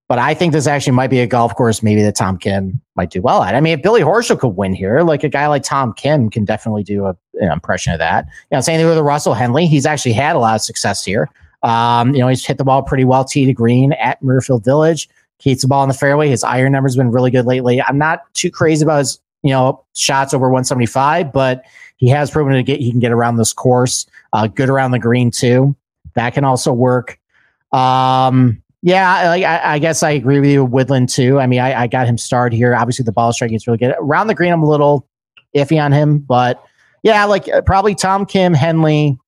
But 0.07 0.19
I 0.19 0.35
think 0.35 0.53
this 0.53 0.67
actually 0.67 0.93
might 0.93 1.09
be 1.09 1.21
a 1.21 1.27
golf 1.27 1.55
course 1.55 1.83
maybe 1.83 2.03
that 2.03 2.15
Tom 2.15 2.37
Kim 2.37 2.81
might 2.95 3.11
do 3.11 3.23
well 3.23 3.43
at. 3.43 3.55
I 3.55 3.61
mean, 3.61 3.73
if 3.79 3.83
Billy 3.83 4.03
Horschel 4.03 4.39
could 4.39 4.49
win 4.49 4.75
here, 4.75 5.01
like 5.01 5.25
a 5.25 5.31
guy 5.31 5.47
like 5.47 5.63
Tom 5.63 5.95
Kim 5.95 6.29
can 6.29 6.45
definitely 6.45 6.83
do 6.83 7.07
a, 7.07 7.17
an 7.41 7.51
impression 7.51 7.93
of 7.93 7.99
that. 8.01 8.27
You 8.51 8.57
know, 8.57 8.61
same 8.61 8.79
thing 8.79 8.87
with 8.87 8.99
Russell 8.99 9.33
Henley. 9.33 9.67
He's 9.67 9.87
actually 9.87 10.13
had 10.13 10.37
a 10.37 10.39
lot 10.39 10.57
of 10.57 10.61
success 10.61 11.05
here. 11.05 11.31
Um, 11.63 12.15
you 12.15 12.21
know, 12.21 12.29
he's 12.29 12.45
hit 12.45 12.59
the 12.59 12.65
ball 12.65 12.83
pretty 12.83 13.05
well 13.05 13.25
tee 13.25 13.47
to 13.47 13.55
green 13.55 13.95
at 13.95 14.23
Muirfield 14.23 14.63
Village. 14.63 15.09
Keeps 15.39 15.63
the 15.63 15.69
ball 15.69 15.83
in 15.83 15.89
the 15.89 15.95
fairway. 15.95 16.29
His 16.29 16.45
iron 16.45 16.73
number's 16.73 16.97
been 16.97 17.11
really 17.11 17.31
good 17.31 17.47
lately. 17.47 17.81
I'm 17.81 17.99
not 17.99 18.33
too 18.35 18.51
crazy 18.51 18.85
about 18.85 18.99
his, 18.99 19.19
you 19.43 19.51
know, 19.51 19.83
shots 19.95 20.35
over 20.35 20.49
175, 20.49 21.33
but 21.33 21.65
he 21.97 22.09
has 22.09 22.31
proven 22.31 22.53
to 22.53 22.63
get 22.63 22.81
he 22.81 22.91
can 22.91 23.01
get 23.01 23.13
around 23.13 23.37
this 23.37 23.55
course. 23.55 24.07
Uh, 24.35 24.47
good 24.47 24.69
around 24.69 24.91
the 24.91 24.99
green 24.99 25.31
too. 25.31 25.75
That 26.15 26.35
can 26.35 26.45
also 26.45 26.73
work. 26.73 27.19
Um, 27.73 28.63
yeah, 28.85 29.29
like 29.31 29.45
I, 29.45 29.75
I, 29.75 29.79
guess 29.79 30.03
I 30.03 30.11
agree 30.11 30.41
with 30.41 30.51
you, 30.51 30.63
Woodland 30.63 31.09
too. 31.09 31.41
I 31.41 31.47
mean, 31.47 31.59
I, 31.59 31.85
I, 31.85 31.87
got 31.87 32.07
him 32.07 32.19
started 32.19 32.55
here. 32.55 32.75
Obviously, 32.75 33.03
the 33.03 33.13
ball 33.13 33.33
striking 33.33 33.57
is 33.57 33.67
really 33.67 33.79
good. 33.79 33.95
Around 33.99 34.27
the 34.27 34.35
green, 34.35 34.53
I'm 34.53 34.63
a 34.63 34.69
little 34.69 35.09
iffy 35.57 35.83
on 35.83 35.91
him, 35.91 36.19
but 36.19 36.63
yeah, 37.03 37.25
like 37.25 37.49
uh, 37.49 37.63
probably 37.63 37.95
Tom 37.95 38.27
Kim, 38.27 38.53
Henley, 38.53 39.19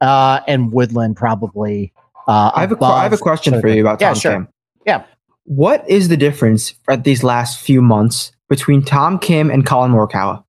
uh, 0.00 0.40
and 0.48 0.72
Woodland 0.72 1.14
probably. 1.14 1.92
Uh, 2.26 2.50
I 2.54 2.62
have 2.62 2.72
a 2.72 2.82
I 2.82 3.02
have 3.02 3.12
a 3.12 3.18
question 3.18 3.60
for 3.60 3.68
you 3.68 3.82
about 3.82 4.00
Tom 4.00 4.08
yeah, 4.08 4.14
sure. 4.14 4.32
Kim. 4.32 4.48
Yeah, 4.86 5.04
what 5.44 5.86
is 5.90 6.08
the 6.08 6.16
difference 6.16 6.72
at 6.88 7.04
these 7.04 7.22
last 7.22 7.60
few 7.60 7.82
months 7.82 8.32
between 8.48 8.82
Tom 8.82 9.18
Kim 9.18 9.50
and 9.50 9.66
Collin 9.66 9.92
Morikawa? 9.92 10.42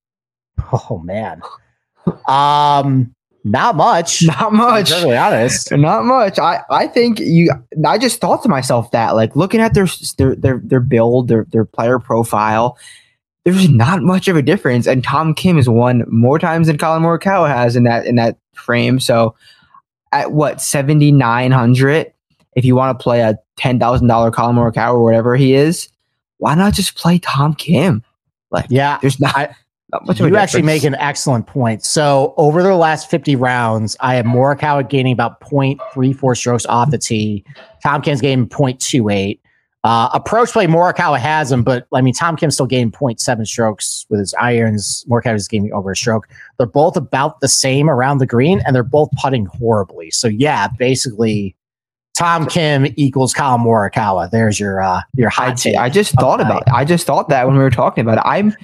Oh 0.72 1.02
man, 1.04 1.42
um, 2.30 3.14
not 3.52 3.76
much. 3.76 4.24
Not 4.28 4.54
much. 4.54 4.90
To 4.90 5.08
be 5.08 5.16
honest. 5.16 5.72
Not 5.76 6.06
much. 6.06 6.38
I, 6.40 6.62
I 6.70 6.88
think 6.88 7.20
you 7.20 7.52
I 7.86 7.98
just 7.98 8.20
thought 8.20 8.44
to 8.44 8.50
myself 8.50 8.92
that 8.92 9.16
like 9.16 9.36
looking 9.36 9.62
at 9.62 9.74
their 9.74 9.88
their 10.18 10.36
their, 10.36 10.62
their 10.64 10.80
build, 10.80 11.28
their 11.28 11.46
their 11.52 11.66
player 11.66 12.00
profile, 12.00 12.78
there's 13.46 13.70
not 13.70 14.02
much 14.02 14.28
of 14.28 14.36
a 14.36 14.42
difference. 14.42 14.88
And 14.88 15.04
Tom 15.04 15.34
Kim 15.34 15.56
has 15.56 15.70
won 15.70 16.04
more 16.10 16.40
times 16.40 16.68
than 16.68 16.78
Collin 16.78 17.04
Morikawa 17.04 17.48
has 17.48 17.76
in 17.76 17.84
that 17.84 18.06
in 18.06 18.16
that 18.16 18.38
frame. 18.54 19.00
So 19.00 19.36
at 20.12 20.32
what 20.34 20.62
seventy 20.62 21.12
nine 21.12 21.52
hundred, 21.52 22.12
if 22.56 22.66
you 22.66 22.76
want 22.76 22.98
to 22.98 23.02
play 23.02 23.22
a 23.22 23.38
ten 23.56 23.80
thousand 23.80 24.08
dollar 24.08 24.32
Collin 24.32 24.56
Morikawa 24.56 24.94
or 24.94 25.04
whatever 25.04 25.36
he 25.36 25.54
is, 25.54 25.90
why 26.38 26.56
not 26.56 26.74
just 26.74 26.98
play 26.98 27.20
Tom 27.20 27.54
Kim? 27.54 28.04
Like 28.52 28.66
yeah, 28.70 28.98
there's 29.02 29.20
not 29.20 29.36
I, 29.36 29.56
you 30.18 30.36
actually 30.36 30.64
make 30.64 30.84
an 30.84 30.96
excellent 30.96 31.48
point. 31.48 31.84
So 31.84 32.34
over 32.38 32.62
the 32.62 32.76
last 32.76 33.10
50 33.10 33.36
rounds, 33.38 33.96
I 34.02 34.16
have 34.16 34.26
Morikawa 34.26 34.90
gaining 34.90 35.14
about 35.14 35.40
0.34 35.42 36.38
strokes 36.38 36.66
off 36.66 36.92
the 36.92 36.98
tee. 36.98 37.46
Tom 37.82 38.02
Kim's 38.02 38.20
gaining 38.20 38.50
0.28. 38.50 39.40
Uh, 39.84 40.10
approach 40.14 40.52
play, 40.52 40.68
Morikawa 40.68 41.18
has 41.18 41.50
him, 41.50 41.64
but 41.64 41.88
I 41.94 42.02
mean, 42.02 42.14
Tom 42.14 42.36
Kim 42.36 42.52
still 42.52 42.66
gained 42.66 42.92
0.7 42.92 43.48
strokes 43.48 44.06
with 44.10 44.20
his 44.20 44.34
irons. 44.34 45.06
Morikawa 45.10 45.36
is 45.36 45.48
gaining 45.48 45.72
over 45.72 45.92
a 45.92 45.96
stroke. 45.96 46.28
They're 46.58 46.68
both 46.68 46.98
about 46.98 47.40
the 47.40 47.48
same 47.48 47.90
around 47.90 48.18
the 48.18 48.26
green, 48.26 48.62
and 48.66 48.76
they're 48.76 48.84
both 48.84 49.10
putting 49.22 49.46
horribly. 49.46 50.12
So 50.12 50.28
yeah, 50.28 50.68
basically, 50.78 51.56
Tom 52.18 52.48
Kim 52.48 52.88
equals 52.98 53.34
Kyle 53.34 53.60
Morikawa. 53.60 54.30
There's 54.30 54.60
your 54.60 54.82
uh, 54.82 55.02
your 55.14 55.30
high 55.30 55.54
take. 55.54 55.78
I 55.78 55.88
just 55.88 56.14
thought 56.16 56.42
about 56.42 56.64
it. 56.64 56.74
I 56.74 56.84
just 56.84 57.06
thought 57.06 57.30
that 57.30 57.46
when 57.48 57.56
we 57.56 57.64
were 57.64 57.70
talking 57.70 58.02
about 58.02 58.18
it. 58.18 58.24
I'm 58.26 58.56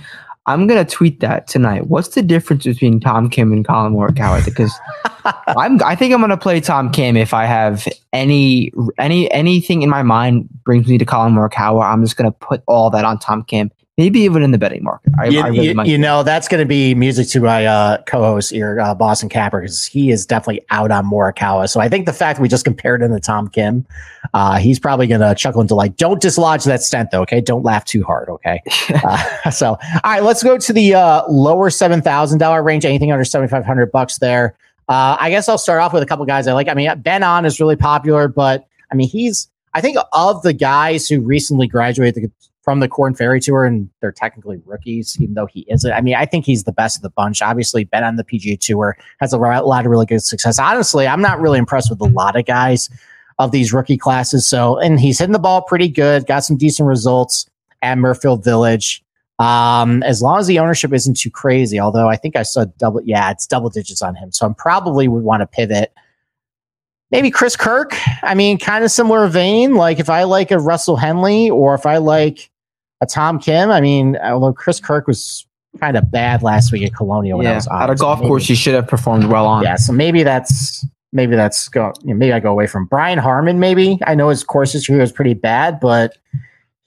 I'm 0.45 0.67
gonna 0.67 0.85
tweet 0.85 1.21
that 1.21 1.47
tonight. 1.47 1.87
What's 1.87 2.09
the 2.09 2.21
difference 2.21 2.65
between 2.65 2.99
Tom 2.99 3.29
Kim 3.29 3.53
and 3.53 3.65
Collin 3.65 3.93
Morikawa? 3.93 4.43
Because 4.43 4.73
I'm 5.47 5.81
I 5.83 5.95
think 5.95 6.13
I'm 6.13 6.19
gonna 6.19 6.37
play 6.37 6.59
Tom 6.59 6.91
Kim 6.91 7.15
if 7.15 7.33
I 7.33 7.45
have 7.45 7.87
any 8.11 8.71
any 8.97 9.31
anything 9.31 9.83
in 9.83 9.89
my 9.89 10.03
mind 10.03 10.49
brings 10.65 10.87
me 10.87 10.97
to 10.97 11.05
Collin 11.05 11.33
Morikawa. 11.33 11.85
I'm 11.85 12.03
just 12.03 12.17
gonna 12.17 12.31
put 12.31 12.61
all 12.67 12.89
that 12.89 13.05
on 13.05 13.19
Tom 13.19 13.43
Kim 13.43 13.71
maybe 13.97 14.21
even 14.21 14.41
in 14.41 14.51
the 14.51 14.57
betting 14.57 14.83
market. 14.83 15.13
I, 15.19 15.25
you, 15.27 15.39
I 15.39 15.47
really 15.47 15.67
you, 15.67 15.83
you 15.83 15.97
know, 15.97 16.23
that's 16.23 16.47
going 16.47 16.59
to 16.59 16.67
be 16.67 16.95
music 16.95 17.27
to 17.29 17.41
my 17.41 17.65
uh, 17.65 18.01
co-host 18.03 18.51
here, 18.51 18.79
uh, 18.79 18.95
Boston 18.95 19.29
Capper, 19.29 19.61
because 19.61 19.85
he 19.85 20.09
is 20.09 20.25
definitely 20.25 20.65
out 20.71 20.91
on 20.91 21.05
Morikawa. 21.05 21.69
So 21.69 21.79
I 21.79 21.89
think 21.89 22.05
the 22.05 22.13
fact 22.13 22.39
we 22.39 22.47
just 22.47 22.65
compared 22.65 23.03
him 23.03 23.13
to 23.13 23.19
Tom 23.19 23.49
Kim, 23.49 23.85
uh, 24.33 24.57
he's 24.57 24.79
probably 24.79 25.05
going 25.05 25.21
to 25.21 25.35
chuckle 25.35 25.61
into 25.61 25.75
like, 25.75 25.95
don't 25.95 26.21
dislodge 26.21 26.63
that 26.63 26.81
stent 26.81 27.11
though. 27.11 27.21
Okay. 27.21 27.41
Don't 27.41 27.63
laugh 27.63 27.85
too 27.85 28.03
hard. 28.03 28.29
Okay. 28.29 28.61
Uh, 29.03 29.49
so, 29.51 29.69
all 29.69 29.79
right, 30.03 30.23
let's 30.23 30.43
go 30.43 30.57
to 30.57 30.71
the 30.71 30.93
uh, 30.93 31.23
lower 31.27 31.69
$7,000 31.69 32.63
range, 32.63 32.85
anything 32.85 33.11
under 33.11 33.25
7,500 33.25 33.91
bucks 33.91 34.19
there. 34.19 34.55
Uh, 34.87 35.17
I 35.19 35.29
guess 35.29 35.49
I'll 35.49 35.57
start 35.57 35.81
off 35.81 35.93
with 35.93 36.03
a 36.03 36.05
couple 36.05 36.25
guys 36.25 36.47
I 36.47 36.53
like. 36.53 36.67
I 36.67 36.73
mean, 36.73 36.91
Ben 37.01 37.23
An 37.23 37.45
is 37.45 37.59
really 37.59 37.75
popular, 37.75 38.27
but 38.27 38.67
I 38.91 38.95
mean, 38.95 39.09
he's, 39.09 39.49
I 39.73 39.81
think 39.81 39.97
of 40.13 40.41
the 40.43 40.53
guys 40.53 41.07
who 41.07 41.21
recently 41.21 41.67
graduated 41.67 42.31
from 42.63 42.79
the 42.79 42.87
Korn 42.87 43.13
Ferry 43.13 43.41
Tour, 43.41 43.65
and 43.65 43.89
they're 43.99 44.13
technically 44.13 44.61
rookies, 44.65 45.17
even 45.19 45.35
though 45.35 45.45
he 45.45 45.65
isn't. 45.69 45.91
I 45.91 45.99
mean, 45.99 46.15
I 46.15 46.25
think 46.25 46.45
he's 46.45 46.63
the 46.63 46.71
best 46.71 46.95
of 46.95 47.03
the 47.03 47.09
bunch. 47.09 47.41
Obviously, 47.41 47.83
been 47.83 48.03
on 48.03 48.15
the 48.15 48.23
PGA 48.23 48.57
Tour, 48.57 48.97
has 49.19 49.33
a 49.33 49.37
lot 49.37 49.85
of 49.85 49.91
really 49.91 50.05
good 50.05 50.23
success. 50.23 50.57
Honestly, 50.57 51.05
I'm 51.05 51.21
not 51.21 51.41
really 51.41 51.59
impressed 51.59 51.89
with 51.89 51.99
a 51.99 52.05
lot 52.05 52.37
of 52.37 52.45
guys 52.45 52.89
of 53.37 53.51
these 53.51 53.73
rookie 53.73 53.97
classes. 53.97 54.47
So, 54.47 54.79
and 54.79 54.99
he's 54.99 55.19
hitting 55.19 55.33
the 55.33 55.39
ball 55.39 55.61
pretty 55.61 55.89
good, 55.89 56.25
got 56.25 56.45
some 56.45 56.55
decent 56.55 56.87
results 56.87 57.49
at 57.81 57.97
Muirfield 57.97 58.43
Village. 58.43 59.03
Um, 59.39 60.01
as 60.03 60.21
long 60.21 60.39
as 60.39 60.47
the 60.47 60.59
ownership 60.59 60.93
isn't 60.93 61.17
too 61.17 61.31
crazy, 61.31 61.79
although 61.79 62.07
I 62.07 62.15
think 62.15 62.37
I 62.37 62.43
saw 62.43 62.65
double, 62.77 63.01
yeah, 63.03 63.29
it's 63.31 63.45
double 63.45 63.69
digits 63.69 64.01
on 64.01 64.15
him. 64.15 64.31
So, 64.31 64.45
I'm 64.45 64.55
probably 64.55 65.09
would 65.09 65.23
want 65.23 65.41
to 65.41 65.47
pivot 65.47 65.91
maybe 67.11 67.29
Chris 67.29 67.55
Kirk. 67.55 67.95
I 68.23 68.33
mean, 68.33 68.57
kind 68.57 68.83
of 68.83 68.89
similar 68.89 69.27
vein. 69.27 69.75
Like 69.75 69.99
if 69.99 70.09
I 70.09 70.23
like 70.23 70.49
a 70.49 70.57
Russell 70.57 70.95
Henley 70.97 71.49
or 71.49 71.75
if 71.75 71.85
I 71.85 71.97
like 71.97 72.49
a 73.03 73.05
Tom 73.05 73.39
Kim. 73.39 73.69
I 73.69 73.81
mean, 73.81 74.17
although 74.17 74.53
Chris 74.53 74.79
Kirk 74.79 75.07
was 75.07 75.45
kind 75.79 75.97
of 75.97 76.09
bad 76.11 76.41
last 76.41 76.71
week 76.71 76.83
at 76.83 76.95
Colonial. 76.95 77.43
yeah, 77.43 77.61
at 77.71 77.89
a 77.89 77.95
golf 77.95 78.19
so 78.19 78.27
course, 78.27 78.47
he 78.47 78.55
should 78.55 78.73
have 78.73 78.87
performed 78.87 79.25
well 79.25 79.45
on. 79.45 79.63
Yeah, 79.63 79.75
so 79.75 79.93
maybe 79.93 80.23
that's 80.23 80.85
maybe 81.11 81.35
that's 81.35 81.67
go. 81.67 81.93
You 82.03 82.13
know, 82.13 82.17
maybe 82.17 82.33
I 82.33 82.39
go 82.39 82.51
away 82.51 82.67
from 82.67 82.85
Brian 82.85 83.19
Harman. 83.19 83.59
Maybe 83.59 83.99
I 84.07 84.15
know 84.15 84.29
his 84.29 84.43
course 84.43 84.73
history 84.73 84.97
was 84.97 85.11
pretty 85.11 85.33
bad, 85.33 85.79
but 85.79 86.17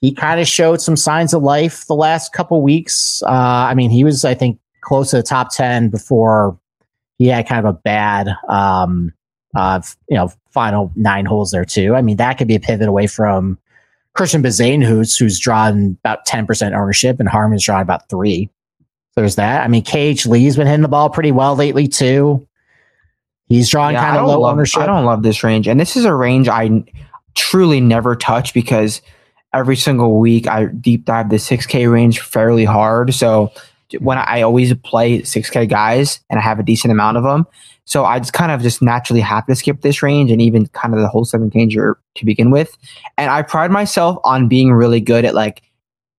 he 0.01 0.13
kind 0.13 0.41
of 0.41 0.49
showed 0.49 0.81
some 0.81 0.97
signs 0.97 1.35
of 1.35 1.43
life 1.43 1.87
the 1.87 1.95
last 1.95 2.33
couple 2.33 2.61
weeks. 2.63 3.23
Uh, 3.25 3.31
I 3.31 3.75
mean, 3.75 3.91
he 3.91 4.05
was 4.05 4.25
I 4.25 4.35
think 4.35 4.59
close 4.81 5.11
to 5.11 5.17
the 5.17 5.23
top 5.23 5.53
ten 5.53 5.89
before 5.89 6.59
he 7.19 7.29
had 7.29 7.47
kind 7.47 7.67
of 7.67 7.75
a 7.75 7.79
bad, 7.79 8.29
um, 8.49 9.13
uh, 9.55 9.81
you 10.09 10.17
know, 10.17 10.31
final 10.51 10.93
nine 10.97 11.25
holes 11.25 11.51
there 11.51 11.65
too. 11.65 11.95
I 11.95 12.03
mean, 12.03 12.19
that 12.19 12.39
could 12.39 12.49
be 12.49 12.55
a 12.55 12.61
pivot 12.61 12.89
away 12.89 13.07
from 13.07 13.59
Christian 14.17 14.43
Bezain, 14.43 14.85
who's 14.85 15.17
who's 15.17 15.39
drawn 15.39 15.97
about 16.05 16.25
ten 16.27 16.47
percent 16.47 16.75
ownership, 16.75 17.21
and 17.21 17.29
Harman's 17.29 17.65
drawn 17.65 17.81
about 17.81 18.09
three. 18.09 18.51
So 19.15 19.21
there's 19.21 19.37
that. 19.37 19.63
I 19.63 19.69
mean, 19.69 19.83
KH 19.83 20.27
Lee's 20.27 20.57
been 20.57 20.67
hitting 20.67 20.83
the 20.83 20.89
ball 20.89 21.09
pretty 21.11 21.33
well 21.33 21.55
lately 21.57 21.89
too. 21.89 22.47
He's 23.49 23.71
drawing 23.71 23.95
yeah, 23.95 24.05
kind 24.05 24.17
of 24.19 24.27
low 24.27 24.41
love, 24.41 24.53
ownership. 24.53 24.83
I 24.83 24.87
don't 24.87 25.05
love 25.05 25.23
this 25.23 25.45
range, 25.45 25.69
and 25.69 25.79
this 25.79 25.97
is 25.97 26.05
a 26.05 26.15
range 26.15 26.49
I 26.49 26.85
truly 27.35 27.81
never 27.81 28.17
touch 28.17 28.53
because 28.53 29.03
every 29.55 29.77
single 29.77 30.19
week 30.19 30.47
I 30.49 30.67
deep 30.67 31.05
dive 31.05 31.31
the 31.31 31.37
6K 31.37 31.91
range 31.91 32.21
fairly 32.21 32.65
hard. 32.65 33.15
So 33.15 33.53
when 34.01 34.19
I, 34.19 34.39
I 34.39 34.43
always 34.43 34.75
play 34.75 35.21
6K 35.21 35.69
guys 35.69 36.21
and 36.29 36.39
I 36.39 36.43
have 36.43 36.59
a 36.59 36.63
decent 36.63 36.93
amount 36.93 37.17
of 37.17 37.23
them, 37.23 37.47
so 37.87 38.05
I 38.05 38.19
just 38.19 38.33
kind 38.33 38.53
of 38.53 38.61
just 38.61 38.83
naturally 38.83 39.21
have 39.21 39.47
to 39.47 39.55
skip 39.55 39.81
this 39.81 40.03
range 40.03 40.31
and 40.31 40.43
even 40.43 40.67
kind 40.69 40.95
of 40.95 41.01
the 41.01 41.09
whole 41.09 41.25
7K 41.25 41.95
to 42.17 42.25
begin 42.25 42.51
with. 42.51 42.77
And 43.17 43.31
I 43.31 43.43
pride 43.43 43.71
myself 43.71 44.19
on 44.25 44.49
being 44.49 44.73
really 44.73 45.01
good 45.01 45.25
at 45.25 45.35
like 45.35 45.63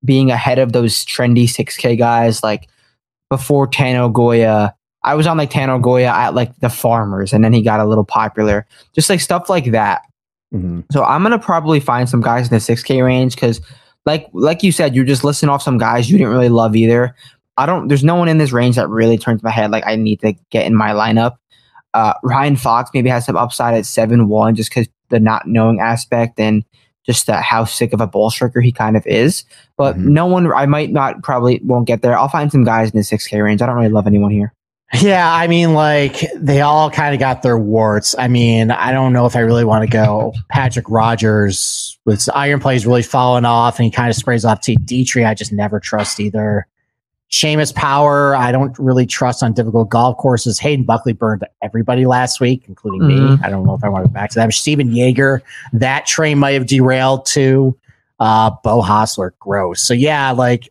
being 0.04 0.32
ahead 0.32 0.60
of 0.60 0.74
those 0.74 1.06
trendy 1.06 1.44
6K 1.44 1.98
guys, 1.98 2.44
like 2.44 2.68
before 3.30 3.68
Tano 3.68 4.12
Goya 4.12 4.74
I 5.08 5.16
was 5.16 5.26
on 5.26 5.38
like 5.38 5.50
Tano 5.50 5.82
Goya 5.82 6.08
at 6.08 6.36
like 6.36 6.54
the 6.60 6.70
farmers 6.70 7.32
and 7.32 7.42
then 7.42 7.54
he 7.54 7.62
got 7.62 7.80
a 7.80 7.86
little 7.86 8.04
popular. 8.04 8.68
Just 8.94 9.10
like 9.10 9.22
stuff 9.22 9.50
like 9.50 9.72
that. 9.72 10.02
Mm-hmm. 10.54 10.82
So 10.92 11.04
I'm 11.04 11.24
gonna 11.24 11.40
probably 11.40 11.80
find 11.80 12.10
some 12.10 12.22
guys 12.22 12.50
in 12.50 12.54
the 12.54 12.60
6K 12.60 13.04
range 13.06 13.36
because 13.36 13.62
like 14.06 14.28
like 14.34 14.64
you 14.64 14.74
said, 14.74 14.96
you're 14.96 15.06
just 15.06 15.24
listing 15.24 15.48
off 15.48 15.62
some 15.62 15.78
guys 15.78 16.10
you 16.10 16.18
didn't 16.18 16.34
really 16.34 16.50
love 16.50 16.76
either. 16.76 17.16
I 17.56 17.66
don't 17.66 17.88
there's 17.88 18.04
no 18.04 18.16
one 18.16 18.28
in 18.28 18.38
this 18.38 18.52
range 18.52 18.76
that 18.76 18.90
really 18.90 19.18
turns 19.18 19.42
my 19.44 19.50
head 19.50 19.72
like 19.72 19.88
I 19.88 19.96
need 19.96 20.20
to 20.22 20.34
get 20.50 20.66
in 20.66 20.76
my 20.76 20.92
lineup. 20.92 21.38
Uh, 21.94 22.14
Ryan 22.24 22.56
Fox 22.56 22.92
maybe 22.94 23.10
has 23.10 23.26
some 23.26 23.38
upside 23.38 23.74
at 23.74 23.86
seven 23.86 24.28
one 24.28 24.56
just 24.56 24.70
because 24.70 24.88
the 25.10 25.20
not 25.20 25.48
knowing 25.48 25.80
aspect 25.80 26.40
and 26.40 26.64
just 27.06 27.28
that 27.28 27.44
how 27.44 27.64
sick 27.64 27.94
of 27.94 28.02
a 28.02 28.08
ball 28.08 28.30
striker 28.30 28.62
he 28.62 28.72
kind 28.72 28.98
of 28.98 29.06
is. 29.08 29.46
But 29.78 29.96
mm-hmm. 29.96 30.14
no 30.14 30.26
one 30.26 30.52
I 30.52 30.66
might 30.66 30.92
not 30.92 31.24
probably 31.24 31.60
won't 31.64 31.88
get 31.88 32.02
there. 32.02 32.18
I'll 32.18 32.28
find 32.28 32.52
some 32.52 32.64
guys 32.64 32.92
in 32.92 32.98
the 32.98 33.04
six 33.04 33.28
K 33.28 33.42
range. 33.42 33.62
I 33.62 33.66
don't 33.66 33.76
really 33.76 33.90
love 33.90 34.08
anyone 34.08 34.32
here. 34.32 34.54
Yeah, 35.02 35.34
I 35.34 35.48
mean, 35.48 35.74
like 35.74 36.24
they 36.36 36.62
all 36.62 36.90
kind 36.90 37.14
of 37.14 37.20
got 37.20 37.42
their 37.42 37.58
warts. 37.58 38.16
I 38.18 38.30
mean, 38.30 38.72
I 38.72 38.92
don't 38.92 39.12
know 39.12 39.26
if 39.26 39.36
I 39.36 39.40
really 39.40 39.66
want 39.66 39.84
to 39.84 39.90
go 39.90 40.34
Patrick 40.50 40.90
Rodgers 40.90 41.98
with 42.06 42.28
iron 42.34 42.60
plays 42.60 42.86
really 42.86 43.04
falling 43.04 43.46
off, 43.46 43.80
and 43.80 43.86
he 43.86 43.92
kind 43.92 44.10
of 44.10 44.16
sprays 44.16 44.46
off 44.46 44.62
to 44.62 44.76
Dietrich. 44.76 45.26
I 45.26 45.34
just 45.34 45.52
never 45.52 45.80
trust 45.80 46.20
either. 46.20 46.68
Seamus 47.32 47.76
Power, 47.76 48.36
I 48.36 48.52
don't 48.52 48.78
really 48.80 49.06
trust 49.06 49.44
on 49.44 49.54
difficult 49.54 49.90
golf 49.90 50.18
courses. 50.18 50.60
Hayden 50.60 50.86
Buckley 50.86 51.14
burned 51.14 51.46
everybody 51.62 52.06
last 52.06 52.40
week, 52.40 52.64
including 52.68 53.02
mm-hmm. 53.02 53.34
me. 53.36 53.40
I 53.44 53.50
don't 53.50 53.66
know 53.66 53.74
if 53.74 53.84
I 53.84 53.90
want 53.90 54.06
to 54.06 54.08
go 54.08 54.14
back 54.14 54.30
to 54.32 54.36
that. 54.36 54.54
Stephan 54.54 54.96
Jaeger, 54.96 55.44
that 55.74 56.06
train 56.06 56.40
might 56.40 56.52
have 56.52 56.68
derailed 56.68 57.26
too. 57.26 57.78
Uh, 58.20 58.52
Beau 58.64 58.82
Hossler, 58.82 59.32
gross. 59.40 59.82
So 59.82 59.94
yeah, 59.94 60.32
like 60.32 60.70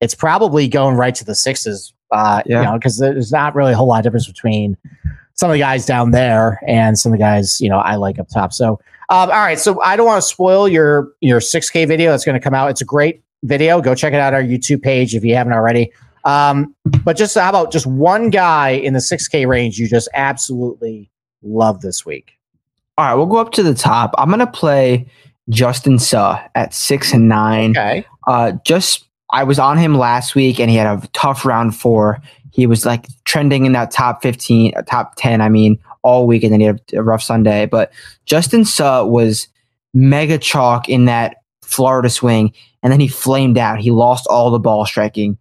it's 0.00 0.14
probably 0.14 0.68
going 0.68 0.96
right 0.96 1.14
to 1.14 1.24
the 1.24 1.34
sixes 1.34 1.92
uh, 2.12 2.42
yeah. 2.46 2.60
You 2.60 2.66
know, 2.66 2.78
because 2.78 2.98
there's 2.98 3.32
not 3.32 3.54
really 3.54 3.72
a 3.72 3.76
whole 3.76 3.88
lot 3.88 3.98
of 3.98 4.04
difference 4.04 4.26
between 4.26 4.76
some 5.34 5.50
of 5.50 5.54
the 5.54 5.60
guys 5.60 5.84
down 5.86 6.12
there 6.12 6.60
and 6.66 6.98
some 6.98 7.12
of 7.12 7.18
the 7.18 7.22
guys 7.22 7.60
you 7.60 7.68
know 7.68 7.78
I 7.78 7.96
like 7.96 8.18
up 8.18 8.28
top. 8.28 8.52
So, 8.52 8.80
um, 9.08 9.28
all 9.28 9.28
right. 9.28 9.58
So 9.58 9.80
I 9.82 9.96
don't 9.96 10.06
want 10.06 10.22
to 10.22 10.28
spoil 10.28 10.68
your 10.68 11.12
your 11.20 11.40
6K 11.40 11.86
video 11.88 12.10
that's 12.10 12.24
going 12.24 12.38
to 12.38 12.42
come 12.42 12.54
out. 12.54 12.70
It's 12.70 12.80
a 12.80 12.86
great 12.86 13.22
video. 13.42 13.80
Go 13.80 13.94
check 13.94 14.12
it 14.12 14.20
out 14.20 14.34
our 14.34 14.42
YouTube 14.42 14.82
page 14.82 15.14
if 15.14 15.24
you 15.24 15.34
haven't 15.34 15.52
already. 15.52 15.92
Um, 16.24 16.74
but 17.04 17.16
just 17.16 17.36
how 17.36 17.48
about 17.48 17.70
just 17.70 17.86
one 17.86 18.30
guy 18.30 18.70
in 18.70 18.94
the 18.94 18.98
6K 18.98 19.46
range 19.46 19.78
you 19.78 19.88
just 19.88 20.08
absolutely 20.14 21.10
love 21.42 21.80
this 21.80 22.04
week? 22.04 22.32
All 22.98 23.06
right, 23.06 23.14
we'll 23.14 23.26
go 23.26 23.36
up 23.36 23.52
to 23.52 23.62
the 23.62 23.74
top. 23.74 24.14
I'm 24.18 24.30
gonna 24.30 24.46
play 24.46 25.06
Justin 25.50 25.98
Suh 25.98 26.40
at 26.54 26.74
six 26.74 27.12
and 27.12 27.28
nine. 27.28 27.70
Okay. 27.70 28.06
Uh, 28.26 28.52
just 28.64 29.06
I 29.30 29.44
was 29.44 29.58
on 29.58 29.78
him 29.78 29.96
last 29.96 30.34
week 30.34 30.58
and 30.58 30.70
he 30.70 30.76
had 30.76 30.86
a 30.86 31.06
tough 31.08 31.44
round 31.44 31.76
four. 31.76 32.20
He 32.52 32.66
was 32.66 32.86
like 32.86 33.06
trending 33.24 33.66
in 33.66 33.72
that 33.72 33.90
top 33.90 34.22
15, 34.22 34.72
uh, 34.76 34.82
top 34.82 35.14
10, 35.16 35.40
I 35.40 35.48
mean, 35.48 35.78
all 36.02 36.26
week 36.26 36.42
and 36.42 36.52
then 36.52 36.60
he 36.60 36.66
had 36.66 36.80
a 36.94 37.02
rough 37.02 37.22
Sunday. 37.22 37.66
But 37.66 37.92
Justin 38.24 38.64
Suh 38.64 39.04
was 39.04 39.48
mega 39.92 40.38
chalk 40.38 40.88
in 40.88 41.04
that 41.04 41.42
Florida 41.66 42.08
swing 42.08 42.52
and 42.82 42.92
then 42.92 43.00
he 43.00 43.08
flamed 43.08 43.58
out. 43.58 43.80
He 43.80 43.90
lost 43.90 44.26
all 44.28 44.50
the 44.50 44.58
ball 44.58 44.86
striking. 44.86 45.38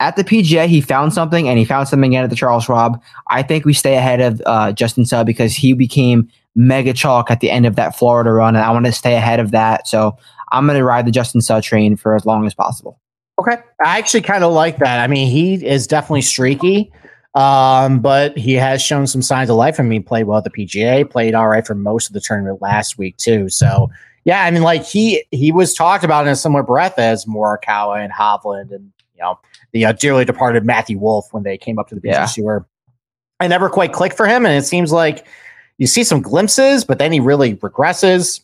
At 0.00 0.16
the 0.16 0.24
PGA, 0.24 0.66
he 0.66 0.80
found 0.80 1.12
something 1.12 1.48
and 1.48 1.58
he 1.58 1.64
found 1.64 1.88
something 1.88 2.12
again 2.12 2.24
at 2.24 2.30
the 2.30 2.36
Charles 2.36 2.64
Schwab. 2.64 3.02
I 3.28 3.42
think 3.42 3.64
we 3.64 3.74
stay 3.74 3.96
ahead 3.96 4.20
of 4.20 4.40
uh, 4.46 4.72
Justin 4.72 5.04
Suh 5.04 5.24
because 5.24 5.54
he 5.54 5.72
became 5.72 6.28
mega 6.54 6.92
chalk 6.92 7.30
at 7.30 7.40
the 7.40 7.50
end 7.50 7.66
of 7.66 7.76
that 7.76 7.96
Florida 7.98 8.32
run 8.32 8.56
and 8.56 8.64
I 8.64 8.70
want 8.70 8.86
to 8.86 8.92
stay 8.92 9.14
ahead 9.14 9.40
of 9.40 9.50
that. 9.50 9.86
So 9.86 10.16
I'm 10.50 10.66
going 10.66 10.78
to 10.78 10.84
ride 10.84 11.06
the 11.06 11.10
Justin 11.10 11.40
Suh 11.40 11.60
train 11.60 11.96
for 11.96 12.14
as 12.14 12.24
long 12.24 12.46
as 12.46 12.54
possible. 12.54 13.00
Okay. 13.38 13.56
I 13.84 13.98
actually 13.98 14.22
kind 14.22 14.42
of 14.44 14.52
like 14.52 14.78
that. 14.78 14.98
I 14.98 15.06
mean, 15.06 15.30
he 15.30 15.54
is 15.66 15.86
definitely 15.86 16.22
streaky, 16.22 16.92
um, 17.34 18.00
but 18.00 18.36
he 18.36 18.54
has 18.54 18.82
shown 18.82 19.06
some 19.06 19.22
signs 19.22 19.50
of 19.50 19.56
life. 19.56 19.78
I 19.78 19.84
mean, 19.84 20.02
played 20.02 20.24
well 20.24 20.38
at 20.38 20.44
the 20.44 20.50
PGA, 20.50 21.08
played 21.08 21.34
all 21.34 21.48
right 21.48 21.66
for 21.66 21.74
most 21.74 22.08
of 22.08 22.14
the 22.14 22.20
tournament 22.20 22.60
last 22.60 22.98
week, 22.98 23.16
too. 23.16 23.48
So, 23.48 23.90
yeah, 24.24 24.44
I 24.44 24.50
mean, 24.50 24.62
like 24.62 24.84
he 24.84 25.24
he 25.30 25.52
was 25.52 25.74
talked 25.74 26.04
about 26.04 26.26
in 26.26 26.32
a 26.32 26.36
similar 26.36 26.62
breath 26.62 26.98
as 26.98 27.24
Morikawa 27.24 28.02
and 28.02 28.12
Hovland 28.12 28.72
and, 28.72 28.92
you 29.14 29.22
know, 29.22 29.38
the 29.72 29.86
uh, 29.86 29.92
dearly 29.92 30.24
departed 30.24 30.64
Matthew 30.64 30.98
Wolff 30.98 31.32
when 31.32 31.42
they 31.42 31.56
came 31.56 31.78
up 31.78 31.88
to 31.88 31.94
the 31.94 32.00
PGA 32.00 32.36
yeah. 32.36 32.58
I 33.40 33.46
never 33.46 33.70
quite 33.70 33.92
clicked 33.92 34.16
for 34.16 34.26
him. 34.26 34.44
And 34.44 34.54
it 34.56 34.66
seems 34.66 34.92
like 34.92 35.26
you 35.78 35.86
see 35.86 36.04
some 36.04 36.20
glimpses, 36.20 36.84
but 36.84 36.98
then 36.98 37.12
he 37.12 37.20
really 37.20 37.54
regresses. 37.56 38.40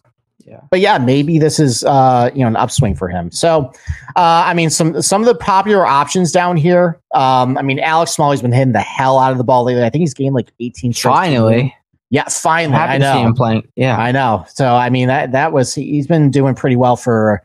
Yeah. 0.46 0.60
But 0.70 0.80
yeah, 0.80 0.98
maybe 0.98 1.38
this 1.38 1.58
is 1.58 1.84
uh, 1.84 2.30
you 2.34 2.40
know 2.40 2.48
an 2.48 2.56
upswing 2.56 2.94
for 2.94 3.08
him. 3.08 3.30
So, 3.30 3.72
uh, 4.16 4.44
I 4.46 4.54
mean, 4.54 4.68
some 4.70 5.00
some 5.00 5.22
of 5.22 5.26
the 5.26 5.34
popular 5.34 5.86
options 5.86 6.32
down 6.32 6.56
here. 6.56 7.00
Um, 7.14 7.56
I 7.56 7.62
mean, 7.62 7.78
Alex 7.78 8.12
Smalley's 8.12 8.42
been 8.42 8.52
hitting 8.52 8.72
the 8.72 8.80
hell 8.80 9.18
out 9.18 9.32
of 9.32 9.38
the 9.38 9.44
ball 9.44 9.64
lately. 9.64 9.84
I 9.84 9.90
think 9.90 10.00
he's 10.00 10.14
gained 10.14 10.34
like 10.34 10.52
18 10.60 10.92
Finally. 10.92 11.74
Yeah, 12.11 12.28
finally. 12.28 12.76
I 12.76 12.98
know. 12.98 13.18
him 13.18 13.34
playing. 13.34 13.66
Yeah, 13.76 13.96
I 13.96 14.12
know. 14.12 14.44
So, 14.48 14.74
I 14.74 14.90
mean, 14.90 15.09
that 15.09 15.32
that 15.32 15.52
was 15.52 15.74
he's 15.74 16.07
been 16.07 16.30
doing 16.30 16.55
pretty 16.55 16.76
well 16.76 16.96
for 16.96 17.42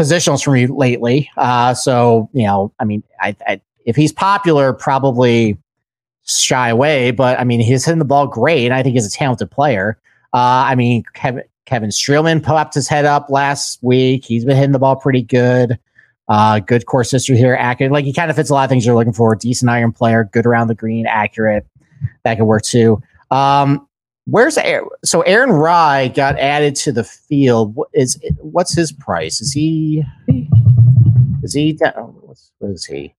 positionals 0.00 0.44
for 0.44 0.52
me 0.52 0.66
lately. 0.66 1.30
Uh, 1.36 1.74
so 1.74 2.28
you 2.32 2.46
know, 2.46 2.72
I 2.78 2.84
mean, 2.84 3.02
I, 3.20 3.36
I 3.46 3.60
if 3.84 3.96
he's 3.96 4.12
popular, 4.12 4.72
probably 4.72 5.58
shy 6.24 6.68
away. 6.68 7.10
But 7.10 7.38
I 7.40 7.44
mean, 7.44 7.60
he's 7.60 7.84
hitting 7.84 7.98
the 7.98 8.04
ball 8.04 8.26
great, 8.26 8.64
and 8.66 8.74
I 8.74 8.82
think 8.82 8.94
he's 8.94 9.06
a 9.06 9.10
talented 9.10 9.50
player. 9.50 9.98
Uh, 10.32 10.64
I 10.66 10.74
mean, 10.74 11.04
Kevin 11.14 11.44
Kevin 11.66 11.90
Streelman 11.90 12.42
popped 12.42 12.74
his 12.74 12.88
head 12.88 13.04
up 13.04 13.30
last 13.30 13.78
week. 13.82 14.24
He's 14.24 14.44
been 14.44 14.56
hitting 14.56 14.72
the 14.72 14.78
ball 14.78 14.96
pretty 14.96 15.22
good. 15.22 15.78
Uh, 16.28 16.60
good 16.60 16.86
course 16.86 17.10
history 17.10 17.36
here, 17.36 17.56
accurate. 17.58 17.92
Like 17.92 18.04
he 18.04 18.12
kind 18.12 18.30
of 18.30 18.36
fits 18.36 18.50
a 18.50 18.54
lot 18.54 18.64
of 18.64 18.70
things 18.70 18.86
you're 18.86 18.94
looking 18.94 19.12
for. 19.12 19.34
Decent 19.34 19.70
iron 19.70 19.92
player, 19.92 20.24
good 20.24 20.46
around 20.46 20.68
the 20.68 20.74
green, 20.74 21.06
accurate. 21.06 21.66
That 22.24 22.38
could 22.38 22.44
work 22.44 22.62
too. 22.62 23.02
Um, 23.30 23.86
where's 24.26 24.58
Aaron? 24.58 24.88
So 25.04 25.22
Aaron 25.22 25.50
Rai 25.50 26.08
got 26.08 26.38
added 26.38 26.74
to 26.76 26.92
the 26.92 27.04
field. 27.04 27.74
What 27.74 27.88
is 27.92 28.18
what's 28.38 28.74
his 28.74 28.92
price? 28.92 29.40
Is 29.40 29.52
he? 29.52 30.04
Is 31.42 31.54
he? 31.54 31.78
What's, 32.22 32.52
what 32.58 32.70
is 32.70 32.84
he? 32.84 33.14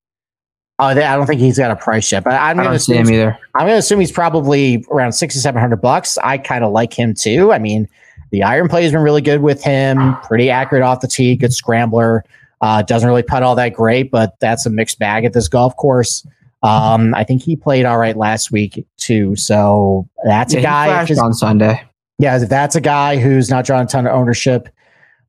Oh, 0.80 0.86
I 0.88 0.93
don't 0.93 1.28
think 1.28 1.39
he's 1.39 1.58
got 1.58 1.70
a 1.70 1.76
price 1.76 2.12
yet, 2.12 2.24
but 2.24 2.34
I'm 2.34 2.58
going 2.58 2.68
to 2.68 2.76
assume 2.76 3.06
him 3.06 3.12
either. 3.12 3.38
I'm 3.54 3.62
going 3.62 3.76
to 3.76 3.78
assume 3.78 3.99
he's 3.99 4.12
probably 4.12 4.84
around 4.89 5.14
six 5.14 5.36
or 5.36 5.39
seven 5.39 5.62
hundred 5.62 5.82
bucks. 5.82 6.18
I 6.18 6.39
kind 6.39 6.64
of 6.64 6.72
like 6.72 6.93
him 6.93 7.14
too. 7.14 7.54
I 7.54 7.60
mean, 7.60 7.88
the 8.32 8.41
iron 8.41 8.68
play 8.70 8.82
has 8.84 8.91
been 8.91 9.01
really 9.01 9.22
good 9.22 9.41
with 9.41 9.64
him. 9.64 10.18
Pretty 10.24 10.49
accurate 10.49 10.84
off 10.84 11.01
the 11.01 11.08
tee. 11.08 11.36
Good 11.36 11.54
scrambler. 11.54 12.26
Uh, 12.60 12.82
doesn't 12.82 13.08
really 13.08 13.24
putt 13.24 13.43
all 13.43 13.56
that 13.56 13.74
great, 13.74 14.10
but 14.10 14.39
that's 14.39 14.66
a 14.66 14.70
mixed 14.70 14.97
bag 14.97 15.26
at 15.26 15.34
this 15.34 15.47
golf 15.47 15.76
course. 15.78 16.26
Um, 16.64 17.14
I 17.14 17.24
think 17.26 17.41
he 17.41 17.55
played 17.55 17.86
all 17.86 17.97
right 17.97 18.16
last 18.16 18.51
week 18.51 18.86
too. 18.97 19.36
So 19.36 20.07
that's 20.24 20.53
yeah, 20.53 20.59
a 20.59 20.64
guy 20.64 21.16
on 21.22 21.34
Sunday. 21.34 21.84
Yeah, 22.20 22.41
if 22.41 22.47
that's 22.47 22.76
a 22.76 22.82
guy 22.82 23.18
who's 23.18 23.49
not 23.49 23.66
drawing 23.66 23.86
a 23.86 23.88
ton 23.88 24.07
of 24.07 24.14
ownership, 24.14 24.70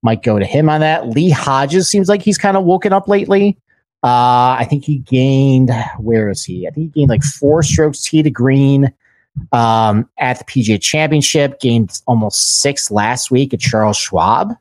might 0.03 0.23
go 0.23 0.39
to 0.39 0.45
him 0.45 0.69
on 0.69 0.81
that. 0.81 1.09
Lee 1.09 1.31
Hodges 1.31 1.89
seems 1.89 2.09
like 2.09 2.23
he's 2.23 2.39
kind 2.39 2.57
of 2.57 2.65
woken 2.65 2.93
up 2.93 3.09
lately. 3.09 3.59
Uh, 4.05 4.55
I 4.61 4.67
think 4.69 4.85
he 4.85 4.99
gained 4.99 5.71
where 5.99 6.29
is 6.31 6.45
he? 6.45 6.69
I 6.69 6.71
think 6.71 6.93
he 6.93 7.01
gained 7.01 7.11
like 7.11 7.25
four 7.25 7.63
strokes 7.63 8.03
tee 8.03 8.23
to 8.23 8.31
green 8.31 8.93
um, 9.51 10.09
at 10.19 10.39
the 10.39 10.45
PGA 10.45 10.81
Championship, 10.81 11.59
gained 11.59 12.01
almost 12.07 12.61
six 12.61 12.91
last 12.91 13.31
week 13.31 13.55
at 13.55 13.61
Charles 13.61 13.97
Schwab. 13.97 14.53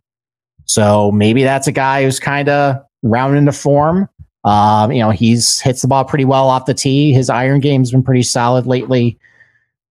So 0.66 1.12
maybe 1.12 1.44
that's 1.44 1.68
a 1.68 1.72
guy 1.72 2.04
who's 2.04 2.20
kind 2.20 2.50
of 2.50 2.78
rounding 3.04 3.46
the 3.46 3.52
form. 3.52 4.08
Um, 4.44 4.92
you 4.92 5.00
know, 5.00 5.10
he's 5.10 5.60
hits 5.60 5.82
the 5.82 5.88
ball 5.88 6.04
pretty 6.04 6.26
well 6.26 6.50
off 6.50 6.66
the 6.66 6.74
tee. 6.74 7.14
His 7.14 7.30
iron 7.30 7.60
game's 7.60 7.92
been 7.92 8.04
pretty 8.04 8.24
solid 8.24 8.66
lately. 8.66 9.18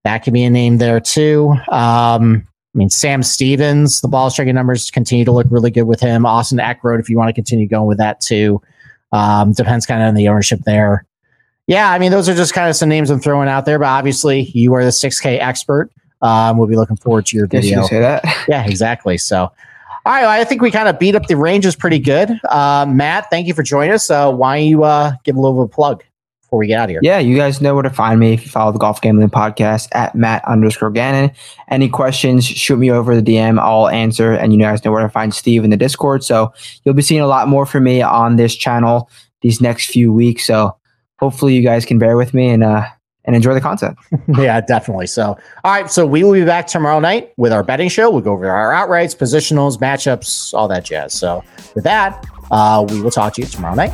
That 0.05 0.19
could 0.19 0.33
be 0.33 0.45
a 0.45 0.51
name 0.51 0.79
there 0.79 1.01
too. 1.01 1.55
Um, 1.71 2.47
I 2.75 2.79
mean, 2.79 2.91
Sam 2.91 3.23
Stevens, 3.23 4.01
the 4.01 4.09
ball 4.09 4.31
striking 4.31 4.55
numbers 4.55 4.91
continue 4.91 5.25
to 5.25 5.33
look 5.33 5.47
really 5.51 5.71
good 5.71 5.85
with 5.85 6.01
him. 6.01 6.25
Austin 6.27 6.59
Eckroat, 6.59 7.01
if 7.01 7.09
you 7.09 7.19
want 7.19 7.29
to 7.29 7.35
continue 7.35 7.69
going 7.69 7.87
with 7.87 7.99
that 7.99 8.21
too. 8.21 8.61
Um, 9.13 9.53
depends 9.53 9.85
kind 9.85 10.03
of 10.03 10.09
on 10.09 10.15
the 10.15 10.29
ownership 10.29 10.61
there. 10.65 11.05
Yeah, 11.67 11.93
I 11.93 11.99
mean, 11.99 12.11
those 12.11 12.29
are 12.29 12.35
just 12.35 12.55
kind 12.55 12.69
of 12.69 12.77
some 12.77 12.89
names 12.89 13.11
I'm 13.11 13.21
throwing 13.21 13.49
out 13.49 13.67
there, 13.67 13.79
but 13.79 13.87
obviously 13.87 14.51
you 14.55 14.75
are 14.75 14.85
the 14.85 14.91
6K 14.91 15.39
expert. 15.39 15.91
Um, 16.23 16.57
we'll 16.57 16.67
be 16.67 16.77
looking 16.77 16.97
forward 16.97 17.27
to 17.27 17.37
your 17.37 17.47
video. 17.47 17.83
You 17.83 17.87
say 17.89 18.01
that. 18.01 18.25
Yeah, 18.49 18.65
exactly. 18.65 19.19
So, 19.19 19.53
all 20.05 20.13
right, 20.13 20.41
I 20.41 20.45
think 20.45 20.63
we 20.63 20.71
kind 20.71 20.89
of 20.89 20.99
beat 20.99 21.15
up 21.15 21.27
the 21.27 21.37
ranges 21.37 21.77
pretty 21.77 21.99
good. 21.99 22.31
Uh, 22.49 22.87
Matt, 22.89 23.31
thank 23.31 23.47
you 23.47 23.55
for 23.55 23.63
joining 23.63 23.93
us. 23.93 24.11
Uh, 24.11 24.33
why 24.33 24.59
don't 24.59 24.69
you 24.69 24.85
uh, 24.85 25.13
give 25.25 25.37
a 25.37 25.41
little 25.41 25.55
bit 25.55 25.63
of 25.63 25.71
a 25.71 25.75
plug 25.75 26.03
before 26.43 26.59
we 26.59 26.67
get 26.67 26.81
out 26.81 26.85
of 26.85 26.91
here? 26.91 27.01
Yeah, 27.03 27.19
you 27.19 27.37
guys 27.37 27.61
know 27.61 27.75
where 27.75 27.85
to 27.85 27.91
find 27.91 28.19
me 28.19 28.33
if 28.33 28.45
you 28.45 28.51
follow 28.51 28.73
the 28.73 28.81
Golf 28.81 29.01
Gambling 29.01 29.31
Podcast 29.31 29.89
at 29.93 30.17
Matt 30.17 30.45
underscore 30.45 30.91
Gannon. 30.91 31.31
Any 31.69 31.89
questions, 31.89 32.45
shoot 32.45 32.79
me 32.79 32.91
over 32.91 33.15
the 33.15 33.23
DM. 33.23 33.61
I'll 33.61 33.89
answer. 33.89 34.33
And 34.33 34.53
you 34.53 34.59
guys 34.59 34.85
know 34.85 34.91
where 34.91 35.03
to 35.03 35.09
find 35.09 35.33
Steve 35.33 35.63
in 35.63 35.71
the 35.71 35.77
Discord. 35.77 36.25
So 36.25 36.53
you'll 36.85 36.95
be 36.95 37.03
seeing 37.03 37.21
a 37.21 37.29
lot 37.29 37.47
more 37.47 37.65
from 37.65 37.85
me 37.85 38.03
on 38.03 38.37
this 38.37 38.57
channel 38.57 39.09
these 39.41 39.61
next 39.61 39.91
few 39.91 40.13
weeks. 40.13 40.47
So 40.47 40.77
hopefully 41.21 41.55
you 41.55 41.63
guys 41.63 41.85
can 41.85 42.01
bear 42.01 42.17
with 42.17 42.35
me 42.35 42.49
and 42.49 42.65
uh, 42.65 42.87
and 43.25 43.37
enjoy 43.37 43.55
the 43.55 43.61
content. 43.61 43.97
yeah, 44.39 44.61
definitely. 44.61 45.07
So, 45.07 45.39
all 45.65 45.73
right. 45.73 45.91
So 45.91 46.07
we 46.07 46.25
will 46.25 46.33
be 46.33 46.45
back 46.45 46.67
tomorrow 46.67 47.01
night 47.01 47.33
with 47.37 47.53
our 47.53 47.63
betting 47.63 47.89
show. 47.89 48.11
We'll 48.11 48.21
go 48.21 48.33
over 48.33 48.51
our 48.51 48.73
outrights, 48.73 49.17
positionals, 49.17 49.79
matchups, 49.79 50.53
all 50.55 50.69
that 50.69 50.85
jazz. 50.85 51.13
So 51.13 51.45
with 51.75 51.85
that, 51.85 52.27
uh, 52.51 52.85
we 52.89 53.01
will 53.01 53.11
talk 53.11 53.35
to 53.35 53.43
you 53.43 53.47
tomorrow 53.47 53.75
night. 53.75 53.93